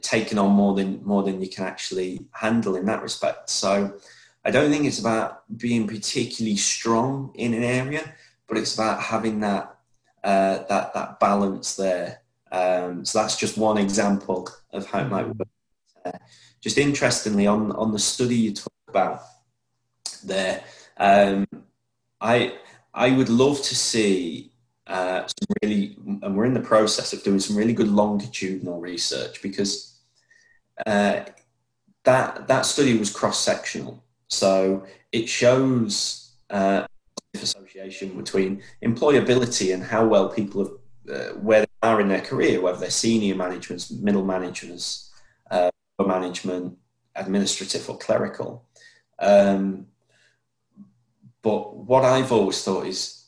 taken 0.00 0.38
on 0.38 0.52
more 0.52 0.74
than 0.74 1.04
more 1.04 1.22
than 1.24 1.42
you 1.42 1.48
can 1.48 1.64
actually 1.64 2.24
handle 2.30 2.76
in 2.76 2.86
that 2.86 3.02
respect. 3.02 3.50
So 3.50 3.98
I 4.44 4.50
don't 4.50 4.70
think 4.70 4.84
it's 4.86 5.00
about 5.00 5.42
being 5.58 5.86
particularly 5.86 6.56
strong 6.56 7.32
in 7.34 7.52
an 7.52 7.64
area, 7.64 8.14
but 8.46 8.56
it's 8.56 8.74
about 8.74 9.02
having 9.02 9.40
that 9.40 9.76
uh, 10.22 10.58
that 10.68 10.94
that 10.94 11.20
balance 11.20 11.74
there. 11.74 12.22
Um, 12.52 13.04
so 13.04 13.20
that's 13.20 13.36
just 13.36 13.58
one 13.58 13.78
example 13.78 14.48
of 14.72 14.86
how 14.86 15.00
it 15.00 15.08
might 15.08 15.26
work. 15.26 15.48
Uh, 16.04 16.12
just 16.60 16.78
interestingly, 16.78 17.46
on 17.48 17.72
on 17.72 17.90
the 17.92 17.98
study 17.98 18.36
you 18.36 18.52
talk 18.52 18.72
about 18.88 19.22
there, 20.24 20.62
um, 20.96 21.44
I 22.20 22.54
I 22.94 23.10
would 23.10 23.30
love 23.30 23.60
to 23.62 23.74
see 23.74 24.51
uh, 24.92 25.26
some 25.26 25.48
really, 25.62 25.96
and 26.22 26.36
we're 26.36 26.44
in 26.44 26.52
the 26.52 26.60
process 26.60 27.14
of 27.14 27.22
doing 27.22 27.40
some 27.40 27.56
really 27.56 27.72
good 27.72 27.88
longitudinal 27.88 28.78
research 28.78 29.40
because 29.40 29.98
uh, 30.86 31.20
that 32.04 32.46
that 32.46 32.66
study 32.66 32.98
was 32.98 33.10
cross 33.10 33.38
sectional, 33.38 34.04
so 34.28 34.84
it 35.10 35.28
shows 35.28 36.34
uh, 36.50 36.84
association 37.34 38.16
between 38.16 38.62
employability 38.84 39.72
and 39.72 39.82
how 39.82 40.06
well 40.06 40.28
people 40.28 40.60
have, 40.62 41.16
uh, 41.16 41.32
where 41.38 41.62
they 41.62 41.88
are 41.88 42.00
in 42.02 42.08
their 42.08 42.20
career, 42.20 42.60
whether 42.60 42.78
they're 42.78 42.90
senior 42.90 43.34
managers, 43.34 43.90
middle 43.90 44.24
managers, 44.24 45.10
uh, 45.50 45.70
management, 46.06 46.76
administrative 47.14 47.88
or 47.88 47.96
clerical. 47.96 48.66
Um, 49.18 49.86
but 51.40 51.76
what 51.76 52.04
I've 52.04 52.30
always 52.30 52.62
thought 52.62 52.86
is, 52.86 53.21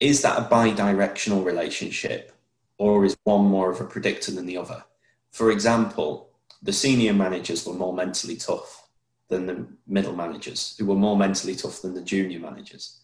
is 0.00 0.22
that 0.22 0.38
a 0.38 0.42
bi-directional 0.42 1.42
relationship 1.42 2.32
or 2.78 3.04
is 3.04 3.16
one 3.24 3.44
more 3.44 3.70
of 3.70 3.80
a 3.80 3.84
predictor 3.84 4.32
than 4.32 4.46
the 4.46 4.58
other? 4.58 4.84
For 5.30 5.50
example, 5.50 6.30
the 6.62 6.72
senior 6.72 7.12
managers 7.12 7.66
were 7.66 7.74
more 7.74 7.94
mentally 7.94 8.36
tough 8.36 8.88
than 9.28 9.46
the 9.46 9.66
middle 9.86 10.14
managers, 10.14 10.76
who 10.78 10.86
were 10.86 10.94
more 10.94 11.16
mentally 11.16 11.54
tough 11.54 11.82
than 11.82 11.94
the 11.94 12.02
junior 12.02 12.38
managers. 12.38 13.00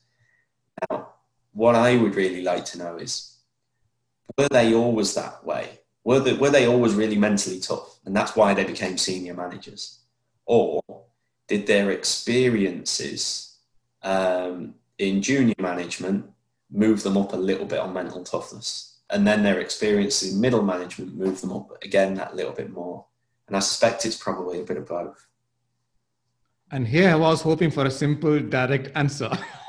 Now, 0.90 1.09
what 1.53 1.74
I 1.74 1.97
would 1.97 2.14
really 2.14 2.43
like 2.43 2.64
to 2.66 2.78
know 2.78 2.97
is 2.97 3.36
were 4.38 4.49
they 4.49 4.74
always 4.74 5.14
that 5.14 5.45
way? 5.45 5.80
Were 6.05 6.20
they, 6.20 6.34
were 6.34 6.51
they 6.51 6.66
always 6.66 6.95
really 6.95 7.18
mentally 7.18 7.61
tough? 7.61 7.99
And 8.05 8.16
that's 8.16 8.34
why 8.34 8.55
they 8.55 8.64
became 8.64 8.99
senior 8.99 9.34
managers? 9.34 10.01
Or 10.47 10.82
did 11.49 11.66
their 11.66 11.90
experiences 11.90 13.57
um, 14.03 14.74
in 14.99 15.22
junior 15.22 15.55
management 15.59 16.32
move 16.73 17.03
them 17.03 17.16
up 17.16 17.33
a 17.33 17.37
little 17.37 17.66
bit 17.66 17.79
on 17.79 17.93
mental 17.93 18.25
toughness? 18.25 19.01
And 19.11 19.27
then 19.27 19.43
their 19.43 19.61
experiences 19.61 20.35
in 20.35 20.41
middle 20.41 20.62
management 20.62 21.14
move 21.14 21.41
them 21.41 21.53
up 21.53 21.70
again 21.83 22.14
that 22.14 22.35
little 22.35 22.53
bit 22.53 22.70
more. 22.70 23.05
And 23.47 23.57
I 23.57 23.61
suspect 23.61 24.07
it's 24.07 24.16
probably 24.16 24.61
a 24.61 24.64
bit 24.64 24.79
of 24.79 24.89
both. 24.89 25.27
And 26.70 26.89
here 26.89 27.11
I 27.11 27.16
was 27.16 27.43
hoping 27.43 27.70
for 27.70 27.85
a 27.85 27.91
simple, 27.91 28.41
direct 28.41 28.91
answer 28.95 29.29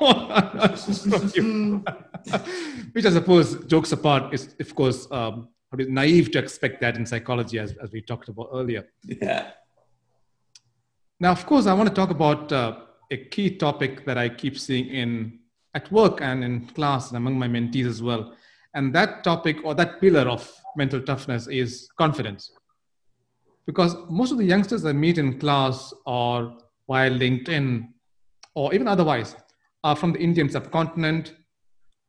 which 2.94 3.04
I 3.04 3.10
suppose, 3.10 3.62
jokes 3.66 3.92
apart, 3.92 4.32
is 4.32 4.54
of 4.58 4.74
course 4.74 5.06
um, 5.10 5.48
naive 5.72 6.30
to 6.32 6.38
expect 6.38 6.80
that 6.80 6.96
in 6.96 7.04
psychology, 7.04 7.58
as, 7.58 7.74
as 7.82 7.92
we 7.92 8.00
talked 8.00 8.28
about 8.28 8.48
earlier. 8.54 8.86
Yeah. 9.02 9.50
Now, 11.20 11.32
of 11.32 11.44
course, 11.44 11.66
I 11.66 11.74
want 11.74 11.88
to 11.88 11.94
talk 11.94 12.10
about 12.10 12.52
uh, 12.52 12.76
a 13.10 13.16
key 13.16 13.56
topic 13.56 14.04
that 14.06 14.16
I 14.16 14.28
keep 14.28 14.58
seeing 14.58 14.86
in 14.86 15.40
at 15.74 15.90
work 15.90 16.20
and 16.20 16.44
in 16.44 16.66
class 16.68 17.08
and 17.08 17.16
among 17.16 17.38
my 17.38 17.48
mentees 17.48 17.86
as 17.86 18.02
well. 18.02 18.34
And 18.74 18.94
that 18.94 19.24
topic 19.24 19.58
or 19.64 19.74
that 19.74 20.00
pillar 20.00 20.22
of 20.22 20.50
mental 20.76 21.00
toughness 21.00 21.46
is 21.46 21.88
confidence. 21.98 22.52
Because 23.66 23.96
most 24.10 24.30
of 24.32 24.38
the 24.38 24.44
youngsters 24.44 24.84
I 24.84 24.92
meet 24.92 25.18
in 25.18 25.38
class 25.38 25.92
or 26.06 26.56
via 26.88 27.10
LinkedIn 27.10 27.88
or 28.54 28.74
even 28.74 28.88
otherwise 28.88 29.36
are 29.82 29.96
from 29.96 30.12
the 30.12 30.18
Indian 30.18 30.48
subcontinent. 30.48 31.34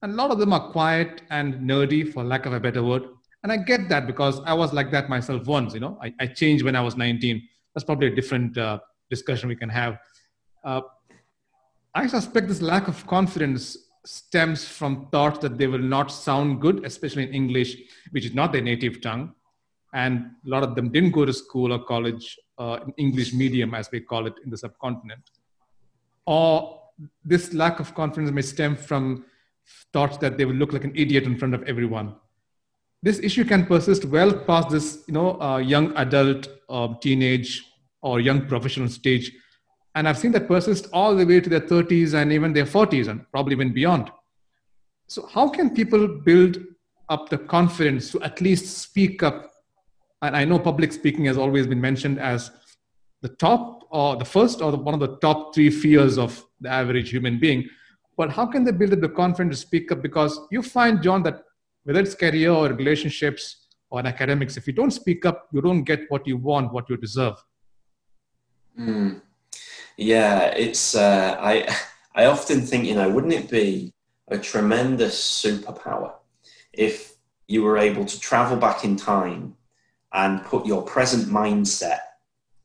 And 0.02 0.14
a 0.14 0.16
lot 0.16 0.32
of 0.32 0.40
them 0.40 0.54
are 0.54 0.72
quiet 0.72 1.22
and 1.30 1.56
nerdy, 1.56 2.12
for 2.12 2.24
lack 2.24 2.46
of 2.46 2.54
a 2.54 2.60
better 2.60 2.84
word. 2.84 3.04
And 3.44 3.52
I 3.52 3.58
get 3.58 3.90
that 3.90 4.08
because 4.08 4.42
I 4.46 4.54
was 4.54 4.74
like 4.74 4.92
that 4.92 5.10
myself 5.10 5.46
once. 5.48 5.74
You 5.74 5.80
know, 5.80 5.98
I, 6.02 6.14
I 6.20 6.28
changed 6.28 6.64
when 6.64 6.76
I 6.76 6.82
was 6.82 6.98
19. 6.98 7.42
That's 7.74 7.86
probably 7.86 8.08
a 8.08 8.16
different 8.16 8.58
uh, 8.58 8.80
discussion 9.10 9.50
we 9.50 9.56
can 9.56 9.70
have. 9.70 10.00
Uh, 10.64 10.82
I 11.98 12.08
suspect 12.08 12.50
this 12.50 12.62
lack 12.62 12.90
of 12.90 13.08
confidence 13.08 13.78
stems 14.06 14.66
from 14.66 15.08
thoughts 15.12 15.40
that 15.40 15.58
they 15.58 15.68
will 15.68 15.80
not 15.80 16.12
sound 16.12 16.60
good, 16.60 16.86
especially 16.86 17.24
in 17.24 17.34
English, 17.34 17.78
which 18.12 18.26
is 18.26 18.34
not 18.34 18.52
their 18.52 18.62
native 18.62 19.00
tongue, 19.00 19.34
and 19.94 20.32
a 20.46 20.50
lot 20.50 20.62
of 20.62 20.76
them 20.76 20.92
didn't 20.92 21.12
go 21.12 21.24
to 21.24 21.32
school 21.32 21.72
or 21.72 21.80
college 21.86 22.38
uh, 22.58 22.80
in 22.86 22.94
English 22.98 23.34
medium, 23.34 23.74
as 23.74 23.90
we 23.94 24.02
call 24.02 24.28
it 24.28 24.34
in 24.44 24.50
the 24.50 24.58
subcontinent. 24.58 25.22
Or 26.26 26.82
this 27.24 27.54
lack 27.54 27.80
of 27.80 27.96
confidence 27.96 28.30
may 28.30 28.42
stem 28.42 28.76
from 28.76 29.24
thoughts 29.94 30.18
that 30.18 30.38
they 30.38 30.44
will 30.44 30.56
look 30.56 30.74
like 30.74 30.84
an 30.84 30.94
idiot 30.96 31.24
in 31.24 31.38
front 31.38 31.56
of 31.56 31.64
everyone. 31.64 32.14
This 33.04 33.20
issue 33.20 33.46
can 33.46 33.66
persist 33.66 34.04
well 34.04 34.34
past 34.34 34.70
this, 34.70 35.06
you 35.08 35.14
know, 35.14 35.40
uh, 35.40 35.58
young 35.60 35.96
adult, 35.96 36.50
uh, 36.68 36.90
teenage, 37.00 37.64
or 38.02 38.20
young 38.20 38.48
professional 38.48 38.90
stage. 38.90 39.32
And 39.96 40.08
I've 40.10 40.18
seen 40.18 40.34
that 40.34 40.48
persist 40.48 40.88
all 40.92 41.16
the 41.16 41.26
way 41.26 41.40
to 41.40 41.50
their 41.50 41.62
30s 41.62 42.14
and 42.14 42.32
even 42.32 42.52
their 42.52 42.66
40s 42.66 43.08
and 43.08 43.30
probably 43.32 43.54
even 43.54 43.74
beyond. 43.74 44.12
So, 45.08 45.26
how 45.28 45.48
can 45.48 45.74
people 45.74 46.08
build 46.08 46.58
up 47.10 47.30
the 47.30 47.38
confidence 47.38 48.12
to 48.12 48.22
at 48.22 48.42
least 48.42 48.78
speak 48.78 49.24
up? 49.24 49.52
And 50.22 50.36
I 50.36 50.44
know 50.44 50.60
public 50.60 50.92
speaking 50.92 51.26
has 51.26 51.38
always 51.38 51.66
been 51.66 51.80
mentioned 51.80 52.20
as 52.20 52.52
the 53.22 53.30
top 53.30 53.88
or 53.90 54.18
the 54.18 54.26
first 54.26 54.62
or 54.62 54.72
the, 54.72 54.78
one 54.78 54.94
of 54.94 55.00
the 55.00 55.16
top 55.18 55.56
three 55.56 55.70
fears 55.70 56.18
of 56.18 56.44
the 56.60 56.70
average 56.70 57.12
human 57.12 57.40
being. 57.40 57.70
But 58.18 58.32
how 58.32 58.46
can 58.46 58.64
they 58.64 58.72
build 58.72 58.94
up 58.94 59.02
the 59.02 59.10
confidence 59.10 59.60
to 59.60 59.68
speak 59.68 59.92
up? 59.92 60.02
Because 60.02 60.40
you 60.52 60.62
find, 60.62 61.02
John, 61.02 61.24
that 61.24 61.44
whether 61.84 62.00
it's 62.00 62.16
career 62.16 62.52
or 62.52 62.68
relationships 62.70 63.68
or 63.90 64.06
academics, 64.06 64.58
if 64.58 64.68
you 64.68 64.74
don't 64.74 64.92
speak 64.92 65.26
up, 65.26 65.48
you 65.54 65.62
don't 65.62 65.84
get 65.84 66.02
what 66.10 66.28
you 66.28 66.38
want, 66.38 66.74
what 66.74 66.90
you 66.90 66.98
deserve. 66.98 67.36
Mm. 68.80 69.22
Yeah, 69.98 70.46
it's. 70.48 70.96
Uh, 70.96 71.38
I 71.40 71.76
I 72.16 72.26
often 72.26 72.62
think, 72.62 72.86
you 72.86 72.96
know, 72.96 73.10
wouldn't 73.10 73.34
it 73.34 73.50
be 73.50 73.94
a 74.30 74.38
tremendous 74.38 75.20
superpower 75.20 76.14
if 76.72 77.16
you 77.48 77.62
were 77.62 77.78
able 77.78 78.06
to 78.06 78.20
travel 78.20 78.58
back 78.58 78.84
in 78.86 78.96
time 78.96 79.56
and 80.14 80.44
put 80.46 80.66
your 80.66 80.82
present 80.82 81.28
mindset 81.28 82.00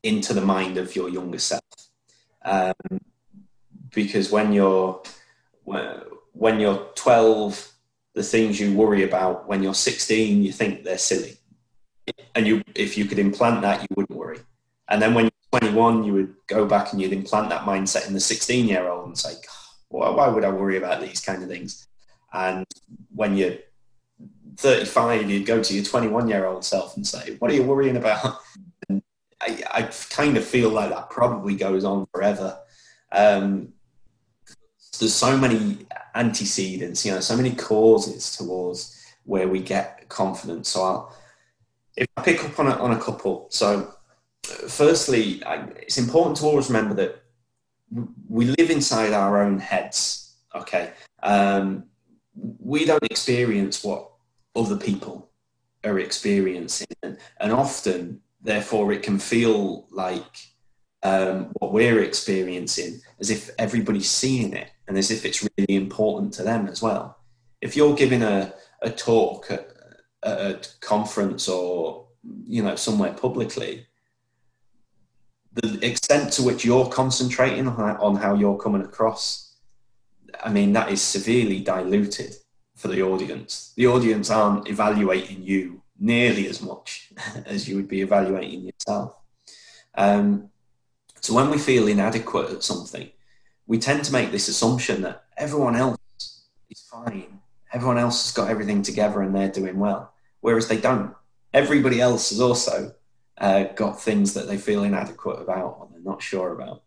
into 0.03 0.33
the 0.33 0.41
mind 0.41 0.77
of 0.77 0.95
your 0.95 1.09
younger 1.09 1.37
self. 1.37 1.61
Um, 2.43 2.73
because 3.93 4.31
when 4.31 4.53
you're 4.53 5.01
when 5.65 6.59
you're 6.59 6.87
12, 6.95 7.71
the 8.13 8.23
things 8.23 8.59
you 8.59 8.73
worry 8.73 9.03
about 9.03 9.47
when 9.47 9.61
you're 9.61 9.73
16, 9.73 10.41
you 10.41 10.51
think 10.51 10.83
they're 10.83 10.97
silly, 10.97 11.37
and 12.33 12.47
you 12.47 12.63
if 12.73 12.97
you 12.97 13.05
could 13.05 13.19
implant 13.19 13.61
that, 13.61 13.81
you 13.81 13.87
wouldn't 13.95 14.17
worry. 14.17 14.39
And 14.87 15.01
then 15.01 15.13
when 15.13 15.29
21, 15.51 16.03
you 16.03 16.13
would 16.13 16.35
go 16.47 16.65
back 16.65 16.91
and 16.91 17.01
you'd 17.01 17.13
implant 17.13 17.49
that 17.49 17.63
mindset 17.63 18.07
in 18.07 18.13
the 18.13 18.19
16 18.19 18.67
year 18.67 18.87
old 18.87 19.07
and 19.07 19.17
say, 19.17 19.33
why, 19.89 20.27
would 20.27 20.45
I 20.45 20.49
worry 20.49 20.77
about 20.77 21.01
these 21.01 21.19
kind 21.19 21.43
of 21.43 21.49
things? 21.49 21.87
And 22.33 22.65
when 23.13 23.35
you're 23.35 23.57
35, 24.57 25.29
you'd 25.29 25.45
go 25.45 25.61
to 25.61 25.73
your 25.73 25.83
21 25.83 26.29
year 26.29 26.45
old 26.45 26.63
self 26.63 26.95
and 26.95 27.05
say, 27.05 27.35
what 27.39 27.51
are 27.51 27.53
you 27.53 27.63
worrying 27.63 27.97
about? 27.97 28.39
And 28.89 29.03
I, 29.39 29.63
I 29.71 29.81
kind 30.09 30.37
of 30.37 30.43
feel 30.43 30.69
like 30.69 30.89
that 30.89 31.11
probably 31.11 31.55
goes 31.55 31.83
on 31.83 32.07
forever. 32.11 32.57
Um, 33.11 33.73
there's 34.99 35.13
so 35.13 35.37
many 35.37 35.85
antecedents, 36.15 37.05
you 37.05 37.11
know, 37.11 37.19
so 37.19 37.37
many 37.37 37.53
causes 37.53 38.35
towards 38.35 38.97
where 39.23 39.47
we 39.47 39.59
get 39.59 40.09
confidence. 40.09 40.69
So 40.69 40.83
I'll, 40.83 41.15
if 41.95 42.07
I 42.17 42.21
pick 42.21 42.43
up 42.43 42.59
on 42.59 42.67
a, 42.67 42.71
on 42.71 42.91
a 42.91 42.99
couple, 42.99 43.47
so 43.49 43.93
firstly, 44.43 45.43
I, 45.45 45.67
it's 45.77 45.97
important 45.97 46.37
to 46.37 46.45
always 46.45 46.69
remember 46.69 46.93
that 46.95 47.23
we 48.29 48.45
live 48.45 48.69
inside 48.69 49.13
our 49.13 49.41
own 49.41 49.59
heads. 49.59 50.35
Okay, 50.55 50.91
um, 51.23 51.85
we 52.59 52.85
don't 52.85 53.03
experience 53.03 53.83
what 53.83 54.11
other 54.55 54.77
people 54.77 55.29
are 55.83 55.99
experiencing, 55.99 56.87
and, 57.03 57.17
and 57.39 57.51
often, 57.51 58.21
therefore, 58.41 58.91
it 58.91 59.03
can 59.03 59.19
feel 59.19 59.87
like 59.91 60.51
um, 61.03 61.51
what 61.59 61.73
we're 61.73 62.03
experiencing 62.03 63.01
as 63.19 63.29
if 63.29 63.49
everybody's 63.57 64.09
seeing 64.09 64.53
it 64.53 64.69
and 64.87 64.97
as 64.97 65.09
if 65.09 65.25
it's 65.25 65.47
really 65.57 65.75
important 65.75 66.33
to 66.33 66.43
them 66.43 66.67
as 66.67 66.81
well. 66.81 67.17
If 67.61 67.75
you're 67.75 67.95
giving 67.95 68.23
a, 68.23 68.53
a 68.81 68.89
talk 68.89 69.49
at, 69.49 69.71
at 70.23 70.67
a 70.67 70.79
conference 70.81 71.47
or 71.47 72.07
you 72.47 72.61
know 72.61 72.75
somewhere 72.75 73.13
publicly, 73.13 73.87
the 75.53 75.85
extent 75.85 76.31
to 76.33 76.43
which 76.43 76.63
you're 76.63 76.87
concentrating 76.87 77.67
on 77.67 78.15
how 78.15 78.35
you're 78.35 78.57
coming 78.57 78.81
across, 78.81 79.53
I 80.43 80.49
mean, 80.49 80.73
that 80.73 80.91
is 80.91 81.01
severely 81.01 81.59
diluted 81.59 82.35
for 82.75 82.87
the 82.87 83.01
audience. 83.01 83.73
The 83.75 83.87
audience 83.87 84.29
aren't 84.29 84.69
evaluating 84.69 85.43
you 85.43 85.81
nearly 85.99 86.47
as 86.47 86.61
much 86.61 87.11
as 87.45 87.67
you 87.67 87.75
would 87.75 87.87
be 87.87 88.01
evaluating 88.01 88.61
yourself. 88.61 89.15
Um, 89.95 90.49
so 91.19 91.33
when 91.33 91.51
we 91.51 91.57
feel 91.57 91.87
inadequate 91.87 92.49
at 92.49 92.63
something, 92.63 93.11
we 93.67 93.77
tend 93.77 94.03
to 94.05 94.13
make 94.13 94.31
this 94.31 94.47
assumption 94.47 95.01
that 95.03 95.25
everyone 95.37 95.75
else 95.75 95.97
is 96.69 96.81
fine, 96.89 97.39
everyone 97.71 97.97
else 97.97 98.23
has 98.25 98.33
got 98.33 98.49
everything 98.49 98.81
together 98.81 99.21
and 99.21 99.35
they're 99.35 99.51
doing 99.51 99.77
well, 99.77 100.13
whereas 100.39 100.67
they 100.67 100.79
don't. 100.79 101.13
Everybody 101.53 102.01
else 102.01 102.29
has 102.29 102.39
also 102.39 102.95
uh, 103.41 103.63
got 103.73 103.99
things 103.99 104.35
that 104.35 104.47
they 104.47 104.57
feel 104.57 104.83
inadequate 104.83 105.41
about 105.41 105.77
or 105.79 105.89
they're 105.91 106.01
not 106.01 106.21
sure 106.21 106.53
about. 106.53 106.83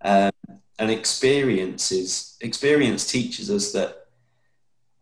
Um, 0.00 0.30
and 0.78 0.90
experience 0.90 1.90
is 1.90 2.36
experience 2.40 3.10
teaches 3.10 3.50
us 3.50 3.72
that 3.72 4.06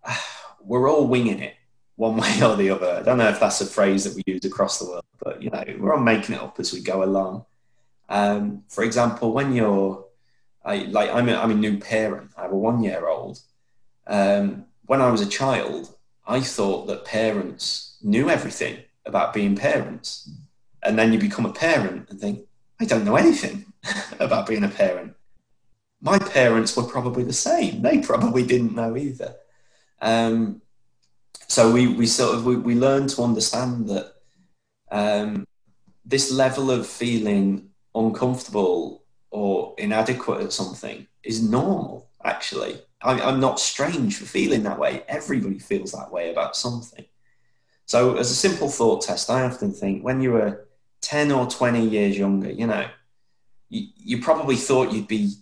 uh, 0.03 0.17
we're 0.65 0.91
all 0.91 1.07
winging 1.07 1.41
it 1.41 1.55
one 1.97 2.17
way 2.23 2.43
or 2.43 2.57
the 2.57 2.71
other. 2.71 2.91
I 2.91 3.03
don't 3.03 3.19
know 3.19 3.29
if 3.29 3.39
that's 3.39 3.61
a 3.61 3.67
phrase 3.67 4.05
that 4.05 4.15
we 4.15 4.23
use 4.27 4.45
across 4.47 4.79
the 4.79 4.87
world, 4.87 5.05
but 5.23 5.43
you 5.43 5.51
know, 5.51 5.63
we're 5.79 5.95
all 5.95 6.01
making 6.01 6.37
it 6.37 6.41
up 6.41 6.59
as 6.59 6.73
we 6.73 6.81
go 6.81 7.05
along. 7.05 7.45
Um, 8.09 8.65
for 8.69 8.83
example, 8.83 9.33
when 9.33 9.53
you're 9.53 10.05
I, 10.65 10.87
like 10.91 11.11
I'm 11.11 11.29
a, 11.29 11.35
I'm 11.35 11.51
a 11.51 11.55
new 11.55 11.79
parent. 11.79 12.31
I 12.39 12.43
have 12.43 12.53
a 12.53 12.57
one 12.57 12.83
year 12.83 13.07
old. 13.07 13.41
Um, 14.07 14.65
when 14.87 15.03
I 15.03 15.11
was 15.11 15.21
a 15.21 15.27
child, 15.27 15.95
I 16.27 16.41
thought 16.41 16.87
that 16.87 17.05
parents 17.05 17.99
knew 18.03 18.31
everything 18.31 18.79
about 19.05 19.35
being 19.35 19.55
parents 19.55 20.31
and 20.85 20.99
then 20.99 21.13
you 21.13 21.19
become 21.19 21.47
a 21.47 21.53
parent 21.53 22.11
and 22.11 22.21
think, 22.21 22.41
I 22.81 22.85
don't 22.85 23.05
know 23.05 23.17
anything 23.17 23.67
about 24.21 24.47
being 24.47 24.65
a 24.65 24.69
parent. 24.69 25.15
My 26.01 26.19
parents 26.19 26.77
were 26.77 26.83
probably 26.83 27.25
the 27.25 27.33
same. 27.33 27.83
They 27.83 27.99
probably 27.99 28.45
didn't 28.45 28.75
know 28.75 28.97
either. 28.97 29.35
Um, 30.01 30.61
so 31.49 31.73
we, 31.73 31.87
we 31.87 32.07
sort 32.07 32.35
of 32.35 32.45
we, 32.45 32.57
we 32.57 32.75
learn 32.75 33.07
to 33.09 33.23
understand 33.23 33.89
that 33.89 34.15
um, 34.91 35.47
this 36.05 36.31
level 36.31 36.71
of 36.71 36.87
feeling 36.87 37.71
uncomfortable 37.95 39.05
or 39.31 39.75
inadequate 39.79 40.43
at 40.43 40.53
something 40.53 41.07
is 41.23 41.43
normal. 41.43 42.09
Actually, 42.25 42.81
I, 43.03 43.21
I'm 43.21 43.41
not 43.41 43.61
strange 43.61 44.19
for 44.19 44.27
feeling 44.27 44.63
that 44.65 44.79
way. 44.79 45.05
Everybody 45.09 45.59
feels 45.59 45.93
that 45.93 46.13
way 46.13 46.31
about 46.31 46.57
something. 46.57 47.05
So, 47.87 48.17
as 48.17 48.31
a 48.31 48.35
simple 48.35 48.69
thought 48.69 49.03
test, 49.03 49.31
I 49.31 49.43
often 49.43 49.73
think 49.73 50.03
when 50.03 50.21
you 50.21 50.33
were 50.33 50.64
10 51.05 51.31
or 51.33 51.47
20 51.47 51.87
years 51.87 52.19
younger, 52.19 52.51
you 52.51 52.67
know, 52.67 52.89
you, 53.69 53.89
you 53.97 54.23
probably 54.23 54.57
thought 54.57 54.93
you'd 54.93 55.09
be 55.09 55.35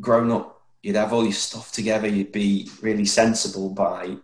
grown 0.00 0.30
up, 0.32 0.62
you'd 0.82 0.96
have 0.96 1.12
all 1.12 1.22
your 1.22 1.32
stuff 1.32 1.70
together, 1.72 2.08
you'd 2.08 2.32
be 2.32 2.68
really 2.82 3.04
sensible 3.04 3.70
by, 3.70 4.16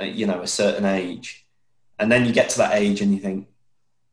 uh, 0.00 0.04
you 0.04 0.26
know, 0.26 0.42
a 0.42 0.46
certain 0.46 0.84
age. 0.84 1.46
And 1.98 2.12
then 2.12 2.26
you 2.26 2.32
get 2.32 2.50
to 2.50 2.58
that 2.58 2.74
age 2.74 3.00
and 3.00 3.14
you 3.14 3.20
think, 3.20 3.48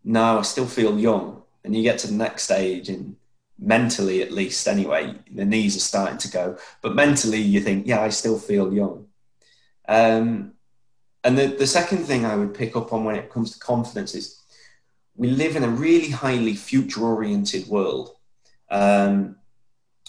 no, 0.04 0.40
I 0.40 0.42
still 0.44 0.66
feel 0.66 0.98
young. 0.98 1.44
And 1.64 1.76
you 1.76 1.84
get 1.84 2.00
to 2.00 2.08
the 2.08 2.14
next 2.14 2.44
stage 2.44 2.90
and 2.90 3.16
mentally, 3.60 4.22
at 4.22 4.32
least 4.32 4.68
anyway, 4.68 5.16
the 5.32 5.46
knees 5.46 5.76
are 5.76 5.82
starting 5.82 6.18
to 6.20 6.32
go. 6.32 6.58
But 6.82 6.96
mentally, 6.96 7.40
you 7.40 7.60
think, 7.62 7.86
yeah, 7.86 8.02
I 8.02 8.10
still 8.10 8.40
feel 8.40 8.74
young. 8.74 9.08
Um, 9.88 10.54
and 11.24 11.38
the, 11.38 11.48
the 11.48 11.68
second 11.68 12.00
thing 12.06 12.26
I 12.26 12.36
would 12.36 12.54
pick 12.54 12.76
up 12.76 12.94
on 12.94 13.04
when 13.04 13.16
it 13.16 13.30
comes 13.30 13.52
to 13.52 13.60
confidence 13.60 14.16
is 14.16 14.41
we 15.16 15.30
live 15.30 15.56
in 15.56 15.64
a 15.64 15.70
really 15.70 16.10
highly 16.10 16.56
future 16.56 17.04
oriented 17.04 17.68
world. 17.68 18.16
Um, 18.70 19.38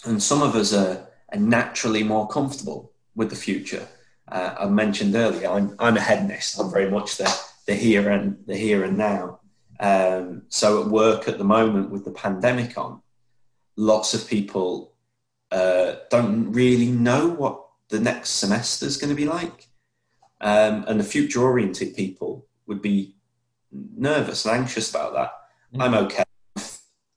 and 0.05 0.21
some 0.21 0.41
of 0.41 0.55
us 0.55 0.73
are, 0.73 1.07
are, 1.31 1.39
naturally 1.39 2.03
more 2.03 2.27
comfortable 2.27 2.91
with 3.15 3.29
the 3.29 3.35
future. 3.35 3.87
Uh, 4.27 4.55
I 4.59 4.65
mentioned 4.67 5.15
earlier, 5.15 5.49
I'm, 5.49 5.75
I'm 5.79 5.97
a 5.97 6.01
hedonist. 6.01 6.59
I'm 6.59 6.71
very 6.71 6.89
much 6.89 7.17
the, 7.17 7.31
the 7.67 7.75
here 7.75 8.09
and 8.09 8.37
the 8.47 8.55
here 8.55 8.83
and 8.83 8.97
now. 8.97 9.39
Um, 9.79 10.43
so 10.49 10.81
at 10.81 10.87
work 10.87 11.27
at 11.27 11.37
the 11.37 11.43
moment 11.43 11.89
with 11.89 12.05
the 12.05 12.11
pandemic 12.11 12.77
on, 12.77 13.01
lots 13.75 14.13
of 14.13 14.27
people 14.27 14.93
uh, 15.51 15.95
don't 16.09 16.51
really 16.51 16.87
know 16.87 17.27
what 17.27 17.65
the 17.89 17.99
next 17.99 18.31
semester 18.31 18.85
is 18.85 18.97
going 18.97 19.09
to 19.09 19.15
be 19.15 19.25
like. 19.25 19.67
Um, 20.41 20.85
and 20.87 20.99
the 20.99 21.05
future 21.05 21.41
oriented 21.41 21.95
people 21.95 22.47
would 22.67 22.81
be 22.81 23.12
nervous 23.95 24.45
and 24.45 24.55
anxious 24.59 24.89
about 24.89 25.13
that. 25.13 25.31
Mm-hmm. 25.73 25.81
I'm 25.81 25.93
okay 26.05 26.23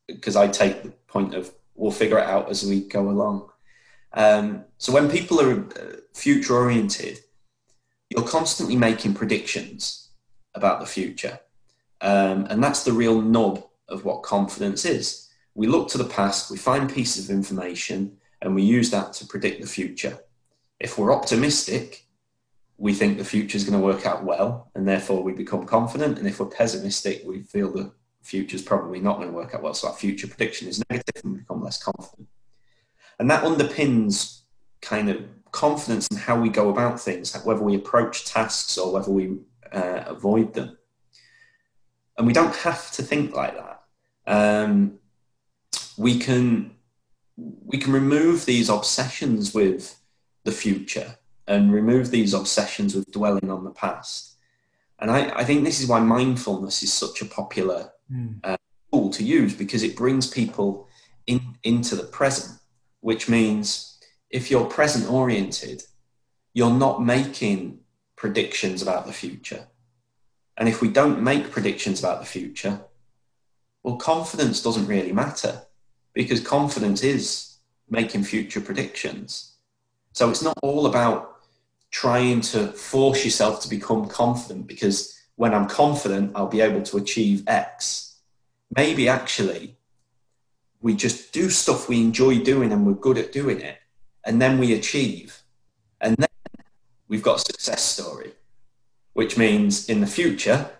because 0.06 0.36
I 0.36 0.48
take 0.48 0.82
the 0.82 0.90
point 1.08 1.34
of 1.34 1.52
we'll 1.74 1.90
figure 1.90 2.18
it 2.18 2.26
out 2.26 2.48
as 2.48 2.64
we 2.64 2.80
go 2.80 3.08
along. 3.08 3.50
Um, 4.12 4.64
so 4.78 4.92
when 4.92 5.10
people 5.10 5.40
are 5.40 5.60
uh, 5.60 5.96
future 6.14 6.54
oriented, 6.54 7.20
you're 8.10 8.26
constantly 8.26 8.76
making 8.76 9.14
predictions 9.14 10.10
about 10.54 10.80
the 10.80 10.86
future. 10.86 11.38
Um, 12.00 12.46
and 12.48 12.62
that's 12.62 12.84
the 12.84 12.92
real 12.92 13.20
nub 13.20 13.64
of 13.88 14.04
what 14.04 14.22
confidence 14.22 14.84
is. 14.84 15.28
We 15.54 15.66
look 15.66 15.88
to 15.88 15.98
the 15.98 16.04
past, 16.04 16.50
we 16.50 16.56
find 16.56 16.92
pieces 16.92 17.28
of 17.28 17.36
information, 17.36 18.16
and 18.42 18.54
we 18.54 18.62
use 18.62 18.90
that 18.90 19.12
to 19.14 19.26
predict 19.26 19.60
the 19.60 19.66
future. 19.66 20.18
If 20.78 20.98
we're 20.98 21.12
optimistic, 21.12 22.05
we 22.78 22.92
think 22.92 23.16
the 23.16 23.24
future 23.24 23.56
is 23.56 23.64
going 23.64 23.78
to 23.78 23.84
work 23.84 24.04
out 24.04 24.24
well, 24.24 24.70
and 24.74 24.86
therefore 24.86 25.22
we 25.22 25.32
become 25.32 25.64
confident. 25.64 26.18
And 26.18 26.26
if 26.26 26.38
we're 26.40 26.46
pessimistic, 26.46 27.22
we 27.24 27.42
feel 27.42 27.72
the 27.72 27.92
future 28.22 28.56
is 28.56 28.62
probably 28.62 29.00
not 29.00 29.16
going 29.16 29.28
to 29.28 29.34
work 29.34 29.54
out 29.54 29.62
well. 29.62 29.74
So 29.74 29.88
our 29.88 29.94
future 29.94 30.26
prediction 30.26 30.68
is 30.68 30.82
negative 30.90 31.22
and 31.24 31.32
we 31.32 31.38
become 31.38 31.62
less 31.62 31.82
confident. 31.82 32.28
And 33.18 33.30
that 33.30 33.44
underpins 33.44 34.40
kind 34.82 35.08
of 35.08 35.24
confidence 35.52 36.06
in 36.10 36.18
how 36.18 36.38
we 36.38 36.48
go 36.50 36.68
about 36.68 37.00
things, 37.00 37.34
whether 37.44 37.62
we 37.62 37.76
approach 37.76 38.26
tasks 38.26 38.76
or 38.76 38.92
whether 38.92 39.10
we 39.10 39.38
uh, 39.72 40.04
avoid 40.06 40.52
them. 40.54 40.76
And 42.18 42.26
we 42.26 42.32
don't 42.32 42.54
have 42.56 42.90
to 42.92 43.02
think 43.02 43.34
like 43.34 43.56
that. 43.56 43.82
Um, 44.26 44.98
we 45.96 46.18
can 46.18 46.72
we 47.36 47.76
can 47.76 47.92
remove 47.92 48.46
these 48.46 48.70
obsessions 48.70 49.52
with 49.52 50.00
the 50.44 50.52
future 50.52 51.18
and 51.46 51.72
remove 51.72 52.10
these 52.10 52.34
obsessions 52.34 52.94
with 52.94 53.10
dwelling 53.10 53.50
on 53.50 53.64
the 53.64 53.70
past. 53.70 54.34
And 54.98 55.10
I, 55.10 55.30
I 55.36 55.44
think 55.44 55.64
this 55.64 55.80
is 55.80 55.88
why 55.88 56.00
mindfulness 56.00 56.82
is 56.82 56.92
such 56.92 57.22
a 57.22 57.26
popular 57.26 57.92
mm. 58.12 58.38
uh, 58.42 58.56
tool 58.92 59.10
to 59.10 59.22
use 59.22 59.54
because 59.54 59.82
it 59.82 59.96
brings 59.96 60.26
people 60.26 60.88
in, 61.26 61.40
into 61.62 61.96
the 61.96 62.04
present, 62.04 62.58
which 63.00 63.28
means 63.28 63.98
if 64.30 64.50
you're 64.50 64.64
present 64.64 65.10
oriented, 65.10 65.82
you're 66.54 66.70
not 66.70 67.04
making 67.04 67.80
predictions 68.16 68.82
about 68.82 69.06
the 69.06 69.12
future. 69.12 69.66
And 70.56 70.68
if 70.68 70.80
we 70.80 70.88
don't 70.88 71.22
make 71.22 71.50
predictions 71.50 72.00
about 72.00 72.20
the 72.20 72.26
future, 72.26 72.80
well, 73.82 73.96
confidence 73.96 74.62
doesn't 74.62 74.86
really 74.86 75.12
matter 75.12 75.62
because 76.14 76.40
confidence 76.40 77.02
is 77.02 77.58
making 77.90 78.24
future 78.24 78.60
predictions. 78.60 79.52
So 80.12 80.30
it's 80.30 80.42
not 80.42 80.58
all 80.62 80.86
about 80.86 81.35
trying 81.90 82.40
to 82.42 82.68
force 82.68 83.24
yourself 83.24 83.62
to 83.62 83.68
become 83.68 84.06
confident 84.08 84.66
because 84.66 85.18
when 85.36 85.54
I'm 85.54 85.68
confident, 85.68 86.32
I'll 86.34 86.48
be 86.48 86.60
able 86.60 86.82
to 86.82 86.96
achieve 86.96 87.44
X. 87.46 88.18
Maybe 88.74 89.08
actually 89.08 89.76
we 90.80 90.94
just 90.94 91.32
do 91.32 91.50
stuff 91.50 91.88
we 91.88 92.00
enjoy 92.00 92.38
doing 92.38 92.72
and 92.72 92.86
we're 92.86 92.94
good 92.94 93.18
at 93.18 93.32
doing 93.32 93.60
it, 93.60 93.78
and 94.24 94.40
then 94.40 94.58
we 94.58 94.74
achieve. 94.74 95.42
And 96.00 96.16
then 96.16 96.28
we've 97.08 97.22
got 97.22 97.36
a 97.36 97.40
success 97.40 97.82
story, 97.82 98.32
which 99.14 99.36
means 99.36 99.88
in 99.88 100.00
the 100.00 100.06
future, 100.06 100.70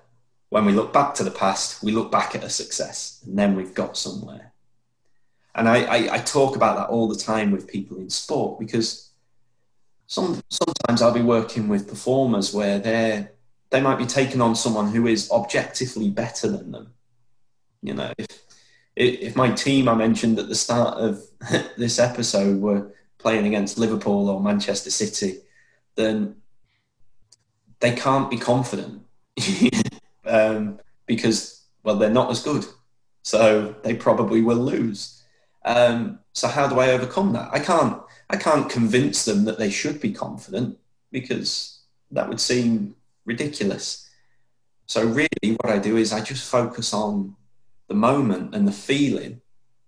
when 0.50 0.64
we 0.64 0.72
look 0.72 0.92
back 0.92 1.14
to 1.14 1.24
the 1.24 1.30
past, 1.30 1.82
we 1.82 1.92
look 1.92 2.12
back 2.12 2.34
at 2.34 2.44
a 2.44 2.50
success 2.50 3.20
and 3.26 3.38
then 3.38 3.56
we've 3.56 3.74
got 3.74 3.96
somewhere. 3.96 4.52
And 5.54 5.68
I, 5.68 5.82
I, 5.84 6.14
I 6.14 6.18
talk 6.18 6.54
about 6.54 6.76
that 6.76 6.88
all 6.88 7.08
the 7.08 7.16
time 7.16 7.50
with 7.50 7.66
people 7.66 7.96
in 7.96 8.10
sport 8.10 8.60
because 8.60 9.05
some, 10.06 10.40
sometimes 10.50 11.02
I'll 11.02 11.12
be 11.12 11.22
working 11.22 11.68
with 11.68 11.88
performers 11.88 12.54
where 12.54 12.78
they're, 12.78 13.32
they 13.70 13.80
might 13.80 13.98
be 13.98 14.06
taking 14.06 14.40
on 14.40 14.54
someone 14.54 14.92
who 14.92 15.06
is 15.06 15.30
objectively 15.30 16.10
better 16.10 16.48
than 16.48 16.72
them. 16.72 16.92
You 17.82 17.94
know, 17.94 18.12
if, 18.16 18.42
if 18.94 19.36
my 19.36 19.50
team 19.50 19.88
I 19.88 19.94
mentioned 19.94 20.38
at 20.38 20.48
the 20.48 20.54
start 20.54 20.98
of 20.98 21.22
this 21.76 21.98
episode 21.98 22.60
were 22.60 22.92
playing 23.18 23.46
against 23.46 23.78
Liverpool 23.78 24.28
or 24.28 24.40
Manchester 24.40 24.90
City, 24.90 25.40
then 25.96 26.36
they 27.80 27.92
can't 27.94 28.30
be 28.30 28.38
confident 28.38 29.02
um, 30.24 30.78
because, 31.06 31.64
well, 31.82 31.96
they're 31.96 32.10
not 32.10 32.30
as 32.30 32.42
good. 32.42 32.64
So 33.22 33.74
they 33.82 33.94
probably 33.94 34.40
will 34.40 34.56
lose. 34.56 35.22
Um, 35.64 36.20
so 36.32 36.46
how 36.46 36.68
do 36.68 36.78
I 36.78 36.90
overcome 36.90 37.32
that? 37.32 37.50
I 37.52 37.58
can't 37.58 38.00
I 38.28 38.36
can't 38.36 38.68
convince 38.68 39.24
them 39.24 39.44
that 39.44 39.58
they 39.58 39.70
should 39.70 40.00
be 40.00 40.12
confident 40.12 40.78
because 41.12 41.80
that 42.10 42.28
would 42.28 42.40
seem 42.40 42.96
ridiculous. 43.24 44.08
So, 44.86 45.04
really, 45.04 45.56
what 45.60 45.72
I 45.72 45.78
do 45.78 45.96
is 45.96 46.12
I 46.12 46.20
just 46.20 46.48
focus 46.48 46.92
on 46.92 47.36
the 47.88 47.94
moment 47.94 48.54
and 48.54 48.66
the 48.66 48.72
feeling 48.72 49.40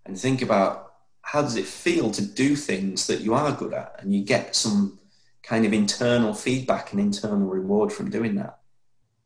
and 0.06 0.18
think 0.18 0.42
about 0.42 0.92
how 1.22 1.42
does 1.42 1.56
it 1.56 1.66
feel 1.66 2.10
to 2.12 2.24
do 2.24 2.56
things 2.56 3.06
that 3.06 3.20
you 3.20 3.34
are 3.34 3.52
good 3.52 3.74
at 3.74 3.96
and 3.98 4.14
you 4.14 4.24
get 4.24 4.56
some 4.56 4.98
kind 5.42 5.66
of 5.66 5.72
internal 5.72 6.34
feedback 6.34 6.92
and 6.92 7.00
internal 7.00 7.46
reward 7.46 7.92
from 7.92 8.10
doing 8.10 8.34
that. 8.36 8.58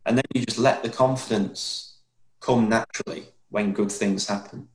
And 0.06 0.16
then 0.16 0.24
you 0.34 0.44
just 0.44 0.58
let 0.58 0.82
the 0.82 0.88
confidence 0.88 1.98
come 2.40 2.68
naturally 2.68 3.28
when 3.50 3.72
good 3.72 3.92
things 3.92 4.26
happen. 4.26 4.68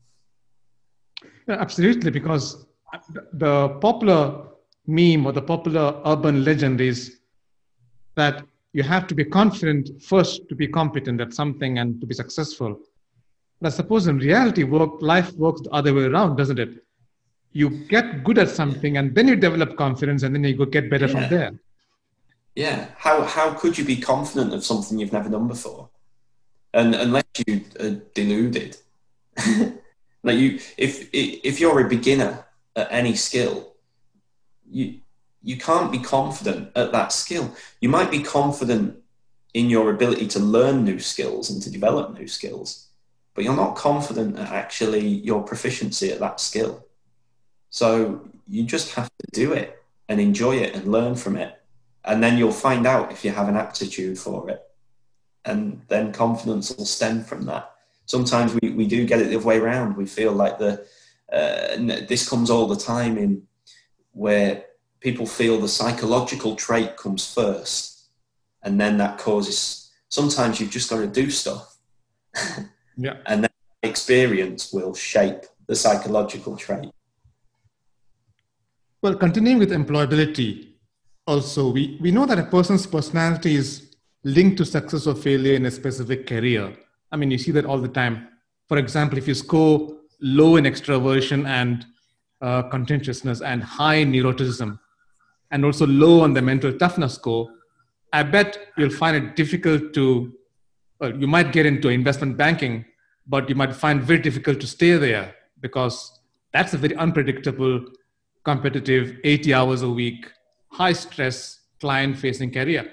Yeah, 1.47 1.55
absolutely, 1.55 2.11
because 2.11 2.66
the 3.33 3.69
popular 3.81 4.47
meme 4.85 5.25
or 5.25 5.31
the 5.31 5.41
popular 5.41 6.01
urban 6.05 6.43
legend 6.43 6.79
is 6.81 7.19
that 8.15 8.43
you 8.73 8.83
have 8.83 9.07
to 9.07 9.15
be 9.15 9.23
confident 9.23 10.01
first 10.01 10.47
to 10.49 10.55
be 10.55 10.67
competent 10.67 11.21
at 11.21 11.33
something 11.33 11.79
and 11.79 11.99
to 12.01 12.07
be 12.07 12.13
successful. 12.13 12.79
But 13.59 13.67
I 13.67 13.75
suppose 13.75 14.07
in 14.07 14.19
reality, 14.19 14.63
work 14.63 15.01
life 15.01 15.31
works 15.33 15.61
the 15.61 15.71
other 15.71 15.93
way 15.93 16.03
around, 16.03 16.35
doesn't 16.35 16.59
it? 16.59 16.83
You 17.53 17.69
get 17.69 18.23
good 18.23 18.38
at 18.38 18.49
something 18.49 18.97
and 18.97 19.15
then 19.15 19.27
you 19.27 19.35
develop 19.35 19.77
confidence 19.77 20.23
and 20.23 20.35
then 20.35 20.43
you 20.43 20.55
go 20.55 20.65
get 20.65 20.89
better 20.89 21.07
yeah. 21.07 21.11
from 21.13 21.29
there. 21.29 21.51
Yeah. 22.55 22.88
How 22.97 23.23
how 23.23 23.53
could 23.53 23.77
you 23.77 23.85
be 23.85 23.97
confident 23.97 24.53
of 24.53 24.63
something 24.63 24.99
you've 24.99 25.13
never 25.13 25.29
done 25.29 25.47
before? 25.47 25.89
And 26.73 26.93
unless 26.95 27.25
you 27.45 27.63
are 27.79 28.01
deluded. 28.13 28.77
like 30.23 30.38
you 30.38 30.59
if 30.77 31.09
if 31.13 31.59
you're 31.59 31.79
a 31.85 31.89
beginner 31.89 32.46
at 32.78 32.88
any 32.91 33.15
skill, 33.15 33.73
you 34.69 34.99
you 35.41 35.57
can't 35.57 35.91
be 35.91 35.99
confident 35.99 36.71
at 36.75 36.91
that 36.91 37.11
skill. 37.11 37.53
You 37.80 37.89
might 37.89 38.11
be 38.11 38.21
confident 38.21 38.97
in 39.53 39.69
your 39.69 39.89
ability 39.89 40.28
to 40.28 40.39
learn 40.39 40.84
new 40.84 40.99
skills 40.99 41.49
and 41.49 41.61
to 41.61 41.71
develop 41.71 42.13
new 42.13 42.28
skills, 42.28 42.88
but 43.34 43.43
you're 43.43 43.55
not 43.55 43.75
confident 43.75 44.38
at 44.38 44.49
actually 44.51 45.07
your 45.07 45.41
proficiency 45.41 46.11
at 46.11 46.19
that 46.19 46.39
skill. 46.39 46.86
So 47.69 48.28
you 48.47 48.63
just 48.63 48.93
have 48.95 49.09
to 49.19 49.28
do 49.32 49.53
it 49.53 49.82
and 50.09 50.19
enjoy 50.19 50.57
it 50.57 50.75
and 50.75 50.91
learn 50.91 51.15
from 51.15 51.38
it. 51.38 51.53
And 52.03 52.21
then 52.21 52.38
you'll 52.38 52.51
find 52.51 52.86
out 52.86 53.11
if 53.11 53.23
you 53.23 53.32
have 53.32 53.49
an 53.49 53.57
aptitude 53.57 54.17
for 54.19 54.49
it. 54.49 54.61
And 55.45 55.82
then 55.88 56.11
confidence 56.11 56.75
will 56.75 56.86
stem 56.86 57.23
from 57.23 57.45
that. 57.45 57.71
Sometimes 58.05 58.53
we, 58.61 58.71
we 58.71 58.86
do 58.86 59.05
get 59.05 59.21
it 59.21 59.30
the 59.30 59.38
other 59.38 59.45
way 59.45 59.59
around. 59.59 59.95
We 59.95 60.05
feel 60.05 60.34
like 60.34 60.59
the 60.59 60.86
uh, 61.32 61.75
this 62.07 62.28
comes 62.28 62.49
all 62.49 62.67
the 62.67 62.75
time 62.75 63.17
in 63.17 63.43
where 64.11 64.63
people 64.99 65.25
feel 65.25 65.59
the 65.59 65.67
psychological 65.67 66.55
trait 66.55 66.97
comes 66.97 67.32
first, 67.34 68.09
and 68.63 68.80
then 68.80 68.97
that 68.97 69.17
causes. 69.17 69.91
Sometimes 70.09 70.59
you've 70.59 70.71
just 70.71 70.89
got 70.89 70.97
to 70.97 71.07
do 71.07 71.30
stuff, 71.30 71.78
yeah, 72.97 73.17
and 73.25 73.43
then 73.43 73.49
experience 73.84 74.71
will 74.73 74.93
shape 74.93 75.45
the 75.67 75.75
psychological 75.75 76.55
trait. 76.55 76.89
Well, 79.01 79.15
continuing 79.15 79.59
with 79.59 79.71
employability, 79.71 80.69
also 81.28 81.69
we, 81.71 81.97
we 82.01 82.11
know 82.11 82.25
that 82.25 82.39
a 82.39 82.43
person's 82.43 82.88
personality 82.88 83.55
is 83.55 83.95
linked 84.23 84.57
to 84.57 84.65
success 84.65 85.05
or 85.07 85.15
failure 85.15 85.53
in 85.53 85.65
a 85.65 85.71
specific 85.71 86.25
career. 86.25 86.75
I 87.11 87.17
mean, 87.17 87.32
you 87.32 87.38
see 87.38 87.51
that 87.51 87.65
all 87.65 87.80
the 87.80 87.88
time. 87.88 88.28
For 88.67 88.78
example, 88.78 89.17
if 89.17 89.28
you 89.28 89.36
score 89.36 89.97
low 90.22 90.55
in 90.55 90.65
extroversion 90.65 91.47
and 91.47 91.86
uh, 92.41 92.63
conscientiousness 92.63 93.41
and 93.41 93.63
high 93.63 94.03
neuroticism, 94.03 94.80
and 95.51 95.65
also 95.65 95.88
low 95.88 96.22
on 96.22 96.34
the 96.34 96.41
mental 96.41 96.74
toughness 96.74 97.15
score, 97.15 97.49
I 98.13 98.24
bet 98.24 98.57
you'll 98.78 98.89
find 98.89 99.15
it 99.18 99.36
difficult 99.36 99.93
to, 99.93 100.34
well, 100.99 101.15
you 101.15 101.28
might 101.28 101.51
get 101.51 101.65
into 101.65 101.89
investment 101.89 102.38
banking, 102.38 102.86
but 103.28 103.49
you 103.49 103.55
might 103.55 103.76
find 103.76 104.01
very 104.01 104.20
difficult 104.20 104.59
to 104.61 104.68
stay 104.68 104.97
there 104.97 105.36
because 105.59 106.20
that's 106.53 106.74
a 106.74 106.78
very 106.78 106.95
unpredictable, 106.95 107.86
competitive, 108.43 109.18
80 109.24 109.53
hours 109.53 109.82
a 109.82 109.89
week, 109.89 110.32
high 110.72 110.93
stress, 110.93 111.59
client 111.80 112.18
facing 112.18 112.51
career. 112.51 112.89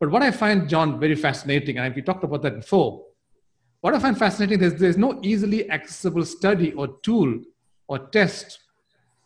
But 0.00 0.10
what 0.10 0.22
I 0.22 0.30
find, 0.30 0.68
John, 0.68 0.98
very 0.98 1.14
fascinating, 1.14 1.78
and 1.78 1.94
we 1.94 2.02
talked 2.02 2.24
about 2.24 2.42
that 2.42 2.56
before, 2.56 3.04
what 3.82 3.94
I 3.94 3.98
find 3.98 4.16
fascinating 4.16 4.62
is 4.62 4.76
there's 4.76 4.96
no 4.96 5.18
easily 5.22 5.68
accessible 5.70 6.24
study 6.24 6.72
or 6.72 6.86
tool 7.02 7.40
or 7.88 7.98
test 7.98 8.60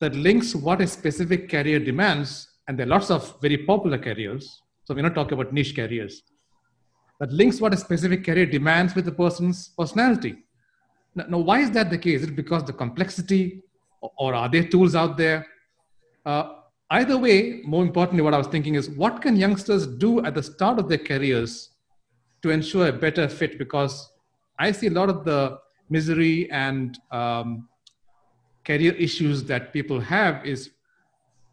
that 0.01 0.15
links 0.15 0.55
what 0.55 0.81
a 0.81 0.87
specific 0.87 1.51
career 1.51 1.79
demands, 1.79 2.49
and 2.67 2.79
there 2.79 2.87
are 2.87 2.91
lots 2.91 3.11
of 3.11 3.39
very 3.43 3.59
popular 3.59 3.99
careers, 3.99 4.63
so 4.85 4.95
we're 4.95 5.03
not 5.03 5.15
talking 5.15 5.39
about 5.39 5.53
niche 5.53 5.77
careers, 5.77 6.23
that 7.21 7.31
links 7.33 7.61
what 7.61 7.75
a 7.75 7.77
specific 7.77 8.25
career 8.25 8.47
demands 8.47 8.95
with 8.95 9.05
the 9.05 9.13
person's 9.13 9.69
personality. 9.79 10.37
Now, 11.15 11.27
now 11.29 11.39
why 11.39 11.61
is 11.61 11.71
that 11.73 11.91
the 11.91 11.99
case? 11.99 12.23
Is 12.23 12.29
it 12.29 12.37
because 12.37 12.65
the 12.65 12.73
complexity, 12.73 13.63
or 14.01 14.35
are 14.35 14.49
there 14.49 14.65
tools 14.65 14.95
out 14.95 15.19
there? 15.19 15.47
Uh, 16.25 16.55
either 16.91 17.19
way, 17.19 17.61
more 17.65 17.83
importantly, 17.83 18.23
what 18.23 18.33
I 18.33 18.39
was 18.39 18.47
thinking 18.47 18.75
is 18.75 18.89
what 18.89 19.21
can 19.21 19.37
youngsters 19.37 19.87
do 19.87 20.25
at 20.25 20.35
the 20.35 20.43
start 20.43 20.79
of 20.79 20.89
their 20.89 20.99
careers 20.99 21.71
to 22.41 22.49
ensure 22.49 22.89
a 22.89 22.93
better 22.93 23.29
fit? 23.29 23.59
Because 23.59 24.11
I 24.59 24.73
see 24.73 24.87
a 24.87 24.91
lot 24.91 25.09
of 25.09 25.25
the 25.25 25.59
misery 25.89 26.51
and 26.51 26.99
um, 27.11 27.69
career 28.65 28.95
issues 28.95 29.45
that 29.45 29.73
people 29.73 30.01
have 30.01 30.45
is 30.45 30.71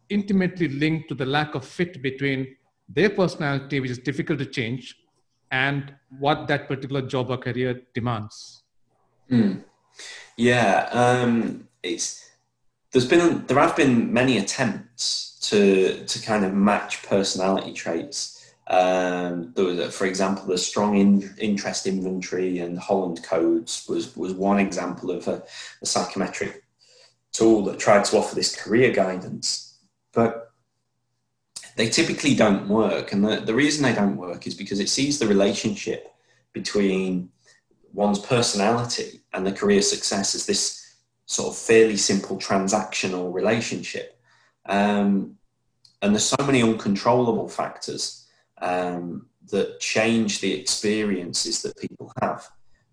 intimately 0.08 0.68
linked 0.68 1.08
to 1.08 1.14
the 1.14 1.26
lack 1.26 1.54
of 1.54 1.64
fit 1.64 2.02
between 2.02 2.56
their 2.88 3.10
personality, 3.10 3.80
which 3.80 3.90
is 3.90 3.98
difficult 3.98 4.38
to 4.38 4.46
change, 4.46 4.96
and 5.50 5.94
what 6.18 6.46
that 6.48 6.68
particular 6.68 7.02
job 7.02 7.30
or 7.30 7.38
career 7.38 7.80
demands. 7.94 8.62
Mm. 9.30 9.64
Yeah, 10.36 10.88
um, 10.92 11.68
it's 11.82 12.30
there's 12.90 13.06
been 13.06 13.46
there 13.46 13.58
have 13.58 13.76
been 13.76 14.12
many 14.12 14.38
attempts 14.38 15.38
to 15.48 16.04
to 16.04 16.22
kind 16.22 16.44
of 16.44 16.52
match 16.52 17.02
personality 17.02 17.72
traits. 17.72 18.43
Um, 18.66 19.52
there 19.54 19.64
was, 19.64 19.94
for 19.94 20.06
example, 20.06 20.46
the 20.46 20.56
strong 20.56 20.96
in, 20.96 21.34
interest 21.38 21.86
inventory 21.86 22.60
and 22.60 22.78
Holland 22.78 23.22
codes 23.22 23.84
was 23.88 24.16
was 24.16 24.32
one 24.32 24.58
example 24.58 25.10
of 25.10 25.28
a, 25.28 25.42
a 25.82 25.86
psychometric 25.86 26.64
tool 27.32 27.62
that 27.64 27.78
tried 27.78 28.04
to 28.06 28.16
offer 28.16 28.34
this 28.34 28.56
career 28.56 28.90
guidance, 28.90 29.78
but 30.12 30.52
they 31.76 31.88
typically 31.88 32.34
don't 32.34 32.68
work. 32.68 33.12
And 33.12 33.24
the, 33.24 33.40
the 33.40 33.54
reason 33.54 33.82
they 33.82 33.94
don't 33.94 34.16
work 34.16 34.46
is 34.46 34.54
because 34.54 34.80
it 34.80 34.88
sees 34.88 35.18
the 35.18 35.26
relationship 35.26 36.14
between 36.52 37.30
one's 37.92 38.18
personality 38.18 39.20
and 39.32 39.46
the 39.46 39.52
career 39.52 39.82
success 39.82 40.34
as 40.34 40.46
this 40.46 40.96
sort 41.26 41.48
of 41.48 41.58
fairly 41.58 41.96
simple 41.96 42.38
transactional 42.38 43.32
relationship. 43.32 44.18
Um, 44.66 45.36
and 46.00 46.14
there's 46.14 46.24
so 46.24 46.44
many 46.46 46.62
uncontrollable 46.62 47.48
factors 47.48 48.23
um, 48.64 49.26
that 49.50 49.78
change 49.78 50.40
the 50.40 50.52
experiences 50.52 51.62
that 51.62 51.76
people 51.76 52.12
have. 52.22 52.48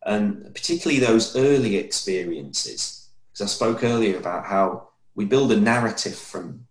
And 0.05 0.53
particularly 0.53 0.99
those 0.99 1.35
early 1.35 1.77
experiences, 1.77 3.09
because 3.31 3.41
I 3.41 3.55
spoke 3.55 3.83
earlier 3.83 4.17
about 4.17 4.45
how 4.45 4.89
we 5.15 5.25
build 5.25 5.51
a 5.51 5.59
narrative 5.59 6.15
from 6.15 6.67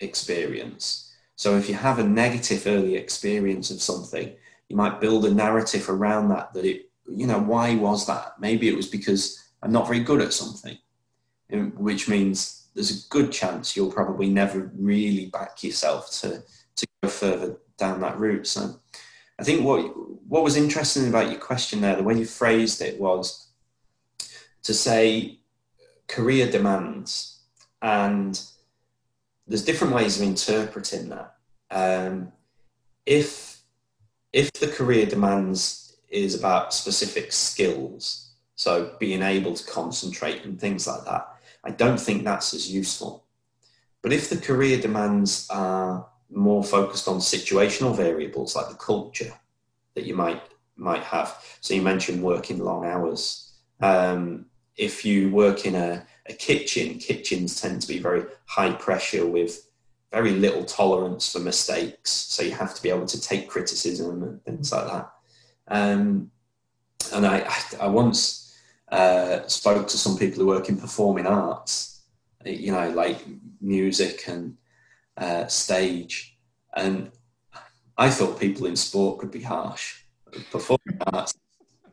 experience. 0.00 1.12
So 1.36 1.56
if 1.56 1.68
you 1.68 1.74
have 1.74 1.98
a 1.98 2.04
negative 2.04 2.66
early 2.66 2.96
experience 2.96 3.70
of 3.70 3.82
something, 3.82 4.32
you 4.68 4.76
might 4.76 5.00
build 5.00 5.24
a 5.24 5.34
narrative 5.34 5.90
around 5.90 6.28
that 6.28 6.54
that 6.54 6.64
it 6.64 6.90
you 7.12 7.26
know, 7.26 7.38
why 7.38 7.74
was 7.74 8.06
that? 8.06 8.34
Maybe 8.38 8.68
it 8.68 8.76
was 8.76 8.86
because 8.86 9.52
I'm 9.62 9.72
not 9.72 9.86
very 9.86 10.00
good 10.00 10.20
at 10.20 10.32
something, 10.32 10.78
which 11.76 12.08
means 12.08 12.68
there's 12.74 13.04
a 13.04 13.08
good 13.08 13.32
chance 13.32 13.76
you'll 13.76 13.92
probably 13.92 14.30
never 14.30 14.70
really 14.76 15.26
back 15.26 15.62
yourself 15.62 16.10
to, 16.20 16.42
to 16.76 16.86
go 17.02 17.08
further 17.08 17.56
down 17.80 18.00
that 18.00 18.20
route. 18.20 18.46
So 18.46 18.76
I 19.40 19.42
think 19.42 19.64
what, 19.64 19.80
what 20.28 20.44
was 20.44 20.56
interesting 20.56 21.08
about 21.08 21.30
your 21.30 21.40
question 21.40 21.80
there, 21.80 21.96
the 21.96 22.04
way 22.04 22.16
you 22.16 22.26
phrased 22.26 22.80
it 22.80 23.00
was 23.00 23.48
to 24.62 24.72
say 24.72 25.40
career 26.06 26.48
demands 26.48 27.40
and 27.82 28.40
there's 29.48 29.64
different 29.64 29.94
ways 29.94 30.20
of 30.20 30.28
interpreting 30.28 31.08
that. 31.08 31.34
Um, 31.72 32.30
if, 33.04 33.62
if 34.32 34.52
the 34.52 34.68
career 34.68 35.06
demands 35.06 35.90
is 36.10 36.34
about 36.34 36.74
specific 36.74 37.32
skills. 37.32 38.32
So 38.56 38.94
being 38.98 39.22
able 39.22 39.54
to 39.54 39.64
concentrate 39.64 40.44
and 40.44 40.60
things 40.60 40.86
like 40.86 41.04
that. 41.04 41.28
I 41.64 41.70
don't 41.70 42.00
think 42.00 42.24
that's 42.24 42.52
as 42.52 42.70
useful. 42.70 43.24
But 44.02 44.12
if 44.12 44.28
the 44.28 44.36
career 44.36 44.80
demands 44.80 45.46
are 45.50 46.06
more 46.30 46.62
focused 46.62 47.08
on 47.08 47.18
situational 47.18 47.94
variables 47.94 48.54
like 48.54 48.68
the 48.68 48.74
culture 48.74 49.32
that 49.94 50.04
you 50.04 50.14
might 50.14 50.42
might 50.76 51.02
have. 51.02 51.36
So 51.60 51.74
you 51.74 51.82
mentioned 51.82 52.22
working 52.22 52.58
long 52.58 52.86
hours. 52.86 53.52
Um, 53.80 54.46
if 54.76 55.04
you 55.04 55.30
work 55.30 55.66
in 55.66 55.74
a, 55.74 56.06
a 56.26 56.32
kitchen, 56.32 56.98
kitchens 56.98 57.60
tend 57.60 57.82
to 57.82 57.88
be 57.88 57.98
very 57.98 58.24
high 58.46 58.72
pressure 58.72 59.26
with 59.26 59.68
very 60.10 60.32
little 60.32 60.64
tolerance 60.64 61.30
for 61.30 61.38
mistakes. 61.38 62.10
So 62.10 62.42
you 62.42 62.52
have 62.52 62.74
to 62.74 62.82
be 62.82 62.88
able 62.88 63.06
to 63.06 63.20
take 63.20 63.48
criticism 63.48 64.22
and 64.22 64.42
things 64.44 64.72
like 64.72 64.86
that. 64.86 65.12
Um, 65.68 66.30
and 67.12 67.26
I, 67.26 67.48
I 67.78 67.88
once 67.88 68.58
uh, 68.90 69.46
spoke 69.46 69.86
to 69.88 69.98
some 69.98 70.16
people 70.16 70.40
who 70.40 70.46
work 70.46 70.68
in 70.68 70.76
performing 70.78 71.26
arts, 71.26 72.02
you 72.44 72.72
know, 72.72 72.90
like 72.90 73.18
music 73.60 74.24
and 74.26 74.56
uh, 75.16 75.46
stage. 75.46 76.38
And 76.74 77.10
I 77.96 78.10
thought 78.10 78.40
people 78.40 78.66
in 78.66 78.76
sport 78.76 79.18
could 79.18 79.30
be 79.30 79.42
harsh. 79.42 80.02
Performing 80.50 80.98
arts, 81.12 81.34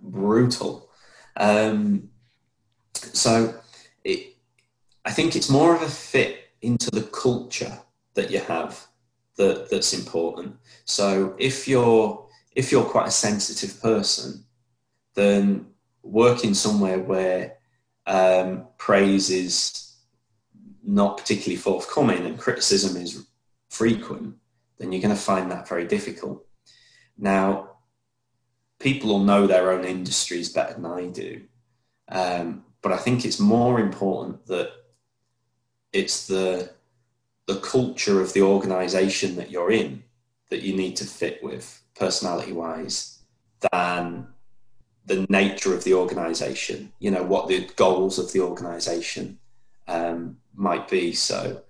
brutal. 0.01 0.89
Um, 1.35 2.09
so 2.93 3.59
it, 4.03 4.35
I 5.05 5.11
think 5.11 5.35
it's 5.35 5.49
more 5.49 5.75
of 5.75 5.81
a 5.81 5.89
fit 5.89 6.51
into 6.61 6.89
the 6.91 7.03
culture 7.03 7.79
that 8.13 8.31
you 8.31 8.39
have 8.39 8.87
that, 9.37 9.69
that's 9.69 9.93
important. 9.93 10.55
So 10.85 11.35
if 11.37 11.67
you're 11.67 12.25
if 12.55 12.71
you're 12.71 12.85
quite 12.85 13.07
a 13.07 13.11
sensitive 13.11 13.79
person, 13.81 14.43
then 15.13 15.67
working 16.01 16.55
somewhere 16.55 16.97
where 16.97 17.57
um, 18.07 18.65
praise 18.79 19.29
is 19.29 19.86
not 20.87 21.17
particularly 21.17 21.57
forthcoming 21.57 22.25
and 22.25 22.39
criticism 22.39 22.95
is 22.95 23.27
frequent, 23.69 24.35
then 24.77 24.91
you're 24.91 25.01
going 25.01 25.13
to 25.13 25.21
find 25.21 25.51
that 25.51 25.67
very 25.67 25.85
difficult. 25.85 26.45
Now, 27.17 27.71
people 28.79 29.09
will 29.09 29.23
know 29.23 29.45
their 29.45 29.71
own 29.71 29.83
industries 29.83 30.49
better 30.49 30.73
than 30.73 30.85
I 30.85 31.07
do, 31.07 31.41
um, 32.09 32.63
but 32.81 32.93
I 32.93 32.97
think 32.97 33.25
it's 33.25 33.39
more 33.39 33.79
important 33.81 34.45
that 34.47 34.71
it's 35.91 36.27
the 36.27 36.71
the 37.47 37.59
culture 37.59 38.21
of 38.21 38.33
the 38.33 38.41
organisation 38.41 39.37
that 39.37 39.49
you're 39.49 39.71
in 39.71 40.03
that 40.49 40.63
you 40.63 40.75
need 40.75 40.97
to 40.97 41.05
fit 41.05 41.41
with 41.41 41.81
personality 41.95 42.51
wise 42.51 43.19
than 43.71 44.27
the 45.05 45.25
nature 45.29 45.73
of 45.73 45.85
the 45.85 45.93
organization, 45.93 46.91
you 46.99 47.09
know, 47.09 47.23
what 47.23 47.47
the 47.47 47.65
goals 47.77 48.19
of 48.19 48.33
the 48.33 48.41
organization 48.41 49.39
um, 49.87 50.37
might 50.57 50.89
be. 50.89 51.13
So 51.13 51.61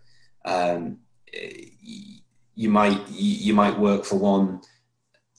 um, 0.46 1.00
you 2.56 2.70
might 2.70 3.08
you 3.10 3.54
might 3.54 3.78
work 3.78 4.06
for 4.06 4.18
one 4.18 4.62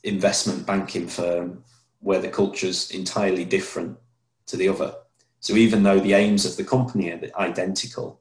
investment 0.04 0.66
banking 0.66 1.08
firm 1.08 1.64
where 2.00 2.20
the 2.20 2.28
culture 2.28 2.68
is 2.68 2.90
entirely 2.92 3.44
different 3.44 3.98
to 4.46 4.56
the 4.56 4.68
other. 4.68 4.94
So 5.40 5.54
even 5.54 5.82
though 5.82 6.00
the 6.00 6.14
aims 6.14 6.44
of 6.44 6.56
the 6.56 6.64
company 6.64 7.10
are 7.10 7.20
identical, 7.38 8.20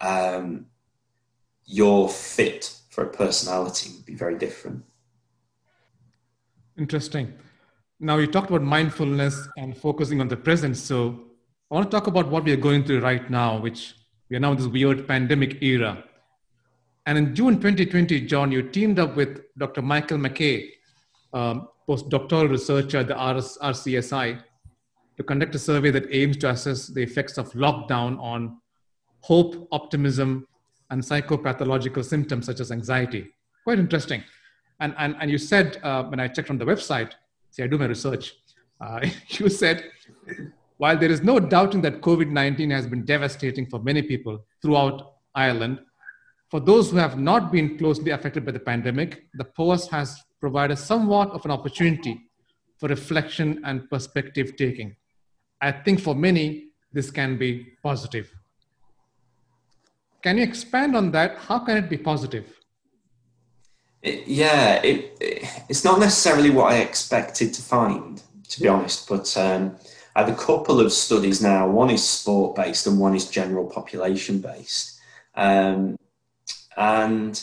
um, 0.00 0.66
your 1.64 2.08
fit 2.08 2.72
for 2.88 3.04
a 3.04 3.08
personality 3.08 3.90
would 3.94 4.06
be 4.06 4.14
very 4.14 4.36
different. 4.36 4.84
Interesting. 6.78 7.34
Now, 7.98 8.16
you 8.16 8.26
talked 8.26 8.48
about 8.48 8.62
mindfulness 8.62 9.48
and 9.58 9.76
focusing 9.76 10.20
on 10.20 10.28
the 10.28 10.36
present. 10.36 10.76
So, 10.76 11.20
I 11.70 11.74
want 11.74 11.90
to 11.90 11.96
talk 11.96 12.06
about 12.06 12.28
what 12.28 12.44
we 12.44 12.52
are 12.52 12.56
going 12.56 12.84
through 12.84 13.00
right 13.00 13.28
now, 13.30 13.58
which 13.58 13.94
we 14.30 14.36
are 14.36 14.40
now 14.40 14.52
in 14.52 14.56
this 14.56 14.68
weird 14.68 15.08
pandemic 15.08 15.60
era. 15.60 16.04
And 17.06 17.18
in 17.18 17.34
June 17.34 17.56
2020, 17.56 18.20
John, 18.26 18.52
you 18.52 18.62
teamed 18.62 19.00
up 19.00 19.16
with 19.16 19.40
Dr. 19.58 19.82
Michael 19.82 20.18
McKay, 20.18 20.70
um, 21.32 21.68
postdoctoral 21.88 22.48
researcher 22.48 22.98
at 22.98 23.08
the 23.08 23.14
RS, 23.14 23.58
RCSI, 23.58 24.40
to 25.16 25.22
conduct 25.24 25.54
a 25.56 25.58
survey 25.58 25.90
that 25.90 26.06
aims 26.14 26.36
to 26.38 26.50
assess 26.50 26.86
the 26.86 27.02
effects 27.02 27.38
of 27.38 27.52
lockdown 27.52 28.20
on 28.20 28.58
hope, 29.22 29.68
optimism, 29.72 30.46
and 30.90 31.02
psychopathological 31.02 32.04
symptoms 32.04 32.46
such 32.46 32.60
as 32.60 32.70
anxiety. 32.70 33.28
Quite 33.64 33.80
interesting. 33.80 34.22
And, 34.78 34.94
and, 34.98 35.16
and 35.20 35.30
you 35.30 35.38
said, 35.38 35.78
uh, 35.82 36.04
when 36.04 36.20
I 36.20 36.28
checked 36.28 36.50
on 36.50 36.58
the 36.58 36.64
website, 36.64 37.12
see, 37.50 37.64
I 37.64 37.66
do 37.66 37.78
my 37.78 37.86
research, 37.86 38.34
uh, 38.80 39.00
you 39.28 39.48
said, 39.48 39.90
while 40.80 40.96
there 40.96 41.10
is 41.10 41.22
no 41.22 41.38
doubting 41.38 41.82
that 41.82 42.00
COVID 42.00 42.30
19 42.30 42.70
has 42.70 42.86
been 42.86 43.04
devastating 43.04 43.66
for 43.66 43.78
many 43.80 44.00
people 44.00 44.42
throughout 44.62 45.16
Ireland, 45.34 45.78
for 46.50 46.58
those 46.58 46.90
who 46.90 46.96
have 46.96 47.18
not 47.18 47.52
been 47.52 47.76
closely 47.76 48.12
affected 48.12 48.46
by 48.46 48.52
the 48.52 48.60
pandemic, 48.60 49.26
the 49.34 49.44
post 49.44 49.90
has 49.90 50.18
provided 50.40 50.76
somewhat 50.76 51.32
of 51.32 51.44
an 51.44 51.50
opportunity 51.50 52.22
for 52.78 52.88
reflection 52.88 53.60
and 53.66 53.90
perspective 53.90 54.56
taking. 54.56 54.96
I 55.60 55.70
think 55.70 56.00
for 56.00 56.14
many, 56.14 56.68
this 56.90 57.10
can 57.10 57.36
be 57.36 57.74
positive. 57.82 58.34
Can 60.22 60.38
you 60.38 60.44
expand 60.44 60.96
on 60.96 61.10
that? 61.10 61.36
How 61.40 61.58
can 61.58 61.76
it 61.76 61.90
be 61.90 61.98
positive? 61.98 62.58
It, 64.00 64.26
yeah, 64.26 64.80
it, 64.82 65.14
it, 65.20 65.62
it's 65.68 65.84
not 65.84 66.00
necessarily 66.00 66.48
what 66.48 66.72
I 66.72 66.78
expected 66.78 67.52
to 67.52 67.60
find, 67.60 68.22
to 68.48 68.60
be 68.62 68.66
honest. 68.66 69.06
But 69.06 69.36
um, 69.36 69.76
I 70.14 70.20
have 70.20 70.28
a 70.28 70.34
couple 70.34 70.80
of 70.80 70.92
studies 70.92 71.40
now. 71.40 71.68
One 71.68 71.90
is 71.90 72.06
sport 72.06 72.56
based, 72.56 72.86
and 72.86 72.98
one 72.98 73.14
is 73.14 73.30
general 73.30 73.66
population 73.66 74.40
based. 74.40 74.98
Um, 75.34 75.96
and 76.76 77.42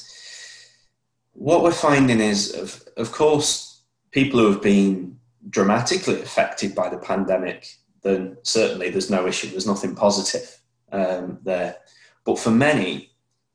what 1.34 1.64
we're 1.64 1.72
finding 1.72 2.20
is, 2.20 2.54
of, 2.54 2.84
of 2.98 3.12
course, 3.12 3.82
people 4.12 4.40
who 4.40 4.52
have 4.52 4.62
been 4.62 5.18
dramatically 5.50 6.22
affected 6.22 6.76
by 6.76 6.90
the 6.90 6.98
pandemic, 6.98 7.68
then 8.02 8.38
certainly 8.44 8.90
there's 8.90 9.10
no 9.10 9.28
issue. 9.28 9.50
There's 9.50 9.68
nothing 9.68 9.96
positive 9.96 10.60
um, 10.92 11.40
there. 11.44 11.78
But 12.26 12.40
for 12.40 12.52
many, 12.52 13.12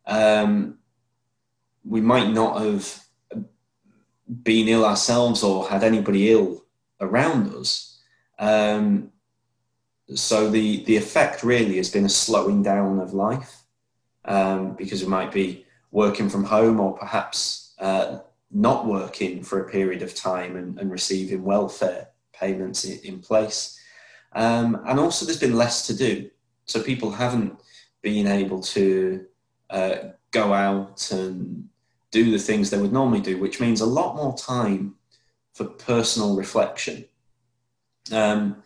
um, 0.06 0.78
we 1.84 2.00
might 2.00 2.30
not 2.30 2.62
have 2.62 3.04
been 4.42 4.68
ill 4.68 4.84
ourselves 4.84 5.42
or 5.42 5.68
had 5.68 5.84
anybody 5.84 6.32
ill 6.32 6.64
around 7.00 7.52
us. 7.54 7.91
Um, 8.38 9.12
so 10.14 10.50
the, 10.50 10.84
the 10.84 10.96
effect 10.96 11.42
really 11.42 11.76
has 11.76 11.90
been 11.90 12.04
a 12.04 12.08
slowing 12.08 12.62
down 12.62 12.98
of 12.98 13.14
life 13.14 13.62
um, 14.24 14.74
because 14.74 15.02
we 15.02 15.08
might 15.08 15.32
be 15.32 15.64
working 15.90 16.28
from 16.28 16.44
home 16.44 16.80
or 16.80 16.96
perhaps 16.96 17.74
uh, 17.78 18.18
not 18.50 18.86
working 18.86 19.42
for 19.42 19.60
a 19.60 19.70
period 19.70 20.02
of 20.02 20.14
time 20.14 20.56
and, 20.56 20.78
and 20.78 20.90
receiving 20.90 21.42
welfare 21.42 22.08
payments 22.32 22.84
in, 22.84 22.98
in 23.00 23.18
place. 23.20 23.78
Um, 24.34 24.82
and 24.86 24.98
also, 24.98 25.24
there's 25.24 25.40
been 25.40 25.56
less 25.56 25.86
to 25.86 25.96
do. 25.96 26.30
So 26.64 26.82
people 26.82 27.10
haven't 27.10 27.60
been 28.02 28.26
able 28.26 28.60
to 28.60 29.26
uh, 29.70 29.96
go 30.30 30.52
out 30.52 31.10
and 31.10 31.68
do 32.10 32.30
the 32.30 32.38
things 32.38 32.70
they 32.70 32.80
would 32.80 32.92
normally 32.92 33.20
do, 33.20 33.38
which 33.38 33.60
means 33.60 33.80
a 33.80 33.86
lot 33.86 34.16
more 34.16 34.36
time 34.36 34.94
for 35.54 35.64
personal 35.64 36.36
reflection. 36.36 37.04
Um, 38.10 38.62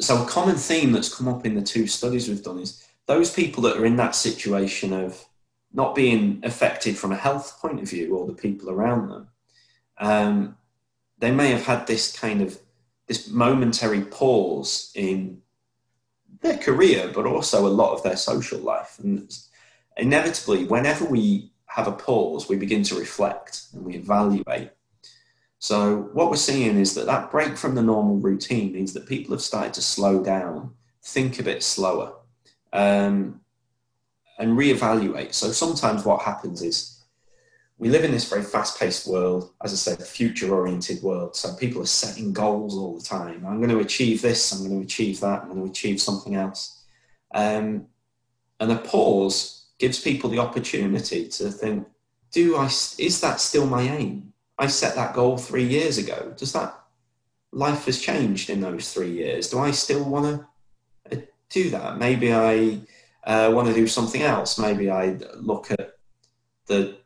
so, 0.00 0.22
a 0.22 0.26
common 0.26 0.56
theme 0.56 0.92
that's 0.92 1.14
come 1.14 1.28
up 1.28 1.44
in 1.44 1.54
the 1.54 1.62
two 1.62 1.86
studies 1.86 2.28
we've 2.28 2.42
done 2.42 2.58
is 2.58 2.84
those 3.06 3.32
people 3.32 3.62
that 3.64 3.76
are 3.76 3.86
in 3.86 3.96
that 3.96 4.14
situation 4.14 4.92
of 4.92 5.24
not 5.72 5.94
being 5.94 6.40
affected 6.42 6.96
from 6.96 7.12
a 7.12 7.16
health 7.16 7.58
point 7.60 7.80
of 7.80 7.88
view 7.88 8.16
or 8.16 8.26
the 8.26 8.32
people 8.32 8.70
around 8.70 9.08
them, 9.08 9.28
um, 9.98 10.56
they 11.18 11.30
may 11.30 11.50
have 11.50 11.64
had 11.64 11.86
this 11.86 12.16
kind 12.16 12.40
of 12.40 12.58
this 13.06 13.28
momentary 13.28 14.02
pause 14.02 14.92
in 14.94 15.40
their 16.42 16.58
career, 16.58 17.10
but 17.12 17.26
also 17.26 17.66
a 17.66 17.68
lot 17.68 17.94
of 17.94 18.02
their 18.02 18.16
social 18.16 18.60
life. 18.60 18.98
And 19.02 19.36
inevitably, 19.96 20.64
whenever 20.64 21.04
we 21.04 21.50
have 21.66 21.88
a 21.88 21.92
pause, 21.92 22.48
we 22.48 22.56
begin 22.56 22.82
to 22.84 22.98
reflect 22.98 23.62
and 23.72 23.84
we 23.84 23.94
evaluate. 23.94 24.70
So, 25.60 26.08
what 26.12 26.30
we're 26.30 26.36
seeing 26.36 26.78
is 26.78 26.94
that 26.94 27.06
that 27.06 27.30
break 27.30 27.56
from 27.56 27.74
the 27.74 27.82
normal 27.82 28.16
routine 28.16 28.72
means 28.72 28.92
that 28.92 29.08
people 29.08 29.34
have 29.34 29.42
started 29.42 29.74
to 29.74 29.82
slow 29.82 30.22
down, 30.22 30.74
think 31.02 31.38
a 31.38 31.42
bit 31.42 31.62
slower, 31.62 32.12
um, 32.72 33.40
and 34.38 34.56
reevaluate. 34.56 35.34
So, 35.34 35.50
sometimes 35.50 36.04
what 36.04 36.22
happens 36.22 36.62
is 36.62 36.98
we 37.78 37.88
live 37.88 38.04
in 38.04 38.10
this 38.10 38.28
very 38.28 38.42
fast-paced 38.42 39.06
world, 39.06 39.52
as 39.62 39.72
I 39.72 39.76
said, 39.76 40.04
future-oriented 40.04 41.00
world. 41.00 41.36
So 41.36 41.54
people 41.54 41.80
are 41.80 41.86
setting 41.86 42.32
goals 42.32 42.76
all 42.76 42.98
the 42.98 43.04
time. 43.04 43.46
I'm 43.46 43.58
going 43.58 43.70
to 43.70 43.78
achieve 43.78 44.20
this. 44.20 44.52
I'm 44.52 44.66
going 44.66 44.80
to 44.80 44.84
achieve 44.84 45.20
that. 45.20 45.42
I'm 45.42 45.48
going 45.48 45.64
to 45.64 45.70
achieve 45.70 46.00
something 46.00 46.34
else. 46.34 46.82
Um, 47.32 47.86
and 48.58 48.72
a 48.72 48.76
pause 48.76 49.66
gives 49.78 50.00
people 50.00 50.28
the 50.28 50.40
opportunity 50.40 51.28
to 51.28 51.50
think: 51.52 51.86
Do 52.32 52.56
I? 52.56 52.66
Is 52.66 53.20
that 53.20 53.40
still 53.40 53.66
my 53.66 53.82
aim? 53.82 54.32
I 54.58 54.66
set 54.66 54.94
that 54.96 55.14
goal 55.14 55.38
three 55.38 55.64
years 55.64 55.98
ago. 55.98 56.34
Does 56.36 56.52
that 56.52 56.74
life 57.52 57.86
has 57.86 58.00
changed 58.00 58.50
in 58.50 58.60
those 58.60 58.92
three 58.92 59.12
years? 59.12 59.48
Do 59.48 59.58
I 59.60 59.70
still 59.70 60.04
want 60.04 60.46
to 61.10 61.16
uh, 61.16 61.20
do 61.48 61.70
that? 61.70 61.98
Maybe 61.98 62.32
I 62.32 62.80
uh, 63.24 63.50
want 63.54 63.68
to 63.68 63.74
do 63.74 63.86
something 63.86 64.22
else. 64.22 64.58
Maybe 64.58 64.90
I 64.90 65.18
look 65.36 65.70
at 65.70 65.92
the 66.66 66.98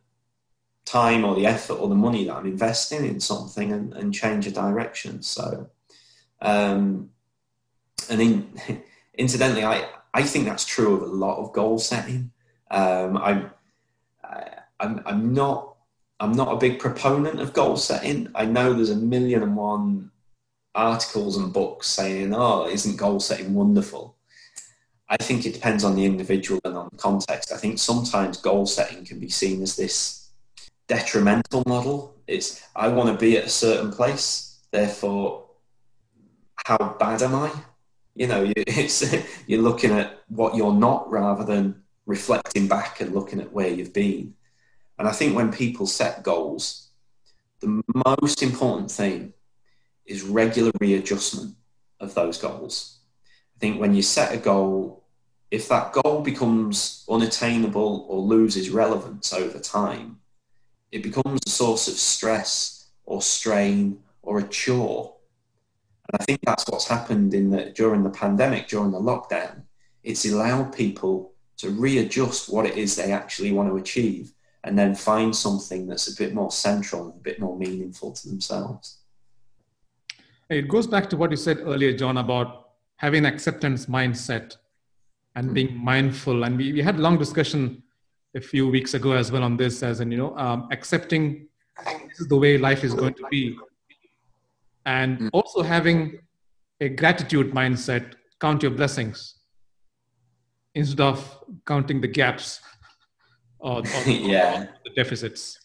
time 0.84 1.24
or 1.24 1.34
the 1.34 1.46
effort 1.46 1.74
or 1.74 1.88
the 1.88 1.94
money 1.94 2.24
that 2.24 2.34
I'm 2.34 2.46
investing 2.46 3.04
in 3.04 3.20
something 3.20 3.72
and, 3.72 3.92
and 3.94 4.12
change 4.12 4.46
a 4.46 4.50
direction. 4.50 5.22
So, 5.22 5.70
um, 6.40 7.10
and 8.10 8.20
in, 8.20 8.60
incidentally, 9.14 9.64
I, 9.64 9.88
I 10.14 10.22
think 10.22 10.46
that's 10.46 10.64
true 10.64 10.96
of 10.96 11.02
a 11.02 11.06
lot 11.06 11.38
of 11.38 11.52
goal 11.52 11.78
setting. 11.78 12.32
Um, 12.70 13.16
I'm, 13.16 13.50
I, 14.24 14.48
I'm, 14.80 15.02
I'm 15.06 15.34
not 15.34 15.71
I'm 16.22 16.32
not 16.34 16.52
a 16.52 16.56
big 16.56 16.78
proponent 16.78 17.40
of 17.40 17.52
goal 17.52 17.76
setting. 17.76 18.28
I 18.36 18.44
know 18.44 18.72
there's 18.72 18.90
a 18.90 18.96
million 18.96 19.42
and 19.42 19.56
one 19.56 20.12
articles 20.72 21.36
and 21.36 21.52
books 21.52 21.88
saying, 21.88 22.32
"Oh, 22.32 22.68
isn't 22.68 22.96
goal 22.96 23.18
setting 23.18 23.54
wonderful?" 23.54 24.16
I 25.08 25.16
think 25.16 25.44
it 25.44 25.52
depends 25.52 25.82
on 25.82 25.96
the 25.96 26.04
individual 26.04 26.60
and 26.64 26.76
on 26.76 26.90
the 26.92 26.96
context. 26.96 27.50
I 27.50 27.56
think 27.56 27.80
sometimes 27.80 28.36
goal 28.36 28.66
setting 28.66 29.04
can 29.04 29.18
be 29.18 29.28
seen 29.28 29.62
as 29.62 29.74
this 29.74 30.28
detrimental 30.86 31.64
model. 31.66 32.14
It's 32.28 32.62
I 32.76 32.86
want 32.86 33.08
to 33.08 33.16
be 33.18 33.36
at 33.36 33.46
a 33.46 33.58
certain 33.64 33.90
place, 33.90 34.60
therefore, 34.70 35.46
how 36.66 36.78
bad 37.00 37.22
am 37.22 37.34
I? 37.34 37.50
You 38.14 38.28
know, 38.28 38.44
it's 38.56 39.02
you're 39.48 39.60
looking 39.60 39.90
at 39.90 40.20
what 40.28 40.54
you're 40.54 40.72
not 40.72 41.10
rather 41.10 41.42
than 41.42 41.82
reflecting 42.06 42.68
back 42.68 43.00
and 43.00 43.12
looking 43.12 43.40
at 43.40 43.52
where 43.52 43.68
you've 43.68 43.92
been. 43.92 44.34
And 44.98 45.08
I 45.08 45.12
think 45.12 45.34
when 45.34 45.52
people 45.52 45.86
set 45.86 46.22
goals, 46.22 46.88
the 47.60 47.82
most 48.06 48.42
important 48.42 48.90
thing 48.90 49.32
is 50.04 50.22
regular 50.22 50.72
readjustment 50.80 51.54
of 52.00 52.14
those 52.14 52.38
goals. 52.38 52.98
I 53.56 53.58
think 53.60 53.80
when 53.80 53.94
you 53.94 54.02
set 54.02 54.34
a 54.34 54.38
goal, 54.38 55.04
if 55.50 55.68
that 55.68 55.92
goal 55.92 56.22
becomes 56.22 57.04
unattainable 57.08 58.06
or 58.08 58.20
loses 58.20 58.70
relevance 58.70 59.32
over 59.32 59.58
time, 59.58 60.18
it 60.90 61.02
becomes 61.02 61.40
a 61.46 61.50
source 61.50 61.88
of 61.88 61.94
stress 61.94 62.90
or 63.04 63.22
strain 63.22 64.00
or 64.22 64.38
a 64.38 64.48
chore. 64.48 65.14
And 66.08 66.20
I 66.20 66.24
think 66.24 66.40
that's 66.44 66.64
what's 66.68 66.88
happened 66.88 67.32
in 67.32 67.50
the, 67.50 67.70
during 67.70 68.02
the 68.02 68.10
pandemic, 68.10 68.68
during 68.68 68.90
the 68.90 69.00
lockdown. 69.00 69.62
It's 70.02 70.24
allowed 70.24 70.74
people 70.74 71.32
to 71.58 71.70
readjust 71.70 72.52
what 72.52 72.66
it 72.66 72.76
is 72.76 72.96
they 72.96 73.12
actually 73.12 73.52
want 73.52 73.68
to 73.68 73.76
achieve 73.76 74.32
and 74.64 74.78
then 74.78 74.94
find 74.94 75.34
something 75.34 75.86
that's 75.86 76.08
a 76.12 76.16
bit 76.16 76.34
more 76.34 76.50
central 76.50 77.06
and 77.06 77.14
a 77.14 77.22
bit 77.22 77.40
more 77.40 77.58
meaningful 77.58 78.12
to 78.12 78.28
themselves. 78.28 78.98
It 80.48 80.68
goes 80.68 80.86
back 80.86 81.08
to 81.10 81.16
what 81.16 81.30
you 81.30 81.36
said 81.36 81.58
earlier, 81.60 81.96
John, 81.96 82.18
about 82.18 82.70
having 82.96 83.24
acceptance 83.24 83.86
mindset 83.86 84.56
and 85.34 85.54
being 85.54 85.76
mindful. 85.76 86.44
And 86.44 86.56
we, 86.56 86.72
we 86.72 86.82
had 86.82 86.96
a 86.96 87.00
long 87.00 87.18
discussion 87.18 87.82
a 88.34 88.40
few 88.40 88.68
weeks 88.68 88.94
ago 88.94 89.12
as 89.12 89.30
well 89.30 89.42
on 89.42 89.56
this 89.56 89.82
as 89.82 90.00
in 90.00 90.10
you 90.10 90.18
know 90.18 90.36
um, 90.36 90.68
accepting 90.70 91.46
this 92.08 92.20
is 92.20 92.28
the 92.28 92.36
way 92.36 92.56
life 92.56 92.84
is 92.84 92.94
going 92.94 93.14
to 93.14 93.24
be 93.30 93.56
and 94.86 95.18
mm. 95.18 95.30
also 95.32 95.62
having 95.62 96.18
a 96.80 96.88
gratitude 96.88 97.52
mindset 97.52 98.14
count 98.40 98.62
your 98.62 98.72
blessings 98.72 99.40
instead 100.74 101.00
of 101.00 101.44
counting 101.66 102.00
the 102.00 102.08
gaps 102.08 102.60
or, 103.62 103.78
or 103.80 104.10
yeah 104.10 104.66
the 104.84 104.90
deficits 104.94 105.58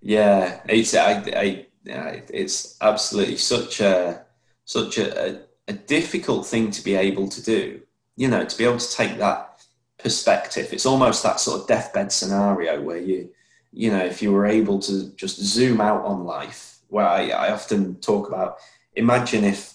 yeah 0.00 0.60
it's 0.68 0.94
I, 0.94 1.12
I, 1.36 1.66
it's 1.86 2.76
absolutely 2.80 3.36
such 3.36 3.80
a 3.80 4.24
such 4.64 4.98
a, 4.98 5.06
a, 5.26 5.40
a 5.68 5.72
difficult 5.72 6.46
thing 6.46 6.70
to 6.70 6.82
be 6.82 6.94
able 6.94 7.28
to 7.28 7.42
do 7.42 7.80
you 8.16 8.28
know 8.28 8.44
to 8.44 8.58
be 8.58 8.64
able 8.64 8.78
to 8.78 8.92
take 8.92 9.18
that 9.18 9.56
perspective. 9.98 10.72
It's 10.72 10.86
almost 10.86 11.22
that 11.22 11.40
sort 11.40 11.60
of 11.60 11.66
deathbed 11.66 12.12
scenario 12.12 12.80
where 12.80 12.98
you, 12.98 13.30
you 13.72 13.90
know, 13.90 14.04
if 14.04 14.22
you 14.22 14.32
were 14.32 14.46
able 14.46 14.78
to 14.80 15.10
just 15.16 15.40
zoom 15.40 15.80
out 15.80 16.04
on 16.04 16.24
life, 16.24 16.78
where 16.88 17.06
I, 17.06 17.30
I 17.30 17.52
often 17.52 17.96
talk 17.96 18.28
about, 18.28 18.58
imagine 18.94 19.44
if 19.44 19.74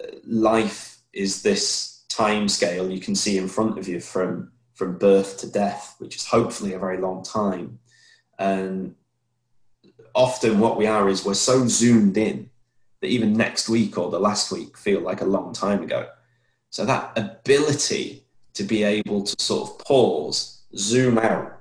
uh, 0.00 0.06
life 0.26 0.98
is 1.12 1.42
this 1.42 2.04
time 2.08 2.48
scale 2.48 2.90
you 2.90 3.00
can 3.00 3.14
see 3.14 3.38
in 3.38 3.48
front 3.48 3.78
of 3.78 3.86
you 3.86 4.00
from 4.00 4.50
from 4.78 4.96
birth 4.96 5.38
to 5.38 5.50
death, 5.50 5.96
which 5.98 6.14
is 6.14 6.24
hopefully 6.24 6.72
a 6.72 6.78
very 6.78 6.98
long 6.98 7.24
time. 7.24 7.80
And 8.38 8.94
often 10.14 10.60
what 10.60 10.76
we 10.76 10.86
are 10.86 11.08
is 11.08 11.24
we're 11.24 11.34
so 11.34 11.66
zoomed 11.66 12.16
in 12.16 12.48
that 13.00 13.08
even 13.08 13.32
next 13.32 13.68
week 13.68 13.98
or 13.98 14.08
the 14.08 14.20
last 14.20 14.52
week 14.52 14.78
feel 14.78 15.00
like 15.00 15.20
a 15.20 15.26
long 15.26 15.52
time 15.52 15.82
ago. 15.82 16.08
So 16.70 16.84
that 16.84 17.18
ability 17.18 18.24
to 18.54 18.62
be 18.62 18.84
able 18.84 19.24
to 19.24 19.34
sort 19.42 19.68
of 19.68 19.78
pause, 19.80 20.62
zoom 20.76 21.18
out, 21.18 21.60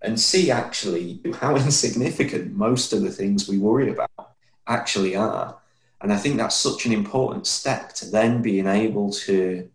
and 0.00 0.18
see 0.18 0.52
actually 0.52 1.20
how 1.40 1.56
insignificant 1.66 2.52
most 2.52 2.92
of 2.92 3.02
the 3.02 3.10
things 3.10 3.48
we 3.48 3.58
worry 3.58 3.90
about 3.90 4.34
actually 4.68 5.16
are. 5.16 5.58
And 6.00 6.12
I 6.12 6.16
think 6.16 6.36
that's 6.36 6.56
such 6.56 6.86
an 6.86 6.92
important 6.92 7.48
step 7.48 7.92
to 7.94 8.06
then 8.06 8.40
being 8.40 8.68
able 8.68 9.12
to 9.12 9.68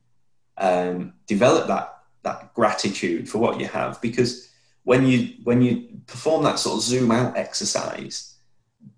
um, 0.57 1.13
develop 1.25 1.67
that 1.67 1.96
that 2.27 2.53
gratitude 2.53 3.29
for 3.29 3.37
what 3.37 3.59
you 3.59 3.67
have. 3.67 4.01
Because 4.01 4.49
when 4.83 5.05
you 5.05 5.33
when 5.43 5.61
you 5.61 5.87
perform 6.07 6.43
that 6.43 6.59
sort 6.59 6.77
of 6.77 6.83
zoom 6.83 7.11
out 7.11 7.37
exercise, 7.37 8.35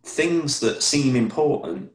things 0.04 0.60
that 0.60 0.84
seem 0.84 1.16
important 1.16 1.92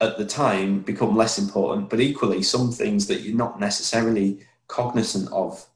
at 0.00 0.16
the 0.16 0.24
time 0.24 0.80
become 0.80 1.16
less 1.16 1.38
important. 1.38 1.90
But 1.90 2.00
equally, 2.00 2.42
some 2.42 2.70
things 2.72 3.06
that 3.06 3.20
you're 3.20 3.36
not 3.36 3.60
necessarily 3.60 4.40
cognizant 4.68 5.30
of 5.32 5.66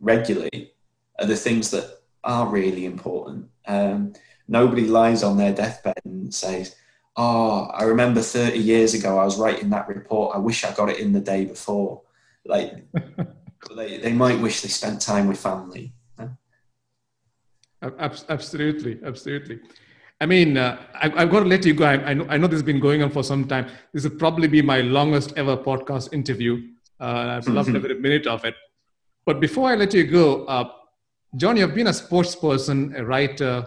regularly 0.00 0.72
are 1.18 1.26
the 1.26 1.36
things 1.36 1.70
that 1.70 2.02
are 2.22 2.46
really 2.46 2.84
important. 2.84 3.48
Um, 3.66 4.14
nobody 4.48 4.86
lies 4.86 5.22
on 5.22 5.36
their 5.36 5.54
deathbed 5.54 6.00
and 6.04 6.32
says, 6.34 6.76
oh, 7.16 7.66
I 7.66 7.84
remember 7.84 8.20
30 8.20 8.58
years 8.58 8.94
ago 8.94 9.18
I 9.18 9.24
was 9.24 9.38
writing 9.38 9.70
that 9.70 9.88
report. 9.88 10.34
I 10.34 10.38
wish 10.38 10.64
I 10.64 10.72
got 10.74 10.90
it 10.90 10.98
in 10.98 11.12
the 11.12 11.20
day 11.20 11.44
before. 11.44 12.02
Like, 12.44 12.72
they, 13.76 13.98
they 13.98 14.12
might 14.12 14.40
wish 14.40 14.62
they 14.62 14.68
spent 14.68 15.00
time 15.00 15.26
with 15.28 15.38
family. 15.38 15.92
Absolutely, 17.82 18.98
absolutely. 19.04 19.60
I 20.20 20.26
mean, 20.26 20.56
uh, 20.56 20.80
I, 20.94 21.08
have 21.08 21.30
got 21.30 21.40
to 21.40 21.46
let 21.46 21.64
you 21.64 21.74
go. 21.74 21.84
I, 21.84 21.94
I, 22.10 22.14
know, 22.14 22.26
I 22.28 22.36
know 22.36 22.46
this 22.46 22.56
has 22.56 22.62
been 22.62 22.80
going 22.80 23.02
on 23.02 23.10
for 23.10 23.22
some 23.22 23.46
time. 23.46 23.66
This 23.92 24.04
will 24.04 24.16
probably 24.16 24.48
be 24.48 24.62
my 24.62 24.80
longest 24.80 25.34
ever 25.36 25.56
podcast 25.56 26.12
interview. 26.12 26.68
Uh, 27.00 27.36
I've 27.38 27.48
loved 27.48 27.74
every 27.74 27.98
minute 27.98 28.26
of 28.26 28.44
it. 28.44 28.54
But 29.26 29.40
before 29.40 29.70
I 29.70 29.74
let 29.74 29.92
you 29.92 30.04
go, 30.04 30.44
uh, 30.46 30.70
John, 31.36 31.56
you've 31.56 31.74
been 31.74 31.88
a 31.88 31.92
sports 31.92 32.36
person, 32.36 32.94
a 32.96 33.04
writer, 33.04 33.66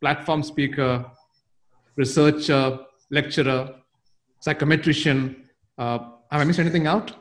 platform 0.00 0.42
speaker, 0.42 1.04
researcher, 1.96 2.78
lecturer, 3.10 3.74
psychometrician. 4.44 5.36
Uh, 5.76 5.98
have 6.30 6.40
I 6.40 6.44
missed 6.44 6.60
anything 6.60 6.86
out? 6.86 7.12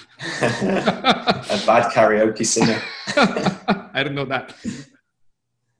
a 0.42 1.62
bad 1.66 1.92
karaoke 1.92 2.46
singer. 2.46 2.80
I 3.94 4.02
didn't 4.02 4.14
know 4.14 4.24
that. 4.26 4.54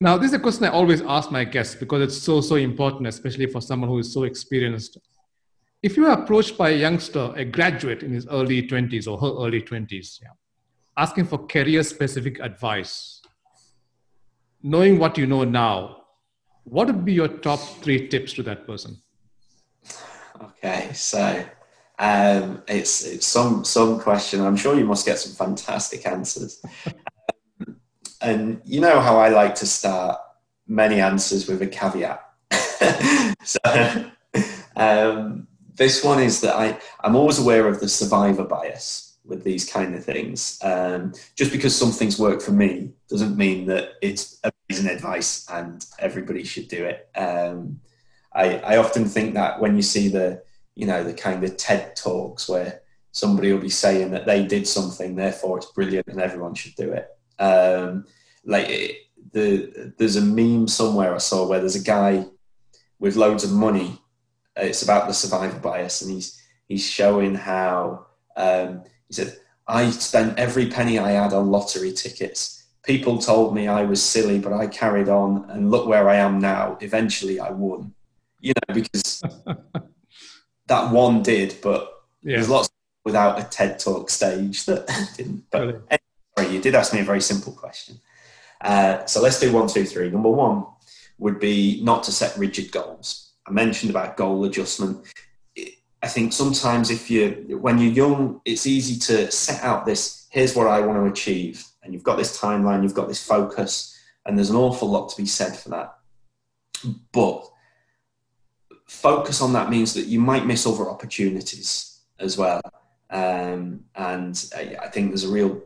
Now, 0.01 0.19
this 0.19 0.31
is 0.31 0.35
a 0.35 0.39
question 0.41 0.65
I 0.65 0.71
always 0.71 1.01
ask 1.03 1.31
my 1.31 1.45
guests 1.45 1.77
because 1.77 2.03
it's 2.03 2.19
so, 2.19 2.41
so 2.41 2.57
important, 2.57 3.07
especially 3.07 3.47
for 3.47 3.61
someone 3.61 3.89
who 3.89 3.99
is 3.99 4.13
so 4.13 4.25
experienced. 4.25 4.99
If 5.81 5.97
you 5.97 6.07
are 6.07 6.21
approached 6.21 6.59
by 6.59 6.71
a 6.71 6.77
youngster, 6.77 7.33
a 7.37 7.45
graduate 7.45 8.03
in 8.03 8.13
his 8.13 8.27
early 8.27 8.67
20s 8.67 9.07
or 9.07 9.17
her 9.19 9.47
early 9.47 9.63
20s, 9.63 10.21
yeah, 10.21 10.29
asking 10.97 11.27
for 11.27 11.47
career 11.47 11.85
specific 11.85 12.41
advice, 12.41 13.23
knowing 14.63 14.99
what 14.99 15.17
you 15.19 15.27
know 15.27 15.45
now, 15.45 15.99
what 16.65 16.89
would 16.89 17.05
be 17.05 17.13
your 17.13 17.29
top 17.29 17.61
three 17.83 18.09
tips 18.09 18.33
to 18.35 18.43
that 18.43 18.67
person? 18.67 19.01
Okay, 20.43 20.91
so 20.93 21.45
um, 22.03 22.65
it's 22.67 23.05
it's 23.05 23.27
some 23.27 23.65
some 23.65 24.01
question. 24.01 24.41
I'm 24.41 24.57
sure 24.57 24.77
you 24.77 24.85
must 24.85 25.07
get 25.07 25.21
some 25.21 25.35
fantastic 25.35 26.05
answers. 26.05 26.61
And 28.21 28.61
you 28.65 28.81
know 28.81 29.01
how 29.01 29.19
I 29.19 29.29
like 29.29 29.55
to 29.57 29.67
start 29.67 30.19
many 30.67 31.01
answers 31.01 31.47
with 31.47 31.63
a 31.63 31.67
caveat. 31.69 32.21
so 33.45 34.11
um, 34.77 35.47
this 35.75 36.03
one 36.03 36.21
is 36.21 36.41
that 36.41 36.57
I, 36.57 36.77
I'm 37.05 37.15
always 37.15 37.39
aware 37.39 37.69
of 37.69 37.79
the 37.79 37.89
survivor 37.89 38.45
bias 38.45 39.19
with 39.25 39.45
these 39.45 39.71
kind 39.71 39.95
of 39.95 40.05
things. 40.05 40.59
Um, 40.63 41.13
just 41.37 41.53
because 41.53 41.77
some 41.77 41.93
things 41.93 42.19
work 42.19 42.43
for 42.43 42.53
me 42.53 42.91
doesn't 43.09 43.37
mean 43.37 43.67
that 43.67 43.93
it's 44.03 44.41
amazing 44.69 44.91
advice 44.91 45.47
and 45.51 45.85
everybody 46.01 46.43
should 46.43 46.67
do 46.67 46.85
it. 46.85 47.09
Um, 47.17 47.81
I, 48.33 48.57
I 48.59 48.77
often 48.79 49.05
think 49.05 49.35
that 49.35 49.61
when 49.61 49.77
you 49.77 49.83
see 49.83 50.09
the, 50.09 50.43
you 50.75 50.87
know, 50.87 51.05
the 51.05 51.15
kind 51.15 51.43
of 51.45 51.57
TED 51.57 51.97
talks 51.97 52.49
where 52.49 52.83
somebody 53.13 53.53
will 53.53 53.61
be 53.61 53.69
saying 53.69 54.11
that 54.11 54.27
they 54.27 54.45
did 54.45 54.67
something, 54.67 55.15
therefore 55.15 55.59
it's 55.59 55.73
brilliant 55.73 56.07
and 56.09 56.21
everyone 56.21 56.55
should 56.55 56.75
do 56.75 56.93
it. 56.93 57.09
Um, 57.39 58.07
like 58.45 58.69
the 59.33 59.93
there's 59.99 60.17
a 60.17 60.21
meme 60.21 60.69
somewhere 60.69 61.15
I 61.15 61.19
saw 61.19 61.47
where 61.47 61.61
there's 61.61 61.77
a 61.77 61.83
guy 61.83 62.27
with 62.99 63.17
loads 63.17 63.45
of 63.45 63.53
money. 63.53 64.01
It's 64.57 64.83
about 64.83 65.09
the 65.09 65.15
survivor 65.15 65.59
bias, 65.59 66.03
and 66.03 66.11
he's 66.11 66.43
he's 66.69 66.89
showing 66.89 67.35
how 67.35 68.07
um, 68.37 68.83
he 69.09 69.15
said 69.15 69.37
I 69.67 69.91
spent 69.91 70.39
every 70.39 70.67
penny 70.67 70.99
I 70.99 71.13
had 71.13 71.33
on 71.33 71.51
lottery 71.51 71.93
tickets. 71.93 72.65
People 72.83 73.19
told 73.19 73.55
me 73.55 73.69
I 73.69 73.85
was 73.85 74.03
silly, 74.03 74.39
but 74.39 74.53
I 74.53 74.67
carried 74.67 75.09
on, 75.09 75.49
and 75.51 75.71
look 75.71 75.87
where 75.87 76.09
I 76.09 76.17
am 76.17 76.41
now. 76.41 76.79
Eventually, 76.81 77.39
I 77.39 77.51
won. 77.51 77.95
You 78.41 78.55
know, 78.69 78.75
because 78.75 79.23
that 80.67 80.93
one 80.93 81.23
did, 81.23 81.57
but 81.63 82.03
yeah. 82.23 82.37
there's 82.37 82.49
lots 82.49 82.71
without 83.05 83.39
a 83.39 83.45
TED 83.45 83.79
Talk 83.79 84.11
stage 84.11 84.65
that 84.67 84.87
didn't. 85.17 85.45
But 85.51 85.61
really? 85.61 85.81
anyway, 86.39 86.55
you 86.55 86.61
did 86.61 86.75
ask 86.75 86.93
me 86.93 87.01
a 87.01 87.05
very 87.05 87.21
simple 87.21 87.53
question. 87.53 88.01
Uh, 88.61 89.05
so 89.07 89.21
let's 89.21 89.41
do 89.41 89.53
one, 89.53 89.69
two, 89.69 89.85
three. 89.85 90.11
Number 90.11 90.31
one 90.31 90.65
would 91.19 91.41
be 91.41 91.81
not 91.83 92.05
to 92.05 92.13
set 92.13 92.37
rigid 92.37 92.71
goals. 92.71 93.33
I 93.47 93.51
mentioned 93.51 93.91
about 93.91 94.17
goal 94.17 94.45
adjustment. 94.45 95.05
I 96.03 96.09
think 96.09 96.33
sometimes 96.33 96.91
if 96.91 97.11
you, 97.11 97.59
when 97.61 97.79
you're 97.79 97.93
young, 97.93 98.41
it's 98.45 98.67
easy 98.67 98.99
to 99.01 99.31
set 99.31 99.63
out 99.63 99.87
this, 99.87 100.27
here's 100.31 100.57
what 100.57 100.67
I 100.67 100.81
want 100.81 100.99
to 100.99 101.11
achieve. 101.11 101.65
And 101.83 101.93
you've 101.93 102.03
got 102.03 102.17
this 102.17 102.39
timeline, 102.39 102.83
you've 102.83 102.95
got 102.95 103.09
this 103.09 103.25
focus, 103.25 103.99
and 104.25 104.37
there's 104.37 104.51
an 104.51 104.57
awful 104.57 104.89
lot 104.89 105.09
to 105.11 105.17
be 105.17 105.27
said 105.27 105.57
for 105.57 105.69
that. 105.71 105.95
But 107.13 107.49
focus 109.03 109.43
on 109.43 109.53
that 109.53 109.69
means 109.69 109.95
that 109.95 110.07
you 110.07 110.21
might 110.21 110.47
miss 110.47 110.65
other 110.65 110.89
opportunities 110.89 112.01
as 112.21 112.39
well. 112.39 112.63
Um, 113.11 113.85
and 113.97 114.33
I 114.55 114.87
think 114.89 115.09
there's 115.09 115.25
a 115.25 115.33
real 115.33 115.61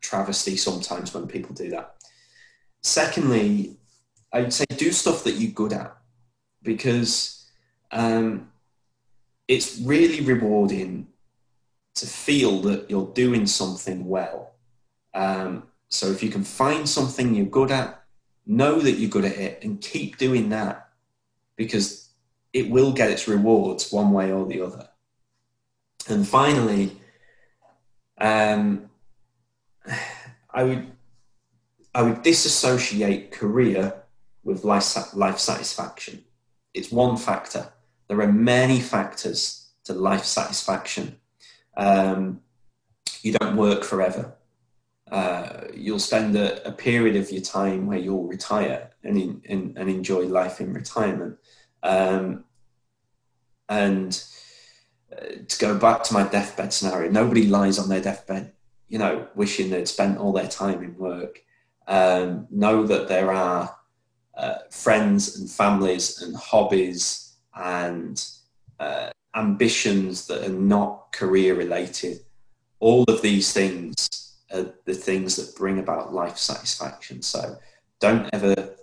travesty 0.00 0.56
sometimes 0.56 1.14
when 1.14 1.28
people 1.28 1.54
do 1.54 1.70
that. 1.70 1.94
Secondly, 2.82 3.76
I'd 4.32 4.52
say 4.52 4.64
do 4.76 4.90
stuff 4.90 5.22
that 5.22 5.36
you're 5.36 5.52
good 5.52 5.72
at 5.72 5.96
because 6.62 7.46
um, 7.92 8.50
it's 9.46 9.78
really 9.78 10.20
rewarding 10.20 11.06
to 11.94 12.06
feel 12.06 12.60
that 12.62 12.90
you're 12.90 13.12
doing 13.14 13.46
something 13.46 14.08
well. 14.08 14.54
Um, 15.14 15.68
so 15.88 16.08
if 16.08 16.24
you 16.24 16.28
can 16.28 16.42
find 16.42 16.88
something 16.88 17.36
you're 17.36 17.46
good 17.46 17.70
at, 17.70 18.02
know 18.46 18.80
that 18.80 18.92
you're 18.98 19.10
good 19.10 19.24
at 19.24 19.36
it 19.36 19.62
and 19.62 19.80
keep 19.80 20.18
doing 20.18 20.48
that 20.48 20.88
because 21.56 22.03
it 22.54 22.70
will 22.70 22.92
get 22.92 23.10
its 23.10 23.28
rewards 23.28 23.92
one 23.92 24.12
way 24.12 24.32
or 24.32 24.46
the 24.46 24.62
other. 24.62 24.88
And 26.08 26.26
finally, 26.26 26.96
um, 28.18 28.88
I 30.50 30.62
would 30.62 30.92
I 31.94 32.02
would 32.02 32.22
disassociate 32.22 33.30
career 33.30 33.94
with 34.42 34.64
life, 34.64 35.14
life 35.14 35.38
satisfaction. 35.38 36.24
It's 36.72 36.90
one 36.90 37.16
factor. 37.16 37.72
There 38.08 38.20
are 38.20 38.32
many 38.32 38.80
factors 38.80 39.68
to 39.84 39.92
life 39.92 40.24
satisfaction. 40.24 41.16
Um, 41.76 42.40
you 43.22 43.32
don't 43.32 43.56
work 43.56 43.84
forever. 43.84 44.34
Uh, 45.10 45.68
you'll 45.72 46.00
spend 46.00 46.34
a, 46.34 46.66
a, 46.66 46.72
period 46.72 47.14
of 47.14 47.30
your 47.30 47.42
time 47.42 47.86
where 47.86 47.98
you'll 47.98 48.26
retire 48.26 48.90
and, 49.04 49.16
in, 49.16 49.40
in, 49.44 49.74
and 49.76 49.88
enjoy 49.88 50.22
life 50.22 50.60
in 50.60 50.72
retirement. 50.72 51.38
Um, 51.84 52.44
and 53.68 54.20
uh, 55.12 55.26
to 55.46 55.58
go 55.58 55.78
back 55.78 56.02
to 56.04 56.14
my 56.14 56.24
deathbed 56.24 56.72
scenario, 56.72 57.10
nobody 57.10 57.46
lies 57.46 57.78
on 57.78 57.88
their 57.88 58.00
deathbed, 58.00 58.52
you 58.88 58.98
know, 58.98 59.28
wishing 59.36 59.70
they'd 59.70 59.86
spent 59.86 60.18
all 60.18 60.32
their 60.32 60.48
time 60.48 60.82
in 60.82 60.96
work 60.96 61.44
um, 61.86 62.46
know 62.50 62.86
that 62.86 63.08
there 63.08 63.32
are 63.32 63.74
uh, 64.36 64.54
friends 64.70 65.38
and 65.38 65.50
families 65.50 66.22
and 66.22 66.34
hobbies 66.34 67.36
and 67.54 68.26
uh, 68.80 69.10
ambitions 69.34 70.26
that 70.26 70.44
are 70.44 70.52
not 70.52 71.12
career 71.12 71.54
related. 71.54 72.20
All 72.80 73.04
of 73.04 73.22
these 73.22 73.52
things 73.52 74.08
are 74.52 74.72
the 74.84 74.94
things 74.94 75.36
that 75.36 75.56
bring 75.56 75.78
about 75.78 76.12
life 76.12 76.36
satisfaction. 76.36 77.22
So 77.22 77.56
don't 78.00 78.28
ever 78.32 78.74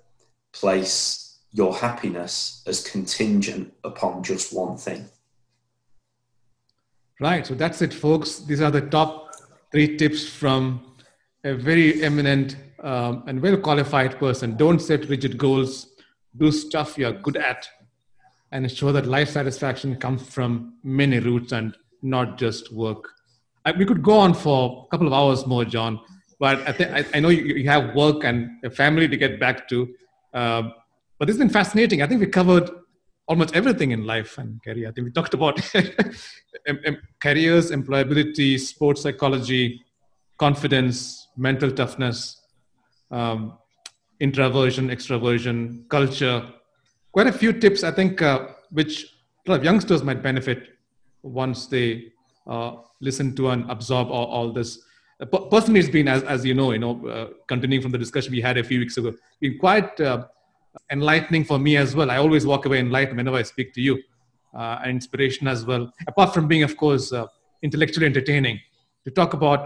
place 0.54 1.20
your 1.54 1.76
happiness 1.76 2.64
as 2.66 2.84
contingent 2.88 3.74
upon 3.84 4.24
just 4.24 4.54
one 4.56 4.78
thing. 4.78 5.06
Right. 7.20 7.45
So 7.45 7.54
that's 7.54 7.82
it, 7.82 7.93
folks. 7.93 8.39
These 8.39 8.62
are 8.62 8.72
the 8.72 8.82
top 8.82 9.36
three 9.72 9.97
tips 9.97 10.28
from 10.28 10.95
a 11.43 11.54
very 11.54 12.04
eminent 12.04 12.56
um, 12.82 13.24
and 13.28 13.41
well 13.41 13.58
qualified 13.58 14.18
person. 14.18 14.58
Don't 14.58 14.80
set 14.80 15.08
rigid 15.08 15.38
goals. 15.38 15.88
Do 16.38 16.52
stuff 16.52 16.97
you're 16.97 17.12
good 17.12 17.38
at 17.38 17.68
and 18.52 18.66
ensure 18.66 18.91
that 18.93 19.06
life 19.06 19.30
satisfaction 19.30 19.95
comes 19.97 20.28
from 20.28 20.76
many 20.84 21.20
roots 21.20 21.52
and 21.52 21.76
not 22.02 22.38
just 22.38 22.74
work. 22.74 23.10
I, 23.66 23.72
we 23.72 23.86
could 23.86 24.02
go 24.02 24.18
on 24.18 24.34
for 24.34 24.86
a 24.88 24.89
couple 24.89 25.08
of 25.08 25.14
hours 25.14 25.45
more, 25.45 25.64
John, 25.64 26.02
but 26.39 26.68
I, 26.68 26.72
th- 26.72 26.89
I, 26.89 27.18
I 27.18 27.20
know 27.20 27.30
you, 27.30 27.43
you, 27.43 27.70
have 27.70 27.93
work 27.95 28.24
and 28.24 28.49
a 28.66 28.70
family 28.70 29.08
to 29.08 29.16
get 29.16 29.39
back 29.39 29.70
to. 29.70 29.93
Uh, 30.34 30.70
but 31.22 31.28
this 31.28 31.36
has 31.36 31.39
been 31.39 31.53
fascinating. 31.53 32.01
I 32.01 32.07
think 32.07 32.19
we 32.19 32.26
covered 32.26 32.67
almost 33.28 33.55
everything 33.55 33.91
in 33.91 34.07
life 34.07 34.39
and 34.39 34.59
career. 34.63 34.89
I 34.89 34.91
think 34.91 35.05
we 35.05 35.11
talked 35.11 35.36
about 35.36 35.55
careers, 37.22 37.69
employability, 37.69 38.59
sports 38.59 39.03
psychology, 39.03 39.86
confidence, 40.39 41.28
mental 41.38 41.69
toughness, 41.69 42.41
um, 43.11 43.55
introversion, 44.19 44.89
extroversion, 44.89 45.88
culture. 45.89 46.43
Quite 47.11 47.28
a 47.28 47.32
few 47.32 47.53
tips, 47.53 47.84
I 47.84 47.91
think, 47.91 48.19
uh, 48.24 48.47
which 48.72 49.05
a 49.45 49.51
lot 49.51 49.59
of 49.59 49.63
youngsters 49.63 50.01
might 50.01 50.24
benefit 50.24 50.69
once 51.22 51.67
they 51.67 52.13
uh, 52.47 52.78
listen 52.99 53.36
to 53.36 53.49
and 53.49 53.69
absorb 53.69 54.09
all, 54.09 54.26
all 54.26 54.51
this. 54.51 54.80
Uh, 55.22 55.26
personally, 55.28 55.82
it's 55.82 55.89
been, 55.89 56.07
as, 56.07 56.24
as 56.24 56.43
you 56.43 56.55
know, 56.55 56.72
you 56.72 56.80
know, 56.80 57.07
uh, 57.07 57.28
continuing 57.47 57.84
from 57.84 57.91
the 57.91 57.99
discussion 57.99 58.32
we 58.32 58.41
had 58.41 58.57
a 58.57 58.63
few 58.63 58.80
weeks 58.80 58.97
ago, 58.97 59.13
been 59.39 59.59
quite 59.59 60.01
uh, 60.01 60.26
enlightening 60.91 61.43
for 61.43 61.59
me 61.59 61.78
as 61.78 61.95
well. 61.95 62.11
I 62.11 62.17
always 62.17 62.45
walk 62.45 62.65
away 62.65 62.80
enlightened 62.80 63.17
whenever 63.17 63.38
I 63.38 63.43
speak 63.43 63.74
to 63.74 63.82
you, 63.82 64.01
uh, 64.53 64.80
and 64.82 64.91
inspiration 64.91 65.47
as 65.47 65.65
well. 65.65 65.91
Apart 66.07 66.34
from 66.34 66.47
being, 66.47 66.63
of 66.63 66.78
course, 66.78 67.11
uh, 67.13 67.28
intellectually 67.61 68.05
entertaining, 68.05 68.59
to 69.05 69.11
talk 69.11 69.34
about 69.34 69.59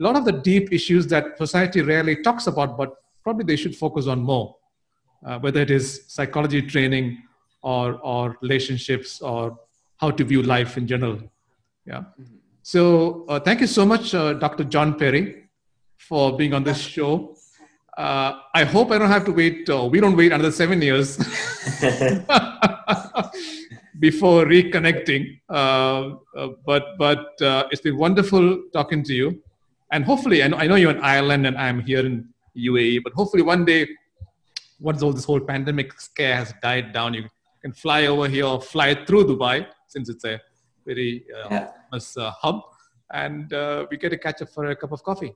a 0.00 0.02
lot 0.02 0.16
of 0.16 0.24
the 0.24 0.32
deep 0.32 0.72
issues 0.72 1.06
that 1.08 1.38
society 1.38 1.80
rarely 1.82 2.22
talks 2.22 2.46
about, 2.46 2.76
but 2.76 2.94
probably 3.22 3.44
they 3.44 3.56
should 3.56 3.76
focus 3.76 4.06
on 4.06 4.20
more. 4.20 4.56
Uh, 5.24 5.38
whether 5.38 5.60
it 5.60 5.70
is 5.70 6.02
psychology 6.08 6.60
training 6.60 7.22
or 7.62 7.98
or 8.02 8.36
relationships 8.42 9.22
or 9.22 9.58
how 9.96 10.10
to 10.10 10.24
view 10.24 10.42
life 10.42 10.76
in 10.76 10.86
general. 10.86 11.18
Yeah. 11.86 12.04
So 12.62 13.24
uh, 13.28 13.40
thank 13.40 13.60
you 13.60 13.66
so 13.66 13.84
much, 13.84 14.14
uh, 14.14 14.34
Dr. 14.34 14.64
John 14.64 14.98
Perry, 14.98 15.48
for 15.98 16.36
being 16.36 16.54
on 16.54 16.64
this 16.64 16.78
show. 16.78 17.36
Uh, 17.96 18.40
I 18.52 18.64
hope 18.64 18.90
I 18.90 18.98
don't 18.98 19.08
have 19.08 19.24
to 19.26 19.32
wait. 19.32 19.70
Uh, 19.70 19.84
we 19.84 20.00
don't 20.00 20.16
wait 20.16 20.32
another 20.32 20.50
seven 20.50 20.82
years 20.82 21.16
before 24.00 24.44
reconnecting. 24.44 25.40
Uh, 25.48 26.16
uh, 26.36 26.48
but 26.66 26.98
but 26.98 27.34
it's 27.70 27.82
been 27.82 27.96
wonderful 27.96 28.64
talking 28.72 29.04
to 29.04 29.14
you, 29.14 29.40
and 29.92 30.04
hopefully, 30.04 30.42
I 30.42 30.48
know, 30.48 30.56
I 30.56 30.66
know 30.66 30.74
you're 30.74 30.90
in 30.90 31.02
Ireland 31.02 31.46
and 31.46 31.56
I'm 31.56 31.80
here 31.80 32.04
in 32.04 32.28
UAE. 32.56 33.04
But 33.04 33.12
hopefully, 33.12 33.44
one 33.44 33.64
day, 33.64 33.86
once 34.80 35.00
all 35.02 35.12
this 35.12 35.24
whole 35.24 35.40
pandemic 35.40 35.92
scare 36.00 36.36
has 36.36 36.52
died 36.62 36.92
down, 36.92 37.14
you 37.14 37.28
can 37.62 37.72
fly 37.72 38.06
over 38.06 38.28
here 38.28 38.46
or 38.46 38.60
fly 38.60 39.04
through 39.04 39.26
Dubai, 39.26 39.68
since 39.86 40.08
it's 40.08 40.24
a 40.24 40.40
very 40.84 41.24
yeah. 41.30 41.68
famous 41.90 42.16
hub, 42.18 42.60
and 43.12 43.52
we 43.88 43.98
get 43.98 44.08
to 44.08 44.18
catch 44.18 44.42
up 44.42 44.48
for 44.48 44.66
a 44.66 44.74
cup 44.74 44.90
of 44.90 45.04
coffee. 45.04 45.32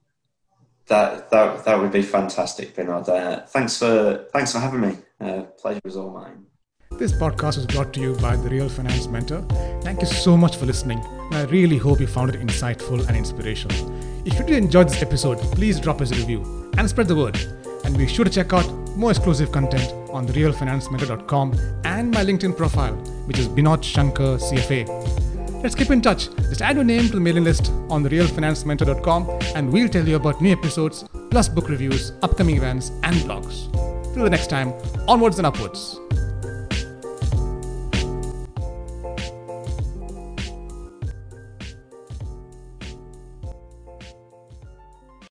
That 0.88 1.30
that 1.30 1.64
that 1.64 1.78
would 1.80 1.92
be 1.92 2.02
fantastic, 2.02 2.74
Binod. 2.74 3.08
Uh, 3.08 3.44
thanks 3.46 3.78
for 3.78 4.26
thanks 4.32 4.52
for 4.52 4.58
having 4.58 4.80
me. 4.80 4.96
Uh, 5.20 5.42
pleasure 5.60 5.80
was 5.84 5.96
all 5.96 6.10
mine. 6.10 6.46
This 6.92 7.12
podcast 7.12 7.56
was 7.58 7.66
brought 7.66 7.92
to 7.92 8.00
you 8.00 8.16
by 8.16 8.34
the 8.34 8.48
Real 8.48 8.68
Finance 8.68 9.06
Mentor. 9.06 9.42
Thank 9.82 10.00
you 10.00 10.06
so 10.06 10.36
much 10.36 10.56
for 10.56 10.66
listening. 10.66 10.98
I 11.30 11.42
really 11.42 11.76
hope 11.76 12.00
you 12.00 12.06
found 12.06 12.34
it 12.34 12.40
insightful 12.40 13.06
and 13.06 13.16
inspirational. 13.16 13.76
If 14.26 14.38
you 14.38 14.44
did 14.44 14.56
enjoy 14.56 14.84
this 14.84 15.02
episode, 15.02 15.38
please 15.52 15.78
drop 15.78 16.00
us 16.00 16.10
a 16.10 16.14
review 16.16 16.72
and 16.76 16.88
spread 16.88 17.06
the 17.06 17.14
word. 17.14 17.38
And 17.84 17.96
be 17.96 18.08
sure 18.08 18.24
to 18.24 18.30
check 18.30 18.52
out 18.52 18.68
more 18.96 19.10
exclusive 19.10 19.52
content 19.52 19.92
on 20.10 20.26
therealfinancementor.com 20.26 21.54
and 21.84 22.10
my 22.10 22.24
LinkedIn 22.24 22.56
profile, 22.56 22.94
which 23.26 23.38
is 23.38 23.48
Binod 23.48 23.84
Shankar 23.84 24.38
CFA. 24.38 25.27
Let's 25.62 25.74
keep 25.74 25.90
in 25.90 26.00
touch. 26.00 26.28
Just 26.36 26.62
add 26.62 26.76
your 26.76 26.84
name 26.84 27.08
to 27.08 27.14
the 27.14 27.20
mailing 27.20 27.44
list 27.44 27.72
on 27.90 28.04
therealfinancementor.com 28.04 29.28
and 29.56 29.72
we'll 29.72 29.88
tell 29.88 30.06
you 30.06 30.16
about 30.16 30.40
new 30.40 30.52
episodes, 30.52 31.04
plus 31.30 31.48
book 31.48 31.68
reviews, 31.68 32.12
upcoming 32.22 32.56
events, 32.56 32.90
and 33.02 33.16
blogs. 33.16 33.72
Till 34.14 34.24
the 34.24 34.30
next 34.30 34.48
time, 34.50 34.72
onwards 35.08 35.38
and 35.38 35.46
upwards. 35.46 35.98